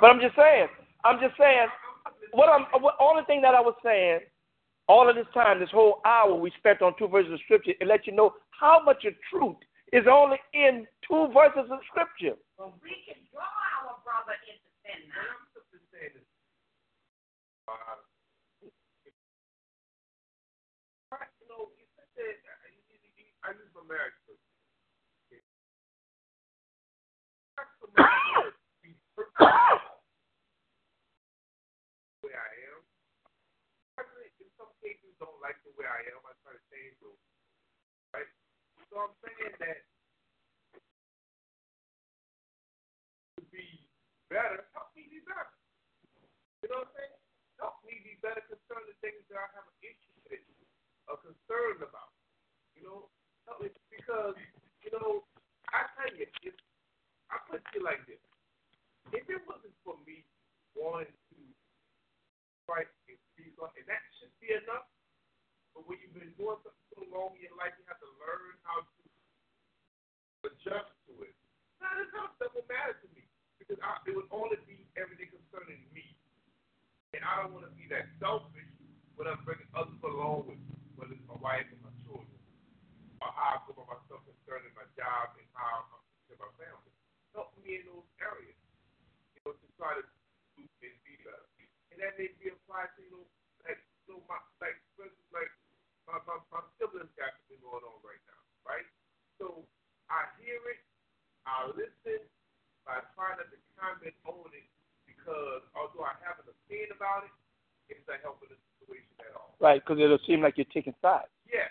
But 0.00 0.10
I'm 0.10 0.20
just 0.20 0.36
saying. 0.36 0.68
I'm 1.04 1.20
just 1.20 1.36
saying. 1.38 1.68
What 2.32 2.48
I'm. 2.50 2.66
What, 2.82 2.96
only 3.00 3.24
thing 3.26 3.42
that 3.42 3.54
I 3.54 3.60
was 3.62 3.74
saying. 3.84 4.20
All 4.88 5.08
of 5.08 5.16
this 5.16 5.30
time, 5.34 5.60
this 5.60 5.70
whole 5.72 6.02
hour 6.04 6.34
we 6.34 6.52
spent 6.58 6.82
on 6.82 6.94
two 6.98 7.08
verses 7.08 7.32
of 7.32 7.40
scripture, 7.46 7.72
it 7.80 7.86
let 7.88 8.06
you 8.06 8.12
know 8.12 8.34
how 8.50 8.82
much 8.84 9.04
of 9.06 9.14
truth 9.30 9.56
is 9.94 10.04
only 10.10 10.36
in 10.52 10.86
two 11.06 11.30
verses 11.32 11.70
of 11.70 11.80
scripture. 11.88 12.36
Well, 12.58 12.74
we 12.82 13.00
can 13.08 13.22
draw 13.32 13.46
our 13.46 13.96
brother 14.04 14.36
into 14.50 14.68
sin 14.84 15.08
But 15.08 15.14
now. 15.14 15.24
I'm 15.24 15.46
simply 15.54 15.80
saying 15.94 16.12
this. 16.18 16.28
Uh, 17.70 18.00
right, 21.14 21.30
you 21.40 21.48
know, 21.48 21.70
you 21.78 21.86
said 21.96 22.10
that, 22.18 22.36
uh, 22.44 22.68
you- 22.72 22.84
you- 22.90 23.14
you- 23.22 23.34
I 23.44 23.52
use 23.56 23.70
my 23.74 23.81
marriage 23.92 24.16
I 32.32 32.52
am. 32.72 32.80
Some 34.56 34.72
don't 35.20 35.36
like 35.44 35.60
the 35.68 35.76
way 35.76 35.84
I 35.84 36.00
am. 36.08 36.24
I 36.24 36.32
try 36.40 36.56
to 36.56 36.64
change. 36.72 36.96
Right? 38.16 38.28
So 38.88 38.96
I'm 38.96 39.12
saying 39.20 39.56
that 39.60 39.84
to 43.36 43.42
be 43.52 43.84
better, 44.32 44.64
help 44.72 44.88
me 44.96 45.04
be 45.12 45.20
better. 45.28 45.52
You 46.64 46.72
know 46.72 46.88
what 46.88 46.96
I'm 46.96 46.96
saying? 46.96 47.16
Help 47.60 47.76
me 47.84 48.00
be 48.00 48.16
better 48.24 48.40
things 49.02 49.26
that 49.28 49.38
I 49.42 49.48
have 49.58 49.66
an 49.66 49.78
issue 49.82 50.14
with, 50.30 50.46
a 51.10 51.14
concern 51.18 51.82
about. 51.82 52.14
You 52.78 52.86
know, 52.86 53.00
because 53.90 54.36
you 54.82 54.90
know 54.92 55.26
I 55.70 55.88
tell 55.96 56.12
you, 56.14 56.26
I 57.32 57.36
put 57.48 57.62
it 57.62 57.82
like 57.82 58.04
this, 58.04 58.20
if 59.12 59.24
it 59.26 59.42
wasn't 59.48 59.74
for 59.86 59.96
me 60.04 60.24
wanting 60.76 61.12
to 61.32 61.38
fight 62.66 62.88
and 63.42 63.86
that 63.86 64.02
should 64.18 64.32
be 64.38 64.54
enough. 64.54 64.86
But 65.74 65.88
when 65.88 65.98
you've 66.02 66.14
been 66.14 66.30
doing 66.36 66.58
something 66.62 66.88
so 66.92 67.02
long 67.10 67.34
in 67.34 67.48
your 67.48 67.56
life, 67.56 67.74
you 67.80 67.84
have 67.88 67.98
to 67.98 68.10
learn 68.20 68.54
how 68.62 68.84
to 68.84 69.02
adjust 70.46 70.92
to 71.08 71.12
it. 71.24 71.34
Not 71.80 71.98
enough 71.98 72.36
that 72.38 72.52
will 72.52 72.66
matter 72.68 72.94
to 73.02 73.08
me 73.16 73.24
because 73.58 73.80
I, 73.80 73.98
it 74.06 74.14
would 74.14 74.28
only 74.30 74.60
be 74.68 74.86
everything 74.94 75.32
concerning 75.32 75.82
me. 75.90 76.04
And 77.16 77.24
I 77.24 77.44
don't 77.44 77.56
want 77.56 77.66
to 77.68 77.74
be 77.74 77.88
that 77.92 78.08
selfish 78.20 78.70
when 79.16 79.28
I'm 79.28 79.40
bringing 79.44 79.68
others 79.76 80.00
along 80.04 80.48
with 80.48 80.60
me, 80.68 80.76
whether 80.96 81.12
it's 81.16 81.26
my 81.28 81.38
wife 81.40 81.68
how 83.42 83.58
I 83.58 83.66
go 83.66 83.74
about 83.74 83.90
myself 84.06 84.22
concerning 84.22 84.70
my 84.78 84.86
job 84.94 85.34
and 85.34 85.46
how 85.50 85.82
I'm 85.82 85.98
taking 86.30 86.38
my 86.38 86.52
family. 86.62 86.94
Help 87.34 87.50
me 87.58 87.82
in 87.82 87.90
those 87.90 88.06
areas, 88.22 88.54
you 89.34 89.42
know, 89.42 89.58
to 89.58 89.66
try 89.74 89.98
to 89.98 90.04
do 90.54 90.62
and 90.62 90.94
be 91.02 91.18
better. 91.26 91.50
And 91.90 91.98
that 91.98 92.14
may 92.14 92.30
be 92.38 92.54
applied 92.54 92.94
to, 92.94 93.02
you 93.02 93.10
know, 93.10 93.26
like, 93.66 93.82
you 94.06 94.14
know, 94.14 94.22
my, 94.30 94.38
like, 94.62 94.78
for 94.94 95.10
instance, 95.10 95.26
like, 95.34 95.50
my, 96.06 96.22
my, 96.22 96.38
my 96.54 96.62
siblings 96.78 97.10
got 97.18 97.34
something 97.42 97.58
going 97.66 97.82
on 97.82 97.98
right 98.06 98.22
now, 98.30 98.42
right? 98.62 98.86
So 99.42 99.66
I 100.06 100.30
hear 100.38 100.62
it, 100.70 100.78
I 101.42 101.66
listen, 101.74 102.22
but 102.86 102.94
I 102.94 103.00
try 103.18 103.34
not 103.34 103.50
to 103.50 103.58
comment 103.74 104.14
on 104.22 104.50
it 104.54 104.68
because 105.02 105.66
although 105.74 106.06
I 106.06 106.14
have 106.22 106.38
an 106.38 106.46
opinion 106.46 106.94
about 106.94 107.26
it, 107.26 107.34
it's 107.90 108.06
not 108.06 108.22
helping 108.22 108.54
the 108.54 108.58
situation 108.78 109.18
at 109.18 109.34
all. 109.34 109.58
Right, 109.58 109.82
because 109.82 109.98
it'll 109.98 110.22
seem 110.30 110.46
like 110.46 110.54
you're 110.54 110.70
taking 110.70 110.94
sides. 111.02 111.32
Yes. 111.50 111.70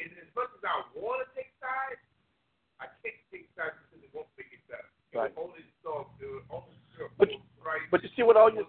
And 0.00 0.10
as 0.16 0.30
much 0.34 0.48
as 0.56 0.62
I 0.64 0.80
want 0.96 1.20
to 1.22 1.28
take 1.36 1.52
sides, 1.60 2.00
I 2.80 2.88
can't 3.04 3.20
take 3.28 3.52
sides 3.52 3.76
because 3.84 4.00
it 4.00 4.10
won't 4.16 4.32
make 4.40 4.48
it 4.50 4.64
better. 4.66 4.88
It 5.12 5.18
Right. 5.18 5.36
will 5.36 5.52
only 5.52 5.64
solve 5.84 6.08
the 6.18 6.40
only 6.50 6.76
But- 7.16 7.28
Christ 7.60 7.84
But 7.90 8.02
you 8.02 8.08
see 8.16 8.22
what 8.22 8.36
all 8.36 8.52
you 8.52 8.66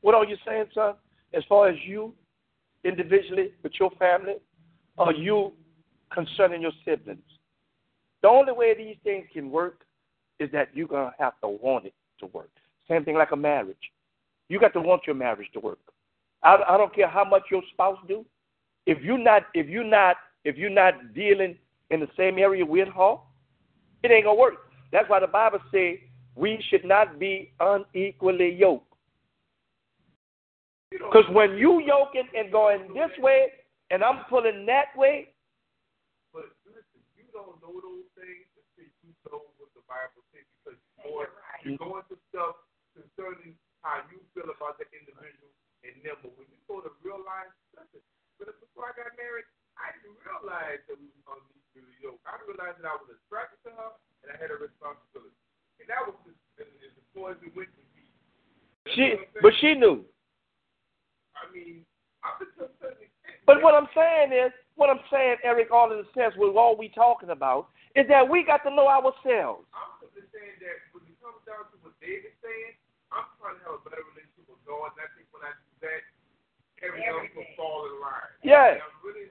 what 0.00 0.14
are 0.14 0.24
you 0.24 0.36
saying, 0.44 0.70
son? 0.74 0.96
As 1.32 1.44
far 1.46 1.68
as 1.68 1.82
you 1.84 2.14
individually 2.84 3.54
with 3.62 3.78
your 3.80 3.90
family, 3.92 4.38
or 4.98 5.12
you 5.12 5.56
concerning 6.10 6.60
your 6.62 6.72
siblings? 6.84 7.38
The 8.20 8.28
only 8.28 8.52
way 8.52 8.74
these 8.74 8.98
things 9.02 9.26
can 9.32 9.50
work 9.50 9.84
is 10.38 10.50
that 10.52 10.74
you're 10.76 10.88
gonna 10.88 11.14
have 11.18 11.40
to 11.40 11.48
want 11.48 11.86
it 11.86 11.94
to 12.18 12.26
work. 12.26 12.50
Same 12.86 13.04
thing 13.04 13.16
like 13.16 13.32
a 13.32 13.36
marriage. 13.36 13.92
You 14.48 14.60
got 14.60 14.72
to 14.74 14.80
want 14.80 15.06
your 15.06 15.16
marriage 15.16 15.50
to 15.52 15.60
work. 15.60 15.78
I, 16.42 16.56
I 16.68 16.76
don't 16.76 16.94
care 16.94 17.08
how 17.08 17.24
much 17.24 17.50
your 17.50 17.62
spouse 17.72 17.98
do. 18.06 18.24
If 18.86 19.02
you're 19.02 19.18
not 19.18 19.46
if 19.54 19.68
you're 19.68 19.84
not 19.84 20.16
if 20.44 20.56
you're 20.56 20.70
not 20.70 21.14
dealing 21.14 21.56
in 21.90 22.00
the 22.00 22.08
same 22.16 22.38
area 22.38 22.64
with 22.64 22.88
her, 22.88 23.16
it 24.02 24.10
ain't 24.10 24.24
gonna 24.24 24.38
work. 24.38 24.70
That's 24.92 25.08
why 25.08 25.20
the 25.20 25.26
Bible 25.26 25.60
says 25.72 25.98
we 26.34 26.62
should 26.68 26.84
not 26.84 27.18
be 27.18 27.52
unequally 27.60 28.54
yoked. 28.54 28.92
Because 30.90 31.24
when 31.30 31.58
you 31.58 31.82
yoking 31.82 32.28
and 32.36 32.52
going 32.52 32.94
this 32.94 33.10
way 33.18 33.50
and 33.90 34.04
I'm 34.04 34.24
pulling 34.30 34.66
that 34.66 34.94
way, 34.94 35.34
but 36.32 36.46
listen, 36.66 37.02
you 37.18 37.26
don't 37.34 37.58
know 37.58 37.74
those 37.82 38.06
things 38.14 38.46
until 38.54 38.90
you 39.02 39.10
know 39.26 39.42
what 39.58 39.70
the 39.74 39.82
Bible 39.90 40.22
says 40.30 40.46
because 40.62 40.78
you're, 41.02 41.30
You're 41.66 41.82
going 41.82 42.06
to 42.10 42.16
stuff 42.30 42.62
concerning 42.94 43.58
how 43.82 44.06
you 44.10 44.22
feel 44.34 44.46
about 44.46 44.78
the 44.78 44.86
individual 44.94 45.50
and 45.82 45.98
them. 46.06 46.16
But 46.22 46.32
when 46.38 46.46
you 46.50 46.60
go 46.70 46.78
to 46.78 46.90
realize, 47.02 47.50
listen, 47.74 48.02
but 48.38 48.54
before 48.62 48.90
I 48.90 48.94
got 48.94 49.14
married, 49.18 49.46
I 49.78 49.94
didn't 49.98 50.18
realize 50.22 50.80
that 50.86 50.96
we 50.98 51.08
was 51.10 51.24
gonna 51.26 51.44
be 51.74 51.82
yoke. 51.98 52.22
I 52.28 52.38
realized 52.46 52.78
that 52.82 52.88
I 52.88 52.96
was 52.98 53.10
attracted 53.10 53.58
to 53.66 53.70
her 53.74 53.90
and 54.24 54.28
I 54.32 54.36
had 54.38 54.54
a 54.54 54.58
responsibility, 54.58 55.36
and 55.80 55.86
that 55.90 56.00
was 56.04 56.16
just 56.24 56.38
as, 56.60 56.68
as 56.68 57.06
far 57.12 57.34
as 57.34 57.40
it 57.42 57.52
went 57.52 57.72
me. 57.76 58.04
She, 58.92 59.16
but 59.40 59.52
she 59.60 59.74
knew. 59.74 60.04
I 61.34 61.48
mean, 61.50 61.88
up 62.20 62.40
until 62.40 62.68
certain. 62.78 63.08
But 63.44 63.60
what 63.60 63.76
I'm 63.76 63.88
saying 63.92 64.32
is, 64.32 64.52
what 64.76 64.88
I'm 64.88 65.04
saying, 65.12 65.40
Eric, 65.44 65.68
all 65.72 65.92
in 65.92 66.00
a 66.00 66.08
sense, 66.16 66.32
with 66.36 66.56
all 66.56 66.76
we 66.76 66.88
talking 66.92 67.30
about, 67.30 67.68
is 67.94 68.08
that 68.08 68.24
we 68.24 68.42
got 68.42 68.64
to 68.64 68.72
know 68.72 68.88
ourselves. 68.88 69.68
I'm 69.70 69.92
simply 70.00 70.24
saying 70.32 70.58
that 70.64 70.76
when 70.96 71.04
it 71.06 71.16
comes 71.20 71.40
down 71.44 71.68
to 71.70 71.76
what 71.84 71.94
David's 72.02 72.36
saying, 72.42 72.74
I'm 73.12 73.28
trying 73.38 73.60
to 73.60 73.62
have 73.68 73.78
a 73.78 73.82
better 73.86 74.02
relationship 74.12 74.50
with 74.50 74.64
God, 74.66 74.96
and 74.96 75.04
I 75.04 75.08
think 75.14 75.30
when 75.30 75.46
I 75.46 75.52
do 75.54 75.72
that, 75.86 76.02
everything 76.82 77.06
else 77.06 77.30
will 77.36 77.52
fall 77.54 77.86
in 77.86 77.96
line. 78.02 78.32
Yes. 78.42 78.82
I'm 78.82 78.98
really 79.04 79.30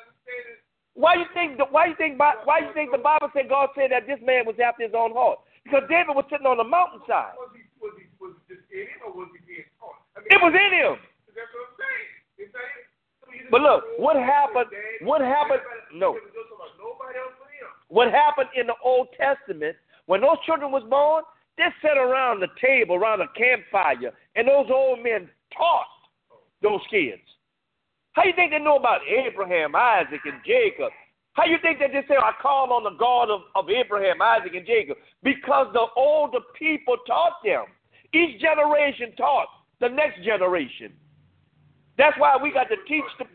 Why 0.93 1.15
you 1.15 1.25
think? 1.33 1.57
Why 1.71 1.87
you 1.87 1.95
think? 1.95 2.19
Why 2.19 2.59
you 2.59 2.71
think 2.73 2.91
the 2.91 2.99
Bible 3.01 3.31
said 3.33 3.47
God 3.47 3.69
said 3.75 3.91
that 3.91 4.07
this 4.07 4.19
man 4.21 4.45
was 4.45 4.59
after 4.59 4.83
his 4.83 4.93
own 4.93 5.13
heart? 5.13 5.39
Because 5.63 5.87
David 5.87 6.17
was 6.17 6.25
sitting 6.29 6.45
on 6.45 6.57
the 6.57 6.67
mountainside. 6.67 7.37
Was 7.37 7.53
he, 7.55 7.63
was 7.79 7.93
he, 7.95 8.09
was 8.19 8.33
just 8.49 8.65
in 8.73 8.89
him, 8.89 8.99
or 9.07 9.13
was 9.13 9.29
he 9.31 9.39
being 9.45 9.67
taught? 9.79 10.01
I 10.17 10.25
mean, 10.25 10.29
it 10.33 10.41
was 10.41 10.51
in 10.51 10.71
him. 10.73 10.93
That's 11.31 11.47
what 11.55 11.69
I'm 11.69 11.77
saying. 11.79 12.21
So 12.51 12.59
but 13.49 13.61
look, 13.61 13.83
what 13.97 14.15
happened? 14.15 14.67
What 15.01 15.21
happened? 15.21 15.61
No. 15.93 16.17
What 17.87 18.11
happened 18.11 18.49
in 18.55 18.67
the 18.67 18.75
Old 18.83 19.07
Testament 19.19 19.75
when 20.05 20.21
those 20.21 20.37
children 20.45 20.71
was 20.71 20.83
born? 20.89 21.23
They 21.57 21.67
sat 21.81 21.97
around 21.97 22.39
the 22.39 22.47
table, 22.59 22.95
around 22.95 23.21
a 23.21 23.27
campfire, 23.37 24.11
and 24.35 24.47
those 24.47 24.67
old 24.71 25.03
men 25.03 25.29
taught 25.55 25.85
those 26.61 26.81
kids. 26.89 27.21
How 28.13 28.23
you 28.23 28.33
think 28.35 28.51
they 28.51 28.59
know 28.59 28.77
about 28.77 29.01
Abraham, 29.07 29.75
Isaac, 29.75 30.21
and 30.25 30.41
Jacob? 30.45 30.91
How 31.33 31.45
you 31.45 31.57
think 31.61 31.79
they 31.79 31.87
just 31.87 32.09
say, 32.09 32.15
I 32.15 32.33
call 32.41 32.73
on 32.73 32.83
the 32.83 32.97
God 32.99 33.29
of, 33.29 33.41
of 33.55 33.69
Abraham, 33.69 34.21
Isaac, 34.21 34.53
and 34.53 34.65
Jacob? 34.65 34.97
Because 35.23 35.67
the 35.73 35.85
older 35.95 36.39
people 36.59 36.97
taught 37.07 37.39
them. 37.43 37.65
Each 38.13 38.41
generation 38.41 39.13
taught 39.15 39.47
the 39.79 39.87
next 39.87 40.23
generation. 40.23 40.91
That's 41.97 42.17
why 42.19 42.35
we 42.41 42.51
got 42.51 42.65
to 42.65 42.75
teach 42.87 43.05
the 43.17 43.25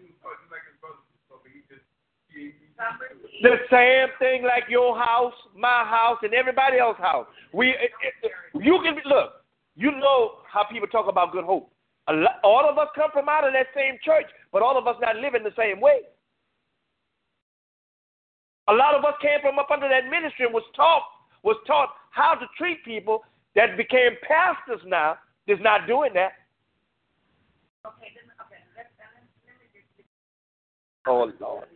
the 3.43 3.57
same 3.71 4.09
thing 4.19 4.43
like 4.43 4.65
your 4.69 4.99
house, 4.99 5.33
my 5.57 5.85
house, 5.85 6.19
and 6.23 6.35
everybody 6.35 6.79
else's 6.79 7.03
house. 7.03 7.27
We, 7.53 7.71
it, 7.71 7.91
it, 8.23 8.33
you 8.55 8.79
can 8.83 8.97
look. 9.07 9.33
You 9.77 9.93
know 9.93 10.39
how 10.51 10.65
people 10.65 10.89
talk 10.89 11.09
about 11.09 11.33
good 11.33 11.45
hope. 11.45 11.71
All 12.09 12.69
of 12.69 12.79
us 12.79 12.89
come 12.95 13.11
from 13.13 13.29
out 13.29 13.47
of 13.47 13.53
that 13.53 13.67
same 13.75 13.99
church, 14.05 14.27
but 14.53 14.63
all 14.63 14.79
of 14.79 14.87
us 14.87 14.97
not 15.01 15.17
living 15.17 15.43
the 15.43 15.55
same 15.59 15.81
way. 15.81 16.01
A 18.69 18.73
lot 18.73 18.95
of 18.95 19.05
us 19.05 19.15
came 19.21 19.41
from 19.43 19.59
up 19.59 19.71
under 19.71 19.89
that 19.89 20.09
ministry 20.11 20.47
and 20.47 20.55
was 20.55 20.65
taught 20.75 21.03
was 21.43 21.57
taught 21.67 21.91
how 22.11 22.35
to 22.35 22.47
treat 22.59 22.85
people 22.85 23.23
that 23.55 23.77
became 23.77 24.13
pastors 24.27 24.81
now 24.87 25.17
is 25.47 25.59
not 25.61 25.87
doing 25.87 26.13
that. 26.15 26.33
Okay, 27.87 28.11
then, 28.15 28.27
okay. 28.43 28.63
Let, 28.77 28.91
let, 28.99 29.63
just... 29.73 30.09
Oh 31.07 31.31
Lord. 31.41 31.69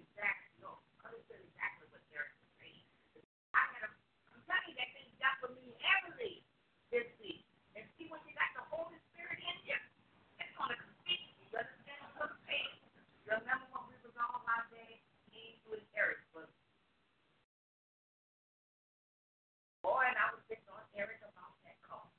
Boy, 19.80 20.04
and 20.08 20.18
I 20.20 20.32
was 20.36 20.42
sitting 20.48 20.68
on 20.72 20.84
Eric 20.96 21.20
about 21.24 21.56
that 21.64 21.78
call. 21.84 22.12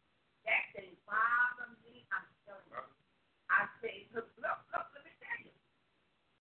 That 0.46 0.64
didn't 0.74 0.98
bother 1.06 1.78
me. 1.86 2.06
I'm 2.10 2.26
telling 2.46 2.66
you. 2.74 2.82
I 3.52 3.70
said, 3.84 4.10
look, 4.16 4.30
look, 4.42 4.60
look, 4.74 4.88
let 4.98 5.04
me 5.06 5.14
tell 5.22 5.40
you. 5.46 5.54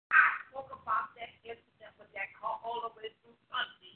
I 0.10 0.26
spoke 0.50 0.74
about 0.74 1.14
that 1.20 1.34
incident 1.46 1.94
with 2.02 2.10
that 2.18 2.34
call 2.38 2.62
all 2.66 2.82
the 2.90 2.94
way 2.98 3.14
through 3.22 3.38
Sunday. 3.52 3.94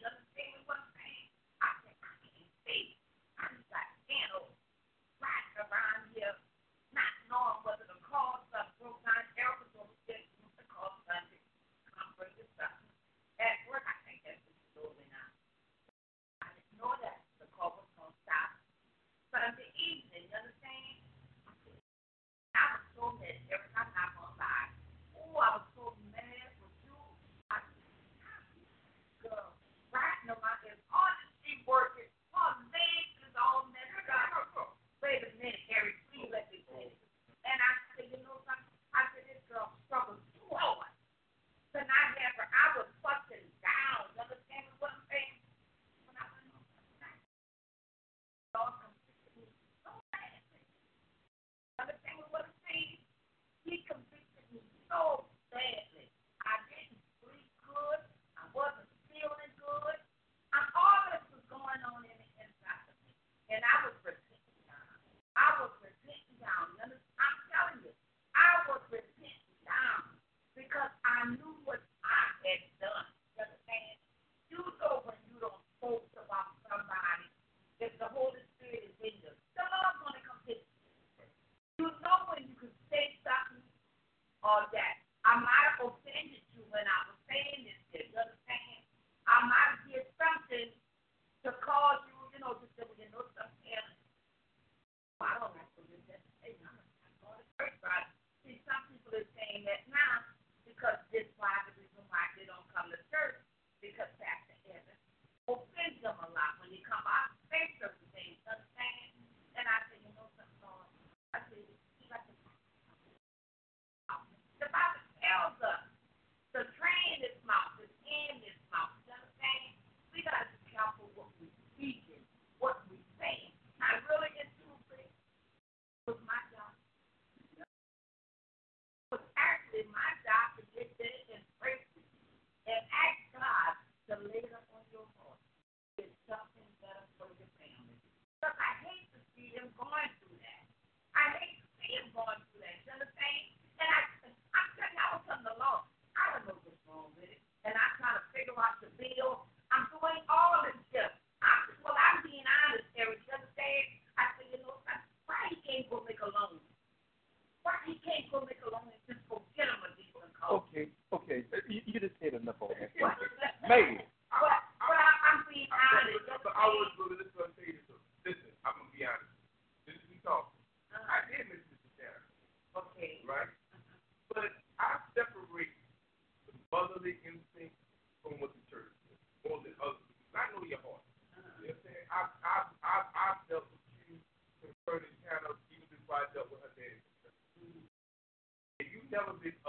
television 189.17 189.66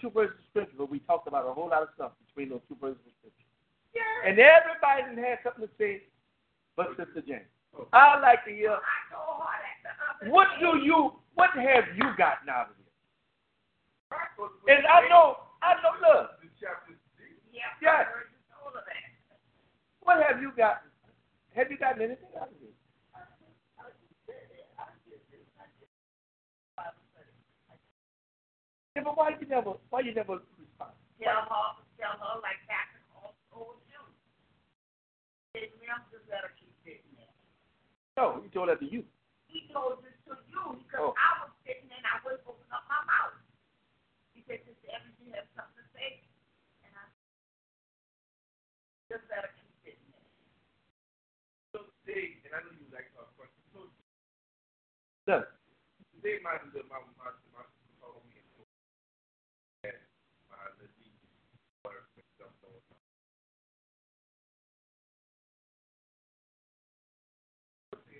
two 0.00 0.10
verses 0.10 0.36
of 0.38 0.44
scripture, 0.50 0.76
but 0.78 0.90
we 0.90 0.98
talked 1.00 1.28
about 1.28 1.46
a 1.46 1.52
whole 1.52 1.68
lot 1.68 1.82
of 1.82 1.88
stuff 1.94 2.12
between 2.26 2.50
those 2.50 2.62
two 2.68 2.76
verses 2.80 3.00
of 3.06 3.12
scripture. 3.20 3.46
Yeah. 3.94 4.28
And 4.28 4.38
everybody 4.38 5.20
had 5.20 5.38
something 5.42 5.66
to 5.66 5.72
say 5.78 6.07
Yeah, 28.98 29.06
but 29.06 29.14
why 29.14 29.30
you 29.30 29.46
never 29.46 29.78
why 29.94 30.02
you 30.02 30.10
never 30.10 30.42
respond? 30.58 30.90
Tell 31.22 31.46
her 31.46 31.66
tell 32.02 32.18
her 32.18 32.34
like 32.42 32.58
Captain 32.66 32.98
Hall 33.14 33.30
told 33.54 33.78
him. 33.86 34.02
His 35.54 35.70
members 35.78 36.26
let 36.26 36.42
her 36.42 36.50
keep 36.58 36.74
sitting 36.82 37.06
there. 37.14 37.30
No, 38.18 38.42
he 38.42 38.50
told 38.50 38.74
that 38.74 38.82
to 38.82 38.90
you. 38.90 39.06
He 39.46 39.70
told 39.70 40.02
this 40.02 40.18
to 40.26 40.34
you 40.50 40.82
because 40.82 40.98
oh. 40.98 41.14
I 41.14 41.46
was 41.46 41.54
sitting 41.62 41.86
and 41.86 42.02
I 42.10 42.18
wasn't 42.26 42.50
open 42.50 42.66
up 42.74 42.90
my 42.90 42.98
mouth. 43.06 43.38
He 44.34 44.42
said, 44.50 44.66
"Does 44.66 44.74
Evans, 44.90 45.14
have 45.30 45.46
something 45.54 45.78
to 45.78 45.86
say. 45.94 46.18
And 46.82 46.90
I 46.98 47.06
just 49.14 49.30
better 49.30 49.54
keep 49.54 49.70
sitting 49.86 50.10
there. 50.10 50.26
So 51.70 51.86
today, 52.02 52.42
and 52.42 52.50
I 52.50 52.66
know 52.66 52.74
you 52.74 52.90
like 52.90 53.06
her 53.14 53.30
question, 53.38 53.62
so 55.22 55.46
today 56.18 56.42
my 56.42 56.58
my 56.90 56.98
my 57.14 57.30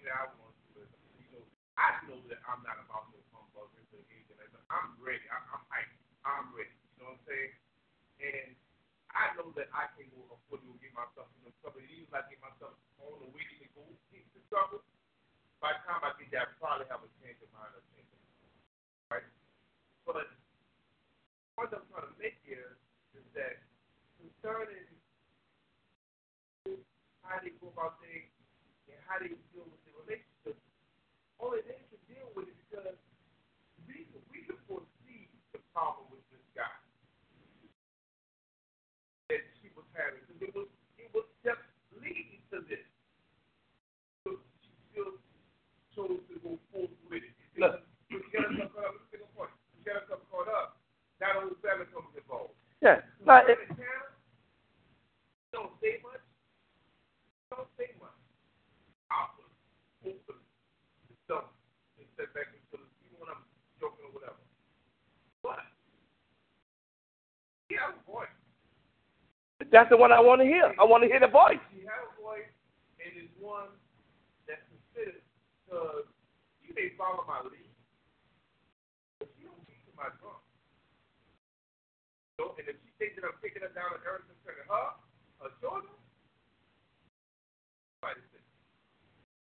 say 0.09 0.17
I 0.17 0.33
but 0.33 0.89
you 1.21 1.29
know, 1.37 1.45
I 1.77 2.01
know 2.09 2.17
that 2.33 2.41
I'm 2.49 2.65
not 2.65 2.81
about 2.81 3.13
no 3.13 3.21
humbugging 3.37 3.85
or 3.93 4.01
anything 4.09 4.41
like 4.41 4.49
that. 4.57 4.65
I'm 4.73 4.97
ready. 5.05 5.21
I, 5.29 5.37
I'm 5.53 5.65
hyped. 5.69 6.01
I'm 6.25 6.49
ready. 6.57 6.73
You 6.97 7.05
know 7.05 7.13
what 7.13 7.21
I'm 7.21 7.29
saying? 7.29 7.53
And 8.25 8.49
I 9.13 9.37
know 9.37 9.53
that 9.61 9.69
I 9.77 9.93
can 9.93 10.09
go 10.17 10.25
afford 10.33 10.65
to 10.65 10.73
get 10.81 10.97
myself 10.97 11.29
in 11.37 11.45
the 11.45 11.53
trouble. 11.61 11.85
Even 11.85 12.09
if 12.09 12.13
I 12.17 12.25
get 12.33 12.41
myself 12.41 12.73
on 13.05 13.21
the 13.21 13.29
way 13.37 13.45
to 13.61 13.69
go 13.77 13.85
into 14.17 14.39
trouble, 14.49 14.81
by 15.61 15.77
the 15.77 15.81
time 15.85 16.01
I 16.01 16.17
get 16.17 16.33
there, 16.33 16.49
I 16.49 16.57
probably 16.57 16.89
have 16.89 17.05
a 17.05 17.11
change 17.21 17.37
of 17.45 17.53
mind 17.53 17.77
or 17.77 17.85
change 17.93 18.09
of 18.09 18.21
mind. 18.25 18.57
Right? 19.13 19.29
But 20.09 20.25
what 21.61 21.69
I'm 21.69 21.85
trying 21.93 22.09
to 22.09 22.17
make 22.17 22.41
here 22.49 22.81
is 23.13 23.27
that 23.37 23.61
concerning 24.17 24.89
how 27.21 27.37
they 27.45 27.53
go 27.61 27.69
about 27.69 28.01
things 28.01 28.33
and 28.89 28.97
how 29.05 29.21
they 29.21 29.37
deal 29.53 29.69
with 29.69 29.78
only 31.39 31.63
they 31.67 31.81
can 31.91 32.01
deal 32.11 32.29
with 32.35 32.51
it 32.51 32.59
because 32.69 32.99
we, 33.87 34.07
we 34.31 34.43
can 34.47 34.59
foresee 34.67 35.31
the 35.55 35.63
problem 35.75 36.11
with 36.11 36.23
this 36.35 36.43
guy 36.55 36.71
that 39.31 39.43
she 39.63 39.71
was 39.79 39.87
having 39.95 40.23
because 40.27 40.43
it 40.43 40.53
was 40.55 40.69
it 40.99 41.09
was 41.15 41.27
just 41.47 41.63
leading 41.99 42.43
to 42.51 42.63
this. 42.67 42.83
So 44.27 44.39
she 44.63 44.75
still 44.91 45.15
chose 45.95 46.21
to 46.29 46.35
go 46.43 46.59
forth 46.75 46.95
with 47.07 47.23
it. 47.23 47.35
Look. 47.57 47.87
You 48.09 48.25
can't 48.33 48.49
caught 48.57 48.89
up. 48.89 48.97
Look 48.97 49.13
at 49.13 49.21
the 49.21 49.29
point. 49.37 49.53
You 49.77 49.85
can't 49.85 50.09
caught 50.09 50.49
up. 50.49 50.81
Not 51.21 51.37
only 51.37 51.55
family 51.61 51.85
comes 51.93 52.09
involved. 52.17 52.57
Yeah. 52.81 53.05
But 53.27 53.51
it, 53.53 53.59
That's 69.71 69.93
the 69.93 70.01
one 70.01 70.11
I 70.11 70.19
want 70.19 70.41
to 70.41 70.49
hear. 70.49 70.73
I 70.81 70.85
want 70.89 71.05
to 71.05 71.09
hear 71.13 71.21
the 71.21 71.29
voice. 71.29 71.61
You 71.77 71.85
has 71.85 72.03
a 72.09 72.17
voice, 72.17 72.49
and 73.05 73.13
it's 73.21 73.29
one 73.37 73.69
that's 74.49 74.65
considered 74.73 75.21
because 75.63 76.09
you 76.65 76.73
may 76.73 76.97
follow 76.97 77.29
my 77.29 77.45
lead, 77.45 77.69
but 79.21 79.29
you 79.37 79.53
don't 79.53 79.61
lead 79.69 79.83
to 79.85 79.93
my 79.93 80.09
drum. 80.25 80.41
So, 82.41 82.57
and 82.57 82.65
if 82.65 82.81
she 82.81 82.91
thinks 82.97 83.21
that 83.21 83.29
I'm 83.29 83.37
taking 83.45 83.61
her 83.61 83.69
down 83.77 83.93
to 83.93 84.01
earth 84.09 84.25
concerning 84.25 84.65
her, 84.73 84.89
her 85.45 85.53
children, 85.61 85.93
somebody 88.01 88.25
said, 88.33 88.47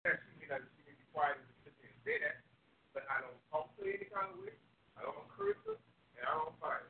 that 0.04 0.20
she 0.20 0.36
may 0.36 0.52
not 0.52 0.68
she 0.76 0.84
may 0.84 1.00
be 1.00 1.08
quiet 1.16 1.40
and 1.40 1.48
sit 1.64 1.72
there 1.80 1.88
and 1.96 2.02
say 2.04 2.16
that, 2.28 2.44
but 2.92 3.08
I 3.08 3.24
don't 3.24 3.40
talk 3.54 3.72
to 3.80 3.88
any 3.88 4.10
kind 4.12 4.36
of 4.36 4.44
way. 4.44 4.58
I 5.00 5.08
don't 5.08 5.16
encourage 5.32 5.64
her, 5.64 5.80
and 6.20 6.24
I 6.28 6.34
don't 6.44 6.58
fight. 6.60 6.89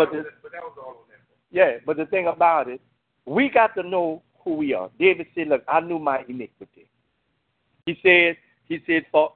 But 0.00 0.12
that, 0.12 0.16
was, 0.16 0.24
the, 0.24 0.30
but 0.42 0.52
that 0.52 0.62
was 0.62 0.76
all 0.78 0.88
on 0.90 0.94
that 1.08 1.20
yeah, 1.50 1.78
but 1.84 1.96
the 1.96 2.06
thing 2.06 2.26
about 2.26 2.68
it, 2.68 2.80
we 3.26 3.50
got 3.50 3.74
to 3.74 3.82
know 3.82 4.22
who 4.44 4.54
we 4.54 4.72
are. 4.72 4.88
David 4.98 5.26
said, 5.34 5.48
"Look, 5.48 5.62
I 5.68 5.80
knew 5.80 5.98
my 5.98 6.24
iniquity." 6.28 6.88
He 7.86 7.98
said, 8.02 8.36
"He 8.66 8.80
said 8.86 9.04
for 9.10 9.32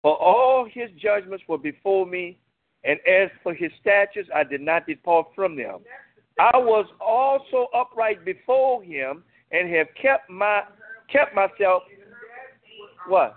for 0.00 0.16
all 0.16 0.64
his 0.64 0.90
judgments 0.92 1.44
were 1.48 1.58
before 1.58 2.06
me, 2.06 2.38
and 2.84 2.98
as 3.06 3.30
for 3.42 3.52
his 3.52 3.70
statutes, 3.80 4.30
I 4.34 4.44
did 4.44 4.62
not 4.62 4.86
depart 4.86 5.26
from 5.34 5.56
them. 5.56 5.80
I 6.38 6.56
was 6.56 6.86
also 7.00 7.68
upright 7.74 8.24
before 8.24 8.82
him, 8.82 9.24
and 9.50 9.68
have 9.74 9.88
kept 10.00 10.30
my 10.30 10.62
kept 11.12 11.34
myself." 11.34 11.82
What? 13.06 13.36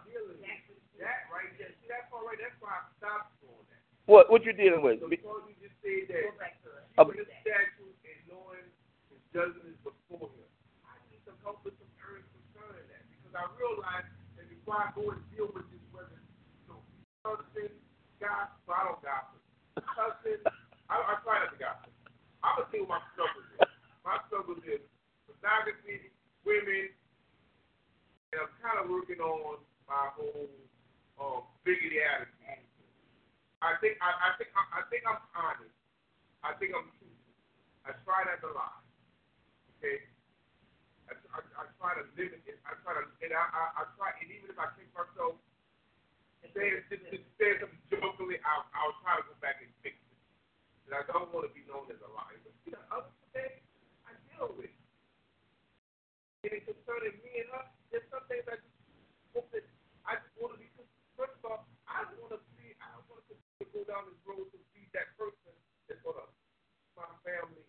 That 0.99 1.07
right 1.33 1.51
there, 1.57 1.67
see 1.81 1.87
that 1.89 2.11
part 2.11 2.25
right, 2.27 2.37
that's 2.39 2.55
why 2.61 2.69
I 2.69 2.83
stopped 2.99 3.41
doing 3.41 3.53
that. 3.69 4.11
What? 4.11 4.31
What 4.31 4.45
you 4.45 4.53
dealing 4.53 4.81
with? 4.81 4.99
Said 5.83 6.07
that 6.07 6.31
Uh, 6.95 7.03
keeping 7.03 7.27
the 7.27 7.27
statute 7.43 7.97
and 8.07 8.19
knowing 8.31 8.63
his 9.11 9.19
judgment 9.35 9.67
is 9.67 9.75
before 9.83 10.31
him. 10.31 10.47
I 10.87 10.95
need 11.11 11.19
some 11.27 11.35
help 11.43 11.59
with 11.67 11.75
some 11.75 11.91
areas 11.99 12.23
concerning 12.31 12.87
that 12.87 13.03
because 13.11 13.35
I 13.35 13.43
realize 13.59 14.07
that 14.39 14.47
before 14.47 14.79
I 14.79 14.87
go 14.95 15.11
and 15.11 15.19
deal 15.35 15.51
with 15.51 15.67
this, 15.75 15.83
whether 15.91 16.15
you 16.15 16.71
know, 16.71 16.79
husband, 17.27 17.75
gossip, 18.23 18.63
I 18.71 18.79
don't 18.87 19.01
gossip. 19.03 19.43
Husband, 19.83 20.39
I, 20.87 20.95
I 20.95 21.13
try 21.19 21.43
not 21.43 21.51
to 21.51 21.59
gossip. 21.59 21.91
I'm 22.47 22.63
gonna 22.63 22.71
you 22.71 22.87
what 22.87 23.03
my 23.03 23.11
struggle 23.11 23.43
is. 23.43 23.67
My 24.07 24.15
struggle 24.31 24.55
is 24.63 24.83
pornography, 25.27 26.15
women, 26.47 26.95
and 28.31 28.39
I'm 28.39 28.53
kind 28.63 28.79
of 28.79 28.87
working 28.87 29.19
on 29.19 29.59
my 29.89 30.15
whole 30.15 30.47
um, 31.19 31.43
bigoted 31.67 31.99
attitude. 32.07 32.32
I 33.63 33.79
think 33.79 33.95
I, 34.03 34.11
I 34.11 34.29
think 34.35 34.51
I, 34.51 34.63
I 34.75 34.81
think 34.91 35.03
I'm 35.07 35.23
honest. 35.33 35.75
I 36.43 36.51
think 36.59 36.75
I'm 36.75 36.91
truthful. 36.99 37.35
I 37.87 37.95
try 38.03 38.27
not 38.27 38.43
to 38.43 38.51
lie. 38.51 38.83
Okay. 39.79 40.03
I, 41.07 41.15
I, 41.15 41.39
I 41.39 41.63
try 41.79 41.91
to 41.95 42.03
limit 42.19 42.43
it. 42.43 42.59
I 42.67 42.75
try 42.83 42.99
to, 42.99 43.03
and 43.07 43.31
I, 43.31 43.43
I, 43.43 43.63
I 43.79 43.83
try, 43.95 44.11
and 44.19 44.27
even 44.31 44.51
if 44.51 44.59
I 44.59 44.67
catch 44.75 44.91
myself 44.91 45.39
saying 46.51 46.83
saying 46.91 47.57
something 47.63 47.83
jokingly, 47.89 48.37
I'll, 48.45 48.67
I'll 48.77 48.95
try 49.01 49.17
to 49.17 49.23
go 49.25 49.35
back 49.41 49.63
and 49.63 49.71
fix 49.81 49.95
it. 49.95 50.19
And 50.87 50.99
I 50.99 51.01
don't 51.09 51.31
want 51.33 51.47
to 51.47 51.51
be 51.55 51.65
known 51.65 51.87
as 51.89 51.99
a 52.03 52.11
liar. 52.11 52.39
But 52.43 52.53
you 52.67 52.71
know, 52.75 52.83
other 52.93 53.13
things 53.33 53.63
I 54.05 54.11
deal 54.29 54.51
with. 54.53 54.75
And 56.43 56.51
it 56.51 56.67
concerning 56.67 57.15
me 57.23 57.31
and 57.41 57.49
her, 57.55 57.65
there's 57.89 58.05
some 58.11 58.23
things 58.27 58.43
I 58.51 58.59
just 58.59 58.75
hope 59.31 59.47
that 59.55 59.65
I 60.03 60.19
just 60.19 60.35
want 60.37 60.55
to 60.55 60.59
be. 60.59 60.67
First 61.15 61.39
of 61.39 61.47
all, 61.47 61.63
I 61.87 62.03
don't 62.05 62.19
want 62.19 62.35
to 62.35 62.41
be. 62.59 62.75
I 62.83 62.87
don't 62.93 63.07
want 63.07 63.23
to 63.23 63.33
continue 63.33 63.62
to 63.62 63.62
go 63.73 63.81
down 63.89 64.05
this 64.05 64.21
road 64.23 64.45
to 64.53 64.59
be 64.77 64.85
that 64.93 65.09
person 65.17 65.51
that's 65.89 65.99
gonna 66.05 66.29
my 66.93 67.09
family, 67.25 67.65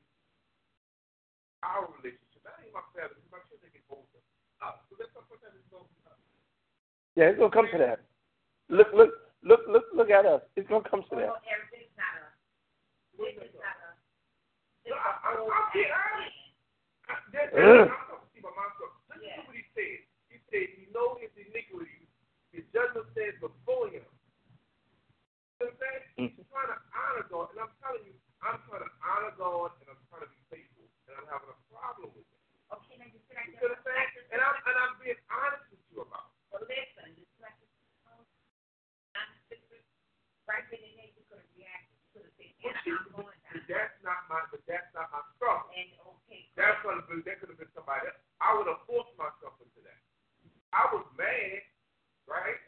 our 1.65 1.89
relationship. 1.97 2.45
That 2.45 2.61
ain't 2.61 2.77
my 2.77 2.85
family. 2.93 3.17
because 3.17 3.33
My 3.33 3.43
children 3.49 3.73
get 3.73 3.85
older. 3.89 4.21
Uh, 4.61 4.77
so 4.85 5.01
that's 5.01 5.09
something 5.17 5.41
that 5.41 5.57
is 5.57 5.65
going 5.73 5.89
to 5.89 6.13
Yeah, 7.17 7.33
it's 7.33 7.41
gonna 7.41 7.57
come 7.57 7.69
to 7.73 7.81
that. 7.81 8.05
Look, 8.69 8.93
look, 8.93 9.13
look, 9.41 9.65
look, 9.65 9.89
look 9.97 10.11
at 10.13 10.29
us. 10.29 10.45
It's 10.61 10.69
gonna 10.69 10.85
come 10.85 11.09
to 11.09 11.15
that. 11.17 11.33
Well, 11.33 11.41
everything's 11.49 11.93
not 11.97 12.21
a. 12.21 12.25
It's 13.25 13.57
not 13.57 13.77
a. 13.81 13.91
No, 14.85 14.97
I, 15.01 15.11
I, 15.25 15.31
I'm 15.41 15.69
being 15.73 15.89
honest. 15.89 16.37
I, 17.09 17.13
that, 17.33 17.49
that, 17.49 17.65
Ugh. 17.65 17.89
I'm 17.89 18.05
talking 18.13 18.29
to 18.29 18.37
you 18.37 18.45
about 18.45 18.57
myself. 18.61 18.93
Listen 19.09 19.33
to 19.33 19.43
what 19.49 19.57
he 19.57 19.65
said. 19.73 19.97
He 20.29 20.37
said, 20.53 20.67
"He 20.77 20.85
know 20.93 21.17
his 21.17 21.33
iniquity. 21.33 22.05
His 22.53 22.69
judgment 22.77 23.09
stands 23.17 23.41
before 23.41 23.89
him." 23.89 24.05
Know 25.65 26.29
I'm 26.29 26.45
trying 26.53 26.71
to 26.73 26.79
honor 26.93 27.25
God, 27.33 27.47
and 27.57 27.61
I'm 27.65 27.73
telling 27.81 28.05
you, 28.05 28.15
I'm 28.45 28.61
trying 28.69 28.85
to 28.85 28.93
honor 29.01 29.33
God, 29.41 29.73
and 29.81 29.87
I'm 29.89 30.01
trying 30.13 30.25
to 30.27 30.31
be 30.31 30.41
faithful, 30.53 30.85
and 31.09 31.17
I'm 31.17 31.27
having 31.31 31.51
a 31.53 31.59
problem 31.73 32.13
with 32.13 32.29
it. 32.29 32.41
Okay, 32.71 32.97
now 33.01 33.09
you 33.09 33.21
sit 33.25 33.37
right 33.39 33.49
You 33.49 33.57
there. 33.59 33.73
know 33.73 33.81
what 33.81 33.85
I'm 33.85 33.89
saying? 33.89 34.29
And 34.35 34.41
I'm 34.45 34.57
and 34.57 34.77
I'm 34.77 34.95
being 35.01 35.21
honest 35.33 35.65
with 35.73 35.85
you 35.93 36.05
about. 36.05 36.29
it. 36.31 36.37
Well, 36.53 36.65
listen, 36.69 37.17
this 37.17 37.31
like 37.41 37.57
I'm. 38.05 38.21
Right 40.49 40.67
then 40.69 40.83
and 40.85 40.97
there, 41.01 41.11
you 41.17 41.25
could 41.31 41.41
have 41.41 41.53
reacted. 41.57 41.97
You 41.97 42.09
could 42.13 42.25
have 42.29 42.37
said, 42.37 42.53
"Yeah, 42.61 42.77
see, 42.85 42.93
I'm 42.93 43.09
but, 43.17 43.25
going 43.25 43.39
but 43.53 43.65
that's 43.71 43.97
not 44.05 44.21
my, 44.29 44.41
but 44.53 44.63
that's 44.69 44.91
not 44.93 45.09
my 45.15 45.23
struggle. 45.39 45.71
And 45.73 45.89
okay, 46.21 46.51
That's 46.59 46.79
gonna 46.85 47.05
be 47.09 47.25
that 47.25 47.41
could 47.41 47.51
have 47.55 47.61
been 47.61 47.73
somebody 47.73 48.07
else. 48.13 48.21
I 48.45 48.53
would 48.59 48.69
have 48.69 48.85
forced 48.85 49.15
myself 49.17 49.57
into 49.65 49.81
that. 49.89 50.01
I 50.77 50.85
was 50.93 51.07
mad, 51.17 51.63
right? 52.29 52.61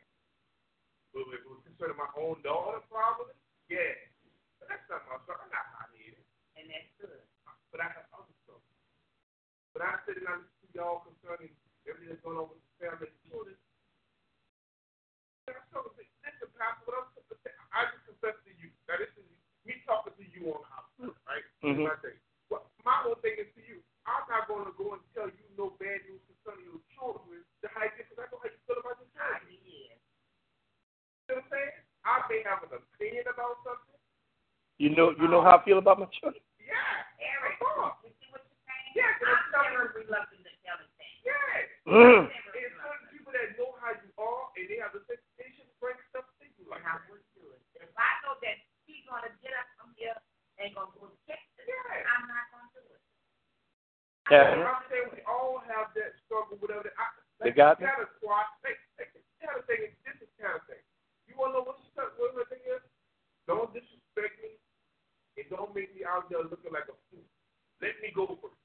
But 1.17 1.33
it 1.33 1.49
was 1.49 1.65
concerning 1.65 1.97
my 1.97 2.13
own 2.21 2.45
daughter, 2.45 2.85
probably. 2.93 3.33
Yeah. 3.73 3.97
But 4.61 4.69
that's 4.69 4.85
not 4.93 5.01
my 5.09 5.17
struggle. 5.25 5.49
I'm 5.49 5.53
not 5.57 5.65
hot 5.73 5.89
headed. 5.97 6.21
and 6.61 6.69
that's 6.69 6.93
good. 7.01 7.25
But 7.73 7.81
I 7.81 7.89
have 7.97 8.05
other 8.13 8.37
stuff. 8.45 8.61
But 9.73 9.81
I 9.89 9.97
said 10.05 10.21
and 10.21 10.29
I 10.29 10.37
listen 10.45 10.61
to 10.61 10.69
y'all 10.77 11.09
concerning 11.09 11.57
everything 11.89 12.13
that's 12.13 12.21
going 12.21 12.37
on 12.37 12.53
with 12.53 12.61
the 12.61 12.69
family 12.85 13.09
and 13.09 13.21
children. 13.33 13.57
And 15.49 15.57
I 15.57 15.63
struggle 15.73 15.97
with 15.97 16.05
listen, 16.21 16.53
Pastor, 16.61 16.85
what 16.85 17.01
I'm 17.01 17.09
I 17.73 17.89
just 17.97 18.05
confess 18.09 18.37
to 18.45 18.53
you. 18.61 18.69
Now 18.85 19.01
this 19.01 19.13
is 19.17 19.25
me 19.65 19.81
talking 19.89 20.13
to 20.21 20.25
you 20.37 20.53
on 20.53 20.61
house, 20.69 20.93
right? 21.29 21.45
Mhm. 21.65 21.85
That's 21.89 21.97
my 21.97 22.13
thing. 22.13 22.19
Well, 22.53 22.65
my 22.85 22.97
whole 23.05 23.17
thing 23.25 23.41
is 23.41 23.49
to 23.57 23.63
you. 23.65 23.81
I'm 24.05 24.25
not 24.29 24.49
going 24.53 24.65
to 24.69 24.73
go 24.77 24.93
and 24.97 25.03
tell 25.17 25.29
you 25.33 25.45
no 25.57 25.73
bad 25.81 26.05
news 26.09 26.21
concerning 26.29 26.69
your 26.73 26.81
children. 26.97 27.41
The 27.65 27.69
how 27.73 27.85
you 27.89 27.93
because 28.01 28.21
I 28.21 28.29
know 28.33 28.41
how 28.41 28.49
you 28.53 28.61
feel 28.69 28.81
about 28.85 28.97
your 29.01 29.09
Ah, 29.17 29.41
children. 29.41 29.61
yeah. 29.65 29.97
You 31.27 31.35
know 31.35 31.43
what 31.43 31.45
I'm 31.45 31.51
saying? 31.53 31.75
I 32.07 32.15
may 32.31 32.41
have 32.47 32.63
an 32.65 32.73
opinion 32.81 33.27
about 33.29 33.59
something. 33.67 33.99
You 34.79 34.95
know, 34.95 35.11
you 35.19 35.27
know 35.27 35.43
how 35.43 35.59
I 35.59 35.65
feel 35.77 35.85
about 35.85 36.01
my 36.01 36.09
children. 36.17 36.41
Yeah. 36.57 36.73
Eric, 37.21 37.61
Of 37.61 37.69
course. 37.69 38.01
you 38.09 38.13
see 38.17 38.33
what 38.33 38.41
you're 38.49 38.65
saying? 38.65 38.93
Yeah, 38.97 39.13
'cause 39.21 39.29
I'm 39.29 39.37
I'm 39.37 39.53
telling 39.53 39.73
never 39.77 39.93
reluctant 40.01 40.41
to 40.49 40.53
tell 40.65 40.79
the 40.81 40.89
thing. 40.97 41.17
Yeah. 41.21 41.69
Mm. 41.85 42.33
And 42.33 42.73
certain 42.81 43.09
people 43.13 43.33
that 43.37 43.53
know 43.61 43.77
how 43.85 43.93
you 43.93 44.09
are 44.17 44.45
and 44.57 44.65
they 44.73 44.81
have 44.81 44.97
the 44.97 45.05
sensation 45.05 45.69
bring 45.77 46.01
stuff 46.09 46.25
to 46.41 46.49
you 46.57 46.65
like 46.73 46.81
And 46.81 46.89
I 46.89 46.97
that. 46.97 47.11
would 47.13 47.25
do 47.37 47.45
it. 47.53 47.61
If 47.77 47.93
I 47.93 48.09
know 48.25 48.41
that 48.41 48.57
he's 48.89 49.05
gonna 49.05 49.29
get 49.45 49.53
up 49.53 49.69
from 49.77 49.93
here 50.01 50.17
and 50.57 50.73
gonna 50.73 50.97
go 50.97 51.13
check 51.29 51.45
this, 51.61 51.69
Yeah. 51.69 52.09
I'm 52.17 52.25
not 52.27 52.45
gonna 52.57 52.73
do 52.73 52.83
it. 52.89 53.01
Yeah. 54.33 54.65
I'm 54.65 54.83
saying 54.89 55.13
we 55.13 55.21
all 55.29 55.61
have 55.61 55.93
that 55.93 56.17
struggle, 56.25 56.57
whatever. 56.57 56.89
That, 56.89 56.97
I, 56.97 57.07
They 57.45 57.53
like 57.53 57.57
got 57.61 57.77
this 57.79 57.85
kind 57.93 58.01
of 58.01 58.09
squat. 58.17 58.49
Like, 58.65 58.81
like 58.97 59.13
this 59.13 59.23
kind 59.45 59.61
of 59.61 59.65
thing. 59.69 59.83
is- 59.93 59.99
This 60.09 60.17
is 60.25 60.33
kind 60.41 60.57
of 60.57 60.65
thing. 60.67 60.81
You 61.29 61.37
want 61.37 61.53
to 61.53 61.61
know 61.61 61.65
what 61.69 61.77
the 61.95 62.05
what 62.17 62.33
the 62.35 62.45
thing 62.49 62.65
is? 62.65 62.81
Don't 63.47 63.71
disrespect 63.75 64.41
me, 64.43 64.59
and 65.37 65.47
don't 65.51 65.71
make 65.75 65.95
me 65.95 66.03
out 66.03 66.27
there 66.31 66.43
looking 66.43 66.73
like 66.73 66.89
a 66.89 66.97
fool. 67.11 67.23
Let 67.81 68.01
me 68.01 68.11
go 68.11 68.27
first. 68.41 68.57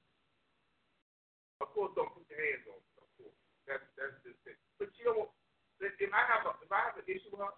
Of 1.60 1.68
course, 1.74 1.92
don't 1.94 2.10
put 2.16 2.26
your 2.30 2.40
hands 2.42 2.66
on 2.66 2.80
me. 2.82 2.90
Of 2.98 3.06
course, 3.18 3.36
that's 3.68 3.84
that's 3.94 4.16
just 4.24 4.40
it. 4.48 4.58
But 4.78 4.90
you 4.98 5.04
know 5.06 5.14
what? 5.28 5.30
If 5.78 5.94
if 6.00 6.10
I 6.14 6.24
have 6.26 6.46
a 6.48 6.56
if 6.64 6.72
I 6.72 6.80
have 6.82 6.96
an 6.98 7.04
issue 7.06 7.30
with 7.30 7.44
her, 7.44 7.52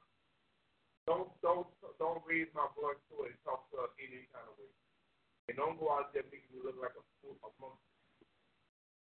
don't 1.06 1.30
don't 1.40 1.68
don't 1.96 2.20
raise 2.26 2.50
my 2.52 2.66
voice 2.76 2.98
to 3.08 3.22
her 3.24 3.30
and 3.32 3.38
talk 3.44 3.70
to 3.70 3.76
her 3.86 3.88
any 4.02 4.26
kind 4.34 4.44
of 4.50 4.58
way. 4.58 4.68
And 5.48 5.56
don't 5.56 5.78
go 5.80 5.88
out 5.94 6.12
there 6.12 6.24
making 6.28 6.50
me 6.52 6.60
look 6.64 6.76
like 6.82 6.96
a 6.98 7.04
fool 7.22 7.38
among 7.40 7.78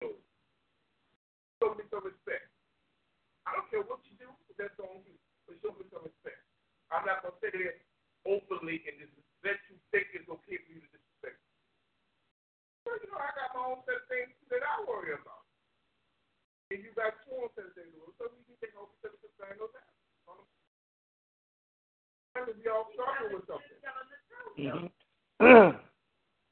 so, 0.03 0.11
show 1.63 1.75
me 1.79 1.85
some 1.95 2.03
respect. 2.05 2.51
I 3.47 3.55
don't 3.55 3.71
care 3.71 3.83
what 3.87 4.03
you 4.11 4.19
do, 4.19 4.27
that's 4.59 4.75
on 4.83 4.99
you. 5.07 5.15
But 5.47 5.63
show 5.63 5.71
me 5.79 5.87
some 5.95 6.03
respect. 6.03 6.43
I'm 6.91 7.07
not 7.07 7.23
gonna 7.23 7.39
sit 7.39 7.55
there 7.55 7.79
openly 8.27 8.83
and 8.87 8.99
just 8.99 9.15
let 9.47 9.59
you 9.71 9.79
think 9.95 10.11
it's 10.15 10.27
okay 10.31 10.59
for 10.59 10.71
you 10.75 10.83
to 10.83 10.91
disrespect. 10.91 11.39
me. 11.39 11.47
Well, 12.87 12.99
you 12.99 13.09
know, 13.15 13.19
I 13.19 13.31
got 13.39 13.55
my 13.55 13.63
own 13.75 13.83
set 13.87 13.99
of 14.03 14.07
things 14.11 14.35
that 14.51 14.63
I 14.67 14.75
worry 14.91 15.15
about. 15.15 15.43
And 16.75 16.83
you 16.83 16.91
got 16.99 17.15
your 17.31 17.47
own 17.47 17.51
set 17.55 17.67
of 17.71 17.75
things 17.79 17.91
to 17.95 17.99
worry 18.03 18.11
about. 18.15 18.31
So 18.31 18.35
we 18.35 18.43
need 18.47 18.59
to 18.59 18.63
take 18.63 18.75
over 18.79 18.91
set 19.03 19.15
of 19.15 19.19
things 19.23 19.39
on 19.39 19.71
that. 19.71 19.87
Sometimes 22.35 22.59
we 22.59 22.67
all 22.71 22.87
struggle 22.95 23.39
with 23.39 23.47
something. 23.47 23.79
Mhm. 24.59 24.91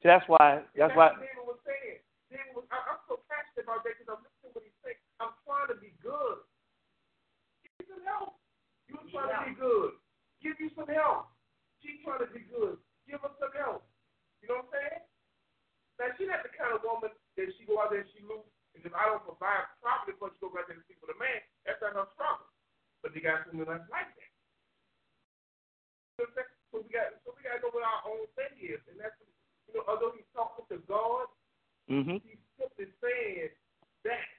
that's 0.11 0.27
why. 0.27 0.59
That's 0.75 0.91
why. 0.91 1.15
what 1.15 1.23
David 1.23 1.47
was 1.47 1.59
saying. 1.63 2.03
David 2.31 2.55
was, 2.55 2.63
I, 2.71 2.79
I'm 2.87 3.03
so 3.11 3.19
passionate 3.27 3.67
about 3.67 3.83
that 3.83 3.99
because 3.99 4.07
I'm 4.15 4.23
listening 4.23 4.55
to 4.55 4.55
what 4.55 4.63
he's 4.63 4.79
saying. 4.83 4.99
I'm 5.19 5.35
trying 5.43 5.67
to 5.67 5.77
be 5.83 5.91
good. 5.99 6.39
Give 7.67 7.75
me 7.75 7.83
some 7.91 8.03
help. 8.07 8.39
You 8.87 8.95
trying 9.11 9.35
to 9.35 9.39
be 9.51 9.55
good. 9.59 9.91
Give 10.39 10.55
you 10.63 10.71
some 10.79 10.87
help. 10.87 11.27
She's 11.83 11.99
trying 12.07 12.23
to 12.23 12.31
be 12.31 12.47
good. 12.47 12.79
give 13.03 13.19
her 13.19 13.35
some 13.35 13.51
help. 13.51 13.83
You 14.39 14.47
know 14.47 14.63
what 14.63 14.71
I'm 14.71 14.79
saying? 14.79 15.03
Now 15.99 16.07
she's 16.15 16.31
not 16.31 16.41
the 16.47 16.55
kind 16.55 16.71
of 16.71 16.81
woman 16.87 17.11
that 17.11 17.47
she 17.59 17.67
go 17.67 17.83
out 17.83 17.91
there 17.91 18.01
and 18.01 18.11
she 18.15 18.23
lose, 18.25 18.47
and 18.73 18.81
if 18.81 18.95
I 18.95 19.05
don't 19.05 19.21
provide 19.21 19.69
properly 19.83 20.15
for 20.17 20.31
her, 20.31 20.33
she 20.33 20.41
go 20.41 20.55
out 20.55 20.65
there 20.65 20.79
and 20.79 20.85
sleep 20.87 20.97
with 21.03 21.13
a 21.13 21.19
man. 21.19 21.43
That's 21.67 21.83
not 21.83 21.99
her 21.99 22.09
struggle. 22.15 22.47
But 23.03 23.11
they 23.13 23.21
got 23.21 23.45
women 23.51 23.69
that's 23.69 23.85
like 23.91 24.09
that. 24.09 24.31
You 26.17 26.25
know 26.25 26.31
what 26.31 26.41
I'm 26.41 26.47
saying? 26.47 26.53
So 26.71 26.75
we 26.81 26.89
got, 26.89 27.07
so 27.21 27.35
we 27.35 27.43
got 27.43 27.59
to 27.59 27.67
know 27.67 27.73
what 27.75 27.85
our 27.85 28.01
own 28.07 28.25
thing 28.33 28.55
is, 28.63 28.81
and 28.89 28.97
that's, 28.97 29.13
you 29.67 29.77
know, 29.77 29.85
although 29.85 30.15
he's 30.15 30.27
talking 30.33 30.65
to 30.73 30.79
God, 30.89 31.29
Mm-hmm. 31.91 32.23
he's 32.23 32.39
simply 32.55 32.87
saying 33.03 33.51
that. 34.07 34.29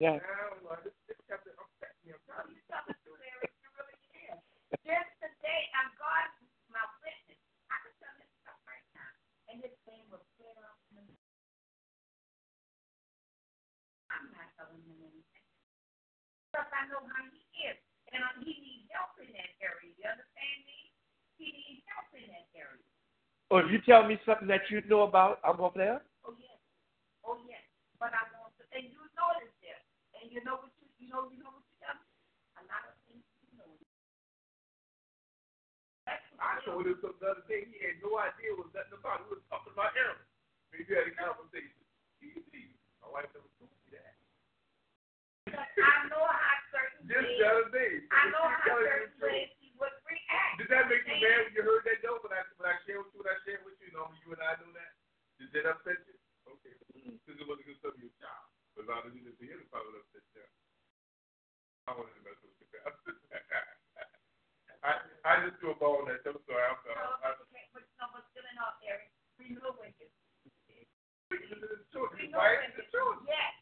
Yeah. 0.00 0.16
Now, 0.16 0.24
I 0.24 0.44
don't 0.48 0.64
know, 0.64 0.80
this, 0.80 0.96
this 1.04 1.20
chapter 1.28 1.52
upset 1.60 1.92
me. 2.00 2.16
I'm 2.16 2.22
telling 2.24 2.56
you. 2.56 2.62
You 2.62 2.64
tell 2.72 2.80
the 2.88 2.96
truth, 3.04 3.20
Eric. 3.20 3.52
You 3.60 3.68
really 3.76 3.98
can. 4.08 4.40
Just 4.80 5.12
today, 5.20 5.68
I'm 5.76 5.92
God, 6.00 6.30
my 6.72 6.80
witness. 7.04 7.36
I 7.68 7.76
can 7.84 7.92
tell 8.00 8.16
this 8.16 8.32
stuff 8.40 8.56
right 8.64 8.86
now. 8.96 9.12
And 9.52 9.60
this 9.60 9.76
thing 9.84 10.00
was 10.08 10.24
clear 10.40 10.56
up 10.64 10.80
in 10.88 11.04
the 11.04 11.12
I'm 14.08 14.32
not 14.32 14.48
telling 14.56 14.80
him 14.88 15.04
anything. 15.04 15.46
Because 16.48 16.70
I 16.72 16.88
know 16.88 17.04
how 17.04 17.22
he 17.28 17.44
is. 17.68 17.76
And 18.16 18.24
um, 18.24 18.40
he 18.40 18.56
needs 18.56 18.88
help 18.88 19.20
in 19.20 19.28
that 19.36 19.52
area. 19.60 19.92
You 20.00 20.06
understand 20.08 20.58
me? 20.64 20.96
He 21.36 21.52
needs 21.52 21.84
help 21.92 22.08
in 22.16 22.24
that 22.24 22.48
area. 22.56 22.88
Or 23.50 23.66
if 23.66 23.70
you 23.74 23.82
tell 23.82 24.06
me 24.06 24.14
something 24.24 24.46
that 24.46 24.62
you 24.70 24.78
know 24.86 25.02
about, 25.02 25.42
I'm 25.42 25.58
over 25.60 25.74
there. 25.74 25.98
Oh 26.22 26.34
yes. 26.38 26.58
Oh 27.26 27.36
yes. 27.50 27.62
But 27.98 28.14
I 28.14 28.22
want 28.38 28.54
to 28.58 28.64
and 28.70 28.86
you 28.86 29.02
notice 29.18 29.50
this. 29.58 29.80
And 30.22 30.30
you 30.30 30.38
know 30.46 30.62
what 30.62 30.70
you 30.78 30.86
you 31.02 31.10
know 31.10 31.26
you 31.34 31.42
know 31.42 31.50
what 31.50 31.66
you 31.66 31.74
tell 31.82 31.98
me? 31.98 32.06
A 32.58 32.62
lot 32.70 32.86
of 32.86 32.94
things 33.10 33.26
you 33.42 33.50
know. 33.58 33.66
That's 36.06 36.22
what 36.34 36.38
I 36.46 36.62
it 36.62 36.66
told 36.66 36.86
is. 36.86 36.94
him 36.94 37.02
something 37.02 37.18
the 37.18 37.30
other 37.34 37.44
day. 37.50 37.66
He 37.66 37.78
had 37.82 37.98
no 37.98 38.14
idea 38.22 38.54
what 38.54 38.70
nothing 38.70 38.94
about. 38.98 39.26
it. 39.26 39.34
We 39.34 39.42
were 39.42 39.46
talking 39.50 39.74
about 39.74 39.92
Aaron. 39.98 40.22
Maybe 40.70 40.86
we 40.86 40.94
had 40.94 41.10
a 41.10 41.14
conversation. 41.18 41.82
Easy. 42.22 42.70
My 43.02 43.10
wife 43.10 43.26
never 43.34 43.50
told 43.58 43.74
me 43.82 43.90
that. 43.98 44.14
Because 45.50 45.66
I 45.74 46.06
know 46.06 46.22
how 46.22 46.56
certain 46.70 47.02
Just 47.10 47.18
things 47.26 47.42
the 47.42 47.46
other 47.50 47.68
day. 47.74 47.92
I 48.14 48.30
know 48.30 48.46
how 48.46 48.78
certain 48.78 49.10
the 49.18 49.26
truth. 49.26 49.34
ways 49.34 49.50
he 49.58 49.74
would 49.82 49.96
react. 50.06 50.49
Did 50.60 50.68
that 50.68 50.92
make 50.92 51.08
you 51.08 51.16
mad 51.24 51.48
when 51.48 51.56
you 51.56 51.64
heard 51.64 51.88
that 51.88 52.04
though? 52.04 52.20
When 52.20 52.36
I 52.36 52.44
when 52.60 52.68
I 52.68 52.76
shared 52.84 53.00
with 53.00 53.16
you, 53.16 53.24
when 53.24 53.32
I 53.32 53.38
shared 53.48 53.64
with 53.64 53.80
you, 53.80 53.88
you 53.88 53.96
know, 53.96 54.12
you 54.20 54.28
and 54.36 54.44
I 54.44 54.60
know 54.60 54.68
that. 54.76 54.92
Did 55.40 55.56
that 55.56 55.72
upset 55.72 55.96
you? 56.04 56.20
Okay. 56.52 56.76
Mm-hmm. 56.92 57.16
Because 57.24 57.40
it 57.40 57.48
wasn't 57.48 57.64
good 57.64 57.80
stuff 57.80 57.96
your 57.96 58.12
child. 58.20 58.44
But 58.76 58.84
as 58.84 58.88
long 58.92 59.08
as 59.08 59.16
you 59.16 59.24
didn't 59.24 59.40
see 59.40 59.48
him, 59.48 59.64
it 59.64 59.72
probably 59.72 59.96
upset 60.04 60.20
you. 60.36 60.44
I 61.88 61.96
wanted 61.96 62.12
to 62.12 62.22
mess 62.28 62.36
with 62.44 62.52
you. 62.60 62.68
I 64.84 65.00
I 65.24 65.32
just 65.48 65.56
threw 65.64 65.72
a 65.72 65.80
ball 65.80 66.04
on 66.04 66.08
that. 66.12 66.20
I'm 66.28 66.36
sorry. 66.44 66.64
I'm 66.64 66.80
sorry. 66.84 66.96
No, 66.96 67.08
I, 67.24 67.36
oh, 67.36 67.44
okay. 67.48 67.64
But 67.72 67.84
no, 67.96 68.04
but 68.12 68.24
still 68.32 68.44
in 68.44 68.56
all 68.60 68.76
Eric, 68.84 69.08
we 69.40 69.56
know 69.56 69.72
what 69.76 69.88
it 69.92 69.96
is. 70.00 70.12
it's 71.32 71.52
the 71.56 71.80
truth, 71.92 72.12
We 72.20 72.28
know 72.32 72.40
right? 72.40 72.60
what 72.60 72.68
It's 72.68 72.76
the 72.80 72.84
is. 72.88 72.92
truth. 72.92 73.20
Yes. 73.28 73.52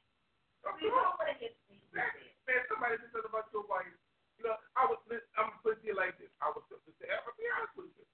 Of 0.67 0.75
We 0.83 0.91
course. 0.91 0.99
know 0.99 1.15
what 1.19 1.31
it 1.35 1.43
is. 1.47 1.55
Man, 1.95 2.07
man, 2.47 2.63
somebody 2.71 2.99
just 3.03 3.11
said 3.15 3.27
about 3.27 3.51
your 3.55 3.67
wife. 3.71 3.91
You 4.39 4.47
know, 4.47 4.55
I 4.79 4.87
was. 4.87 5.03
I'm 5.35 5.51
gonna 5.51 5.63
put 5.67 5.83
it 5.83 5.99
like 5.99 6.15
this. 6.23 6.31
I 6.39 6.55
was 6.55 6.63
to 6.71 6.79
I'm 6.79 7.27
gonna 7.27 7.35
be 7.35 7.47
honest 7.51 7.75
with 7.75 7.91
you. 7.99 8.07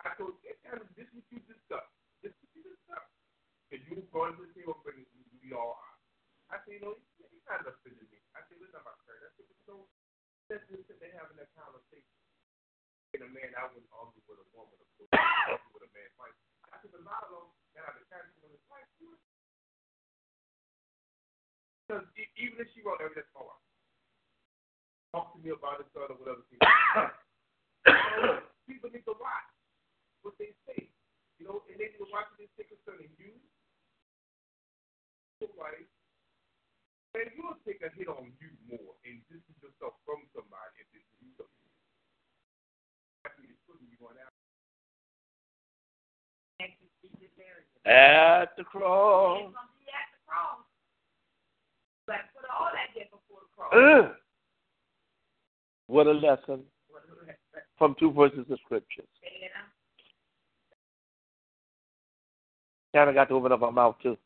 I 0.00 0.16
told 0.16 0.40
you, 0.40 0.56
this 0.96 1.08
what 1.12 1.28
you 1.28 1.40
discussed. 1.44 1.92
This 2.24 2.32
is 2.32 2.40
what 2.40 2.52
you 2.56 2.64
discussed. 2.72 3.12
And 3.68 3.84
you 3.84 4.00
going 4.08 4.32
to 4.40 4.48
the 4.48 4.52
table 4.56 4.80
and 4.88 5.04
we 5.44 5.52
all 5.52 5.76
are. 5.76 5.96
I 6.50 6.58
said, 6.64 6.80
you 6.80 6.82
know, 6.82 6.96
you, 7.20 7.28
you 7.28 7.40
kind 7.44 7.60
of 7.62 7.76
offended 7.76 8.08
me. 8.08 8.18
I 8.32 8.40
said, 8.48 8.58
listen, 8.58 8.80
my 8.80 8.96
friend. 9.04 9.20
I 9.20 9.30
said, 9.36 9.44
you 9.44 9.60
know, 9.68 9.84
let's 10.48 10.64
just 10.72 10.88
sit 10.88 10.98
there 10.98 11.12
having 11.14 11.36
that 11.36 11.52
conversation. 11.52 12.16
And 13.12 13.28
a 13.28 13.30
man, 13.30 13.52
I 13.54 13.68
wouldn't 13.68 13.92
argue 13.92 14.24
with 14.24 14.40
a 14.40 14.48
woman, 14.56 14.80
course, 14.96 15.12
argue 15.12 15.70
with 15.76 15.84
a 15.84 15.92
man. 15.92 16.10
Like, 16.16 16.34
I 16.72 16.80
said, 16.80 16.96
a 16.96 17.04
lot 17.04 17.28
of 17.28 17.30
them 17.36 17.46
that 17.76 17.84
I've 17.84 17.98
been 18.00 18.08
to 18.08 18.40
in 18.46 18.56
his 18.56 18.64
life, 18.72 18.88
because 21.90 22.06
even 22.38 22.62
if 22.62 22.70
she 22.70 22.86
wrote 22.86 23.02
everything 23.02 23.26
for 23.34 23.50
talk 25.12 25.34
to 25.34 25.38
me 25.42 25.50
about 25.50 25.80
it, 25.82 25.88
son, 25.94 26.10
or 26.10 26.18
whatever. 26.18 26.42
People, 26.50 26.70
people 28.68 28.88
need 28.90 29.06
to 29.06 29.14
watch 29.18 29.50
what 30.22 30.34
they 30.38 30.52
say, 30.66 30.88
you 31.38 31.44
know, 31.46 31.62
and 31.70 31.78
they 31.78 31.90
need 31.90 31.98
to 31.98 32.06
watch 32.10 32.28
what 32.30 32.38
they 32.38 32.50
say 32.58 32.66
concerning 32.68 33.10
you, 33.18 33.32
your 35.42 35.50
wife, 35.58 35.88
and 37.18 37.26
you'll 37.34 37.58
take 37.66 37.82
a 37.82 37.90
hit 37.98 38.06
on 38.06 38.30
you 38.38 38.50
more 38.70 38.94
and 39.02 39.18
distance 39.26 39.58
yourself 39.58 39.98
from 40.06 40.22
somebody 40.30 40.78
if 40.78 40.86
it's 40.94 41.10
you 41.18 41.30
something. 41.34 41.68
I 43.26 43.34
think 43.34 43.50
it's 43.50 43.62
good 43.66 43.82
you 43.82 43.98
going 43.98 44.14
out. 44.22 44.30
Next 46.62 46.78
is 46.84 46.92
Jesus 47.02 47.34
area. 47.40 47.66
At 47.88 48.54
the 48.54 48.62
It's 48.62 48.70
cross. 48.70 49.42
gonna 49.42 49.74
be 49.80 49.88
at 49.90 50.06
the 50.14 50.20
cross. 50.28 50.62
But 52.06 52.28
put 52.36 52.46
all 52.52 52.70
that 52.70 52.92
there 52.94 53.08
before 53.10 53.42
the 53.42 53.50
cross. 53.56 53.72
Ugh. 53.74 54.06
What 55.90 56.06
a 56.06 56.12
lesson 56.12 56.60
from 57.76 57.96
two 57.98 58.12
verses 58.12 58.46
of 58.48 58.58
scripture. 58.64 59.02
You? 59.24 59.48
Kind 62.94 63.08
of 63.08 63.16
got 63.16 63.28
to 63.28 63.34
open 63.34 63.50
up 63.50 63.58
my 63.58 63.70
mouth 63.70 63.96
too. 64.00 64.16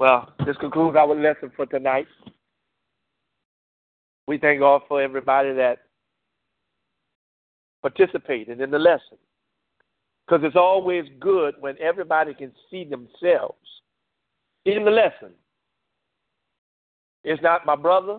Well, 0.00 0.32
this 0.44 0.56
concludes 0.56 0.96
our 0.96 1.14
lesson 1.14 1.52
for 1.54 1.66
tonight. 1.66 2.08
We 4.26 4.38
thank 4.38 4.58
God 4.58 4.82
for 4.88 5.00
everybody 5.00 5.52
that 5.52 5.78
participated 7.80 8.60
in 8.60 8.72
the 8.72 8.78
lesson. 8.80 9.18
Because 10.26 10.44
it's 10.44 10.56
always 10.56 11.04
good 11.20 11.54
when 11.60 11.76
everybody 11.80 12.34
can 12.34 12.50
see 12.72 12.82
themselves 12.82 13.54
in 14.64 14.84
the 14.84 14.90
lesson. 14.90 15.30
It's 17.22 17.40
not 17.40 17.64
my 17.64 17.76
brother, 17.76 18.18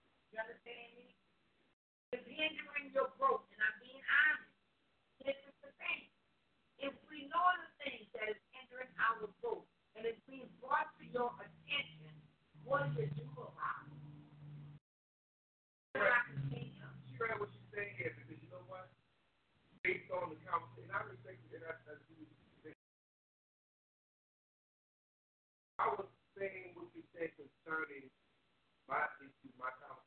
Understand 0.41 0.89
me? 0.97 1.13
It's 2.17 2.25
hindering 2.25 2.89
your 2.97 3.13
growth, 3.21 3.45
and 3.53 3.61
I'm 3.61 3.77
being 3.77 4.01
honest. 4.01 4.49
This 5.21 5.37
is 5.45 5.55
the 5.61 5.69
thing. 5.77 6.09
If 6.81 6.97
we 7.13 7.29
know 7.29 7.45
the 7.61 7.69
things 7.85 8.09
that 8.17 8.25
is 8.33 8.41
hindering 8.57 8.89
our 8.97 9.29
growth, 9.45 9.69
and 9.93 10.09
it's 10.09 10.17
being 10.25 10.49
brought 10.57 10.89
to 10.97 11.05
your 11.13 11.29
attention, 11.37 12.09
what 12.65 12.89
do 12.97 13.05
you 13.05 13.13
do 13.13 13.29
about 13.37 13.85
it? 13.93 14.01
Continue? 15.93 16.89
She 17.05 17.15
read 17.21 17.37
what 17.37 17.53
she's 17.53 17.69
saying 17.69 17.93
here 18.01 18.17
because 18.17 18.41
you 18.41 18.49
know 18.49 18.65
what? 18.65 18.89
Based 19.85 20.09
on 20.09 20.33
the 20.33 20.39
conversation, 20.49 20.89
I 20.89 21.05
respect 21.05 21.37
it. 21.53 21.61
And 21.61 21.69
I, 21.69 21.75
I, 21.85 22.73
I 25.81 25.87
was 25.97 26.09
saying 26.33 26.73
what 26.73 26.89
you 26.97 27.05
said 27.13 27.29
concerning 27.37 28.09
my 28.89 29.05
issue, 29.21 29.53
my 29.61 29.69
conversation. 29.77 30.00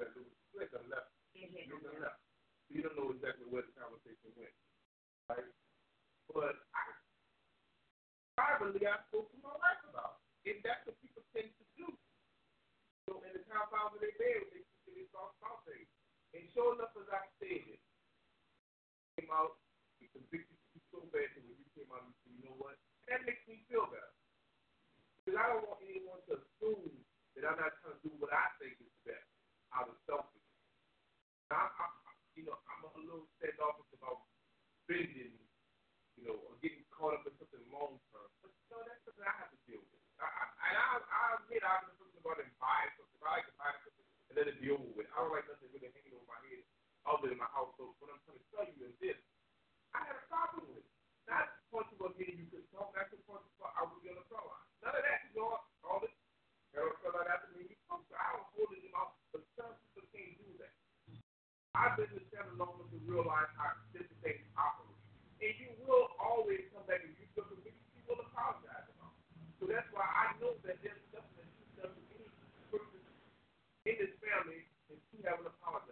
Had 0.00 0.16
Louis 0.16 0.32
Slick 0.56 0.72
on 0.72 0.88
left. 0.88 1.12
You 1.36 1.46
don't 1.68 1.84
know. 1.84 2.08
You 2.72 2.80
don't 2.80 2.96
know 2.96 3.12
exactly 3.12 3.44
where 3.52 3.66
the 3.66 3.74
conversation 3.76 4.32
went, 4.38 4.54
right? 5.28 5.50
But 6.32 6.56
I, 6.72 6.82
privately, 8.38 8.86
I 8.86 9.02
spoke 9.10 9.28
to 9.34 9.38
my 9.44 9.52
wife 9.52 9.82
about 9.90 10.22
it. 10.46 10.56
And 10.56 10.64
that's 10.64 10.80
what 10.88 10.96
people 11.04 11.20
tend 11.36 11.52
to 11.52 11.64
do. 11.76 11.88
So 13.04 13.20
in 13.26 13.34
the 13.36 13.44
compound 13.50 13.98
of 13.98 14.00
their 14.00 14.14
bed, 14.16 14.48
they 14.54 14.62
they 14.88 15.04
start 15.12 15.36
talking. 15.42 15.84
And 16.32 16.46
sure 16.54 16.78
enough, 16.78 16.94
as 16.94 17.10
I 17.10 17.26
said 17.42 17.76
it, 17.76 17.82
came 19.18 19.28
out, 19.34 19.58
he 19.98 20.06
convicted 20.14 20.56
you 20.72 20.80
so 20.94 21.04
bad 21.10 21.26
that 21.34 21.42
when 21.44 21.58
you 21.58 21.68
came 21.74 21.90
out, 21.90 22.06
you 22.06 22.14
said, 22.22 22.32
you 22.38 22.42
know 22.46 22.56
what? 22.56 22.78
That 23.10 23.26
makes 23.26 23.42
me 23.50 23.66
feel 23.66 23.90
better. 23.90 24.14
Because 25.20 25.36
I 25.36 25.44
don't 25.50 25.66
want 25.66 25.82
anyone 25.82 26.22
to 26.30 26.38
assume 26.38 26.94
that 27.34 27.42
I'm 27.44 27.58
not 27.58 27.74
trying 27.82 27.98
to 27.98 28.02
do 28.06 28.14
what 28.22 28.30
I 28.30 28.46
think 28.62 28.78
is 28.78 28.94
out 29.74 29.90
of 29.90 29.96
selfishness. 30.06 30.40
Now, 31.50 31.66
I, 31.66 31.86
I, 31.86 32.12
you 32.38 32.46
know, 32.46 32.58
I'm 32.70 32.86
a 32.86 32.90
little 32.98 33.26
standoffish 33.38 33.90
about 33.94 34.26
bending, 34.86 35.34
you 36.18 36.22
know, 36.26 36.38
or 36.46 36.54
getting 36.62 36.86
caught 36.94 37.18
up 37.18 37.26
in 37.26 37.34
something 37.38 37.62
long 37.70 37.98
term. 38.10 38.30
But 38.42 38.54
you 38.54 38.66
know, 38.70 38.82
that's 38.86 39.02
something 39.06 39.26
I 39.26 39.34
have 39.34 39.50
to 39.50 39.60
deal 39.66 39.82
with. 39.82 40.02
I, 40.22 40.26
I, 40.26 40.44
and 40.70 40.76
I, 40.78 40.86
I 41.02 41.22
admit 41.42 41.62
I've 41.62 41.86
been 41.86 41.96
something 41.98 42.20
about 42.22 42.42
and 42.42 42.52
buy 42.62 42.86
something. 42.98 43.18
I 43.22 43.40
like 43.40 43.46
to 43.50 43.56
buy 43.58 43.72
something 43.82 44.06
and 44.30 44.34
let 44.38 44.46
it 44.50 44.58
be 44.62 44.70
over 44.70 44.90
with. 44.94 45.10
I 45.10 45.16
don't 45.22 45.34
like 45.34 45.46
nothing 45.50 45.70
really 45.74 45.90
hanging 45.90 46.14
over 46.14 46.28
my 46.28 46.40
head 46.46 46.62
other 47.08 47.26
than 47.30 47.40
my 47.40 47.50
household. 47.50 47.98
What 47.98 48.12
I'm 48.14 48.22
trying 48.26 48.38
to 48.38 48.48
tell 48.54 48.66
you 48.66 48.78
is 48.86 48.94
this: 49.02 49.18
I 49.94 50.06
had 50.06 50.16
a 50.18 50.24
problem 50.30 50.70
with 50.70 50.82
it. 50.82 50.88
Not 51.28 51.46
punching 51.70 51.98
about 51.98 52.18
getting 52.18 52.42
you 52.42 52.48
could 52.50 52.66
talk. 52.74 52.90
Not 52.94 53.10
the 53.10 53.18
punching 53.26 53.54
about 53.60 53.74
I 53.78 53.86
was 53.86 54.00
gonna 54.02 54.24
throw 54.26 54.42
out. 54.42 54.66
None 54.82 54.96
of 54.98 55.02
that. 55.02 55.20
You 55.30 55.40
know, 55.40 55.60
all 55.86 56.00
this. 56.02 56.14
Harold 56.74 56.98
fell 57.02 57.18
out 57.18 57.26
after 57.26 57.50
me. 57.54 57.66
He 57.66 57.76
punched. 57.90 58.10
I 58.14 58.38
was 58.38 58.46
holding 58.54 58.82
him 58.82 58.94
up 58.94 59.19
substance 59.60 60.08
can't 60.16 60.36
do 60.40 60.48
that. 60.64 60.72
Our 61.76 61.92
business 62.00 62.24
channel 62.32 62.56
knows 62.56 62.88
to 62.88 62.98
realize 63.04 63.52
how 63.60 63.76
participating 63.92 64.48
operates. 64.56 65.04
And 65.44 65.52
you 65.60 65.70
will 65.84 66.08
always 66.16 66.64
come 66.72 66.84
back 66.88 67.04
and 67.04 67.12
you 67.16 67.28
feel 67.36 67.44
convicted, 67.44 67.84
you 67.92 68.02
will 68.08 68.20
apologize 68.24 68.88
about. 68.96 69.12
So 69.60 69.68
that's 69.68 69.88
why 69.92 70.08
I 70.08 70.32
know 70.40 70.56
that 70.64 70.80
there's 70.80 71.04
something 71.12 71.44
that 71.44 71.48
you 71.52 71.64
done 71.76 71.92
to 71.92 72.02
me 72.08 72.24
in 73.88 73.94
this 74.00 74.12
family 74.24 74.64
and 74.88 74.98
you 75.12 75.20
haven't 75.24 75.48
apologized. 75.48 75.89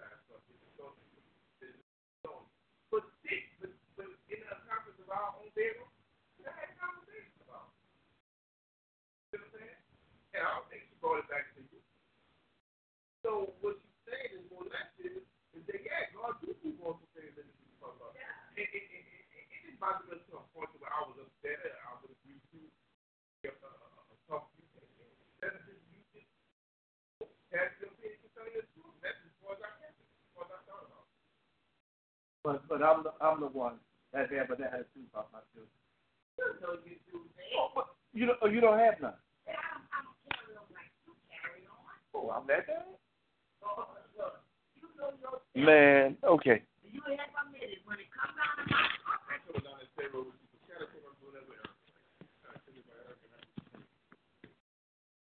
But 32.79 32.87
I'm 32.87 33.03
the 33.03 33.11
I'm 33.19 33.43
the 33.43 33.51
one 33.51 33.83
that 34.15 34.31
had 34.31 34.47
but 34.47 34.63
that 34.63 34.71
has 34.71 34.87
two 34.95 35.03
about 35.11 35.35
my 35.35 35.43
children. 35.51 35.75
You 36.39 36.47
know 36.63 36.79
you 36.87 36.95
do 37.11 37.27
that. 37.35 37.51
Oh, 37.59 37.75
but 37.75 37.91
you 38.15 38.23
don't 38.31 38.39
oh, 38.39 38.47
you 38.47 38.63
don't 38.63 38.79
have 38.79 39.03
none. 39.03 39.19
I'm 39.51 40.07
carry 40.31 40.55
on 40.55 40.63
like 40.71 40.95
you 41.03 41.11
carry 41.27 41.67
on. 41.67 41.75
Oh, 42.15 42.31
I'm 42.31 42.47
that 42.47 42.71
bad. 42.71 42.87
Oh, 43.67 43.99
look, 44.15 44.47
you 44.79 44.87
know 44.95 45.11
your 45.19 45.43
Man, 45.59 46.15
okay. 46.23 46.63
You 46.87 47.03
have 47.03 47.35
a 47.35 47.51
minute 47.51 47.83
when 47.83 47.99
it 47.99 48.15
comes 48.15 48.39
down 48.39 48.63
to 48.63 48.71
my 48.71 48.87
I 49.27 49.43
told 49.43 49.59
her 49.59 49.67
down 49.67 49.83
at 49.83 49.91
Pharaoh, 49.99 50.31
she 50.39 50.47
was 50.55 50.63
kind 50.71 50.79
of 50.79 50.95
coming 50.95 51.11
up 51.11 51.19
doing 51.19 51.35
that 51.35 51.51
with 51.51 51.59
her. 51.59 51.75
I 52.47 52.63
said, 52.63 52.79
"If 52.79 52.87
I 52.87 53.11
ever 53.11 53.19
can 53.19 53.35
have 53.35 53.43
it." 53.43 53.59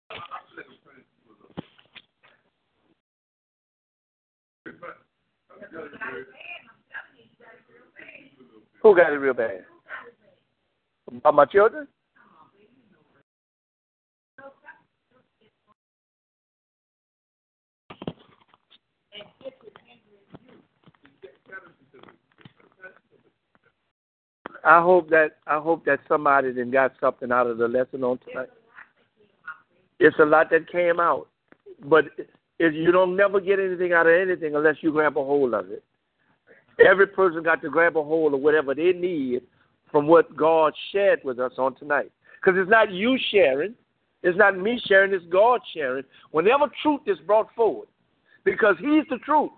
I'm 0.08 0.24
just 0.24 0.56
letting 0.56 0.72
her 0.72 0.80
finish. 0.88 1.04
She 1.20 1.28
was 1.28 1.36
up. 1.44 1.52
But, 4.80 5.04
I'm 5.52 5.68
telling 5.68 5.92
you, 5.92 6.32
bad, 6.32 6.64
I'm 6.64 6.80
telling 6.88 7.20
you, 7.20 7.28
you 7.28 7.36
got 7.36 7.60
it 7.60 7.68
real 7.68 7.92
bad. 7.92 8.71
Who 8.82 8.96
got 8.96 9.12
it 9.12 9.16
real 9.16 9.34
bad? 9.34 9.64
About 11.16 11.34
my 11.34 11.44
children? 11.44 11.86
I 24.64 24.80
hope 24.80 25.10
that 25.10 25.38
I 25.46 25.58
hope 25.58 25.84
that 25.86 26.00
somebody 26.06 26.52
then 26.52 26.70
got 26.70 26.92
something 27.00 27.32
out 27.32 27.48
of 27.48 27.58
the 27.58 27.66
lesson 27.66 28.04
on 28.04 28.18
tonight. 28.18 28.48
It's 29.98 30.16
a 30.20 30.24
lot 30.24 30.50
that 30.50 30.70
came 30.70 31.00
out, 31.00 31.28
but 31.84 32.04
if 32.58 32.72
you 32.72 32.92
don't 32.92 33.16
never 33.16 33.40
get 33.40 33.58
anything 33.58 33.92
out 33.92 34.06
of 34.06 34.14
anything 34.14 34.54
unless 34.54 34.76
you 34.80 34.92
grab 34.92 35.16
a 35.16 35.24
hold 35.24 35.54
of 35.54 35.70
it. 35.70 35.82
Every 36.78 37.06
person 37.06 37.42
got 37.42 37.62
to 37.62 37.70
grab 37.70 37.96
a 37.96 38.02
hold 38.02 38.34
of 38.34 38.40
whatever 38.40 38.74
they 38.74 38.92
need 38.92 39.42
from 39.90 40.06
what 40.06 40.34
God 40.36 40.72
shared 40.90 41.20
with 41.24 41.38
us 41.38 41.52
on 41.58 41.74
tonight. 41.76 42.10
Because 42.40 42.58
it's 42.60 42.70
not 42.70 42.90
you 42.90 43.18
sharing, 43.30 43.74
it's 44.22 44.38
not 44.38 44.58
me 44.58 44.80
sharing, 44.86 45.12
it's 45.12 45.24
God 45.26 45.60
sharing. 45.74 46.04
Whenever 46.30 46.66
truth 46.82 47.02
is 47.06 47.18
brought 47.26 47.48
forward, 47.54 47.88
because 48.44 48.76
He's 48.80 49.04
the 49.10 49.18
truth. 49.18 49.52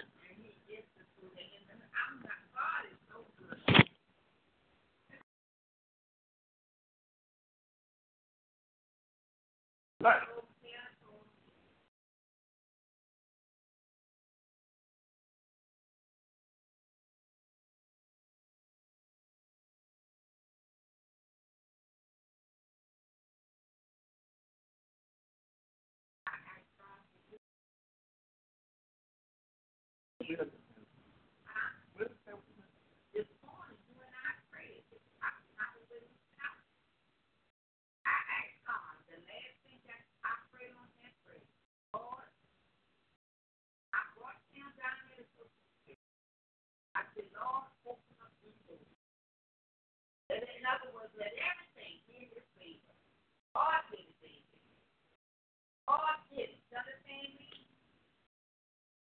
In 50.64 50.70
other 50.72 50.88
words, 50.94 50.94
let 51.18 51.32
everything 51.36 51.94
be 52.08 52.14
in 52.26 52.28
your 52.34 52.46
favor. 52.58 52.94
God 53.54 53.82
did 53.90 54.06
it, 54.06 54.18
baby. 54.22 54.58
God 55.88 56.18
did 56.30 56.50
it. 56.52 56.60
You 56.70 56.76
understand 56.78 57.30
me? 57.38 57.50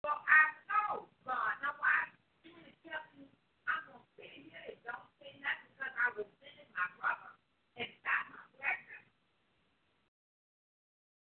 So 0.06 0.10
I 0.14 0.44
know 0.72 1.12
God. 1.28 1.54
Now 1.60 1.76
why 1.82 2.14
you 2.48 2.56
would 2.56 2.78
tell 2.86 3.04
me 3.18 3.28
I'm 3.68 3.84
gonna 3.92 4.08
sit 4.16 4.32
here 4.32 4.64
and 4.72 4.80
don't 4.88 5.10
say 5.20 5.36
nothing 5.44 5.72
because 5.76 5.96
I 6.00 6.08
was 6.16 6.28
sending 6.40 6.72
my 6.72 6.88
brother 7.02 7.34
and 7.76 7.90
got 8.08 8.24
my 8.32 8.44
blessing. 8.56 9.06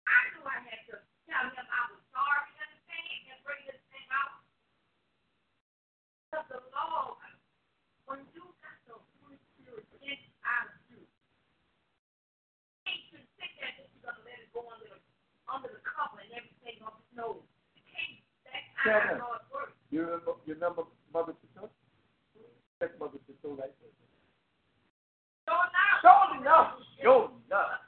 I 0.08 0.18
knew 0.34 0.44
I 0.46 0.58
had 0.66 0.82
to 0.90 0.96
tell 1.30 1.46
him 1.52 1.66
I 1.68 1.82
was 1.94 2.02
sorry, 2.10 2.48
you 2.56 2.60
understand, 2.64 3.20
and 3.30 3.40
bring 3.46 3.62
this 3.70 3.82
thing 3.94 4.08
out. 4.10 4.42
Because 6.26 6.48
the 6.50 6.62
Lord, 6.74 7.22
when 8.10 8.20
you 8.34 8.44
got 8.64 8.78
the 8.88 8.98
Holy 8.98 9.38
Spirit 9.54 9.86
inside 10.02 10.66
of 10.74 10.80
you, 10.90 11.02
you 11.04 11.18
can't 13.14 13.28
sit 13.38 13.52
there 13.60 13.72
and 13.78 13.88
you're 13.94 14.04
gonna 14.04 14.24
let 14.26 14.42
it 14.42 14.50
go 14.50 14.66
under 14.66 14.90
the 14.90 15.00
under 15.46 15.70
the 15.70 15.82
cover 15.84 16.22
and 16.72 16.80
everything 16.80 16.82
on 16.86 16.94
his 16.96 17.12
nose. 17.16 17.42
You 17.76 17.82
can't. 17.88 18.16
That's 18.48 18.68
how 18.76 18.88
Kevin. 18.88 19.18
Works. 19.52 19.76
You 19.92 20.00
remember 20.08 20.32
you 20.46 20.54
remember 20.54 20.82
Mother 21.12 21.34
Sister? 21.44 21.68
Check 22.80 22.96
Mother 22.98 23.20
Sister 23.28 23.48
right 23.54 23.72
there. 23.80 23.92
So 25.46 25.52
now, 25.52 26.00
Sure 26.00 26.40
enough, 26.40 26.70
sure 27.02 27.30
enough. 27.46 27.82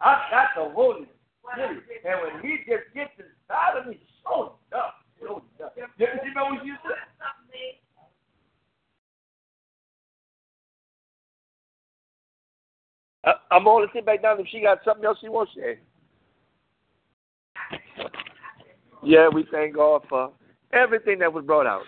I 0.00 0.28
got 0.30 0.48
the 0.56 0.72
Holy 0.72 1.06
what 1.42 1.58
I 1.58 1.66
Spirit. 1.74 1.86
did- 1.88 2.04
And 2.06 2.16
when 2.22 2.34
he 2.42 2.58
just 2.68 2.86
gets 2.94 3.12
inside 3.18 3.76
of 3.78 3.86
me, 3.86 4.00
sure 4.22 4.54
enough, 4.70 4.94
sure 5.18 5.42
enough. 5.58 5.72
You, 5.76 6.06
you 6.24 6.34
know 6.34 6.46
what 6.54 6.64
you 6.64 6.74
said? 6.82 6.98
I, 13.24 13.34
I'm 13.50 13.68
only 13.68 13.88
sit 13.94 14.04
back 14.06 14.22
down 14.22 14.40
if 14.40 14.46
she 14.48 14.60
got 14.60 14.78
something 14.84 15.04
else 15.04 15.18
she 15.20 15.28
wants 15.28 15.54
to 15.54 15.60
say. 15.60 15.78
Yeah, 19.02 19.28
we 19.28 19.46
thank 19.50 19.74
God 19.74 20.02
for 20.08 20.30
everything 20.72 21.18
that 21.18 21.32
was 21.32 21.44
brought 21.44 21.66
out. 21.66 21.82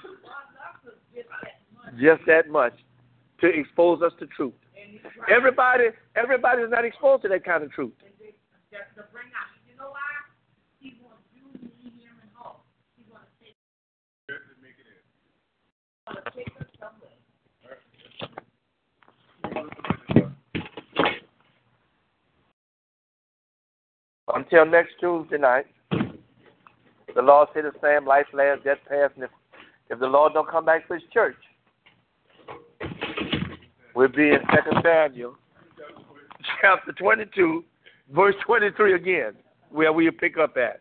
Just 2.00 2.22
that 2.26 2.48
much 2.48 2.72
to 3.40 3.46
expose 3.46 4.02
us 4.02 4.12
to 4.18 4.26
truth. 4.26 4.54
Everybody, 5.28 5.84
everybody 6.16 6.62
is 6.62 6.70
not 6.70 6.84
exposed 6.84 7.22
to 7.22 7.28
that 7.28 7.44
kind 7.44 7.62
of 7.62 7.70
truth. 7.72 7.92
Until 24.34 24.66
next 24.66 24.94
Tuesday 25.00 25.38
night, 25.38 25.66
the 27.14 27.22
Lord 27.22 27.48
said 27.54 27.64
the 27.64 27.72
same, 27.82 28.06
life 28.06 28.26
last, 28.32 28.64
death 28.64 28.78
past, 28.88 29.14
and 29.14 29.24
if, 29.24 29.30
if 29.90 29.98
the 29.98 30.06
Lord 30.06 30.32
don't 30.34 30.48
come 30.48 30.64
back 30.64 30.86
for 30.86 30.94
his 30.94 31.04
church, 31.12 31.36
we'll 33.94 34.08
be 34.08 34.30
in 34.30 34.40
Second 34.54 34.82
Samuel, 34.82 35.36
chapter 36.60 36.92
22, 36.92 37.64
verse 38.14 38.34
23 38.46 38.94
again, 38.94 39.32
where 39.70 39.92
we'll 39.92 40.12
pick 40.12 40.36
up 40.38 40.56
at. 40.56 40.80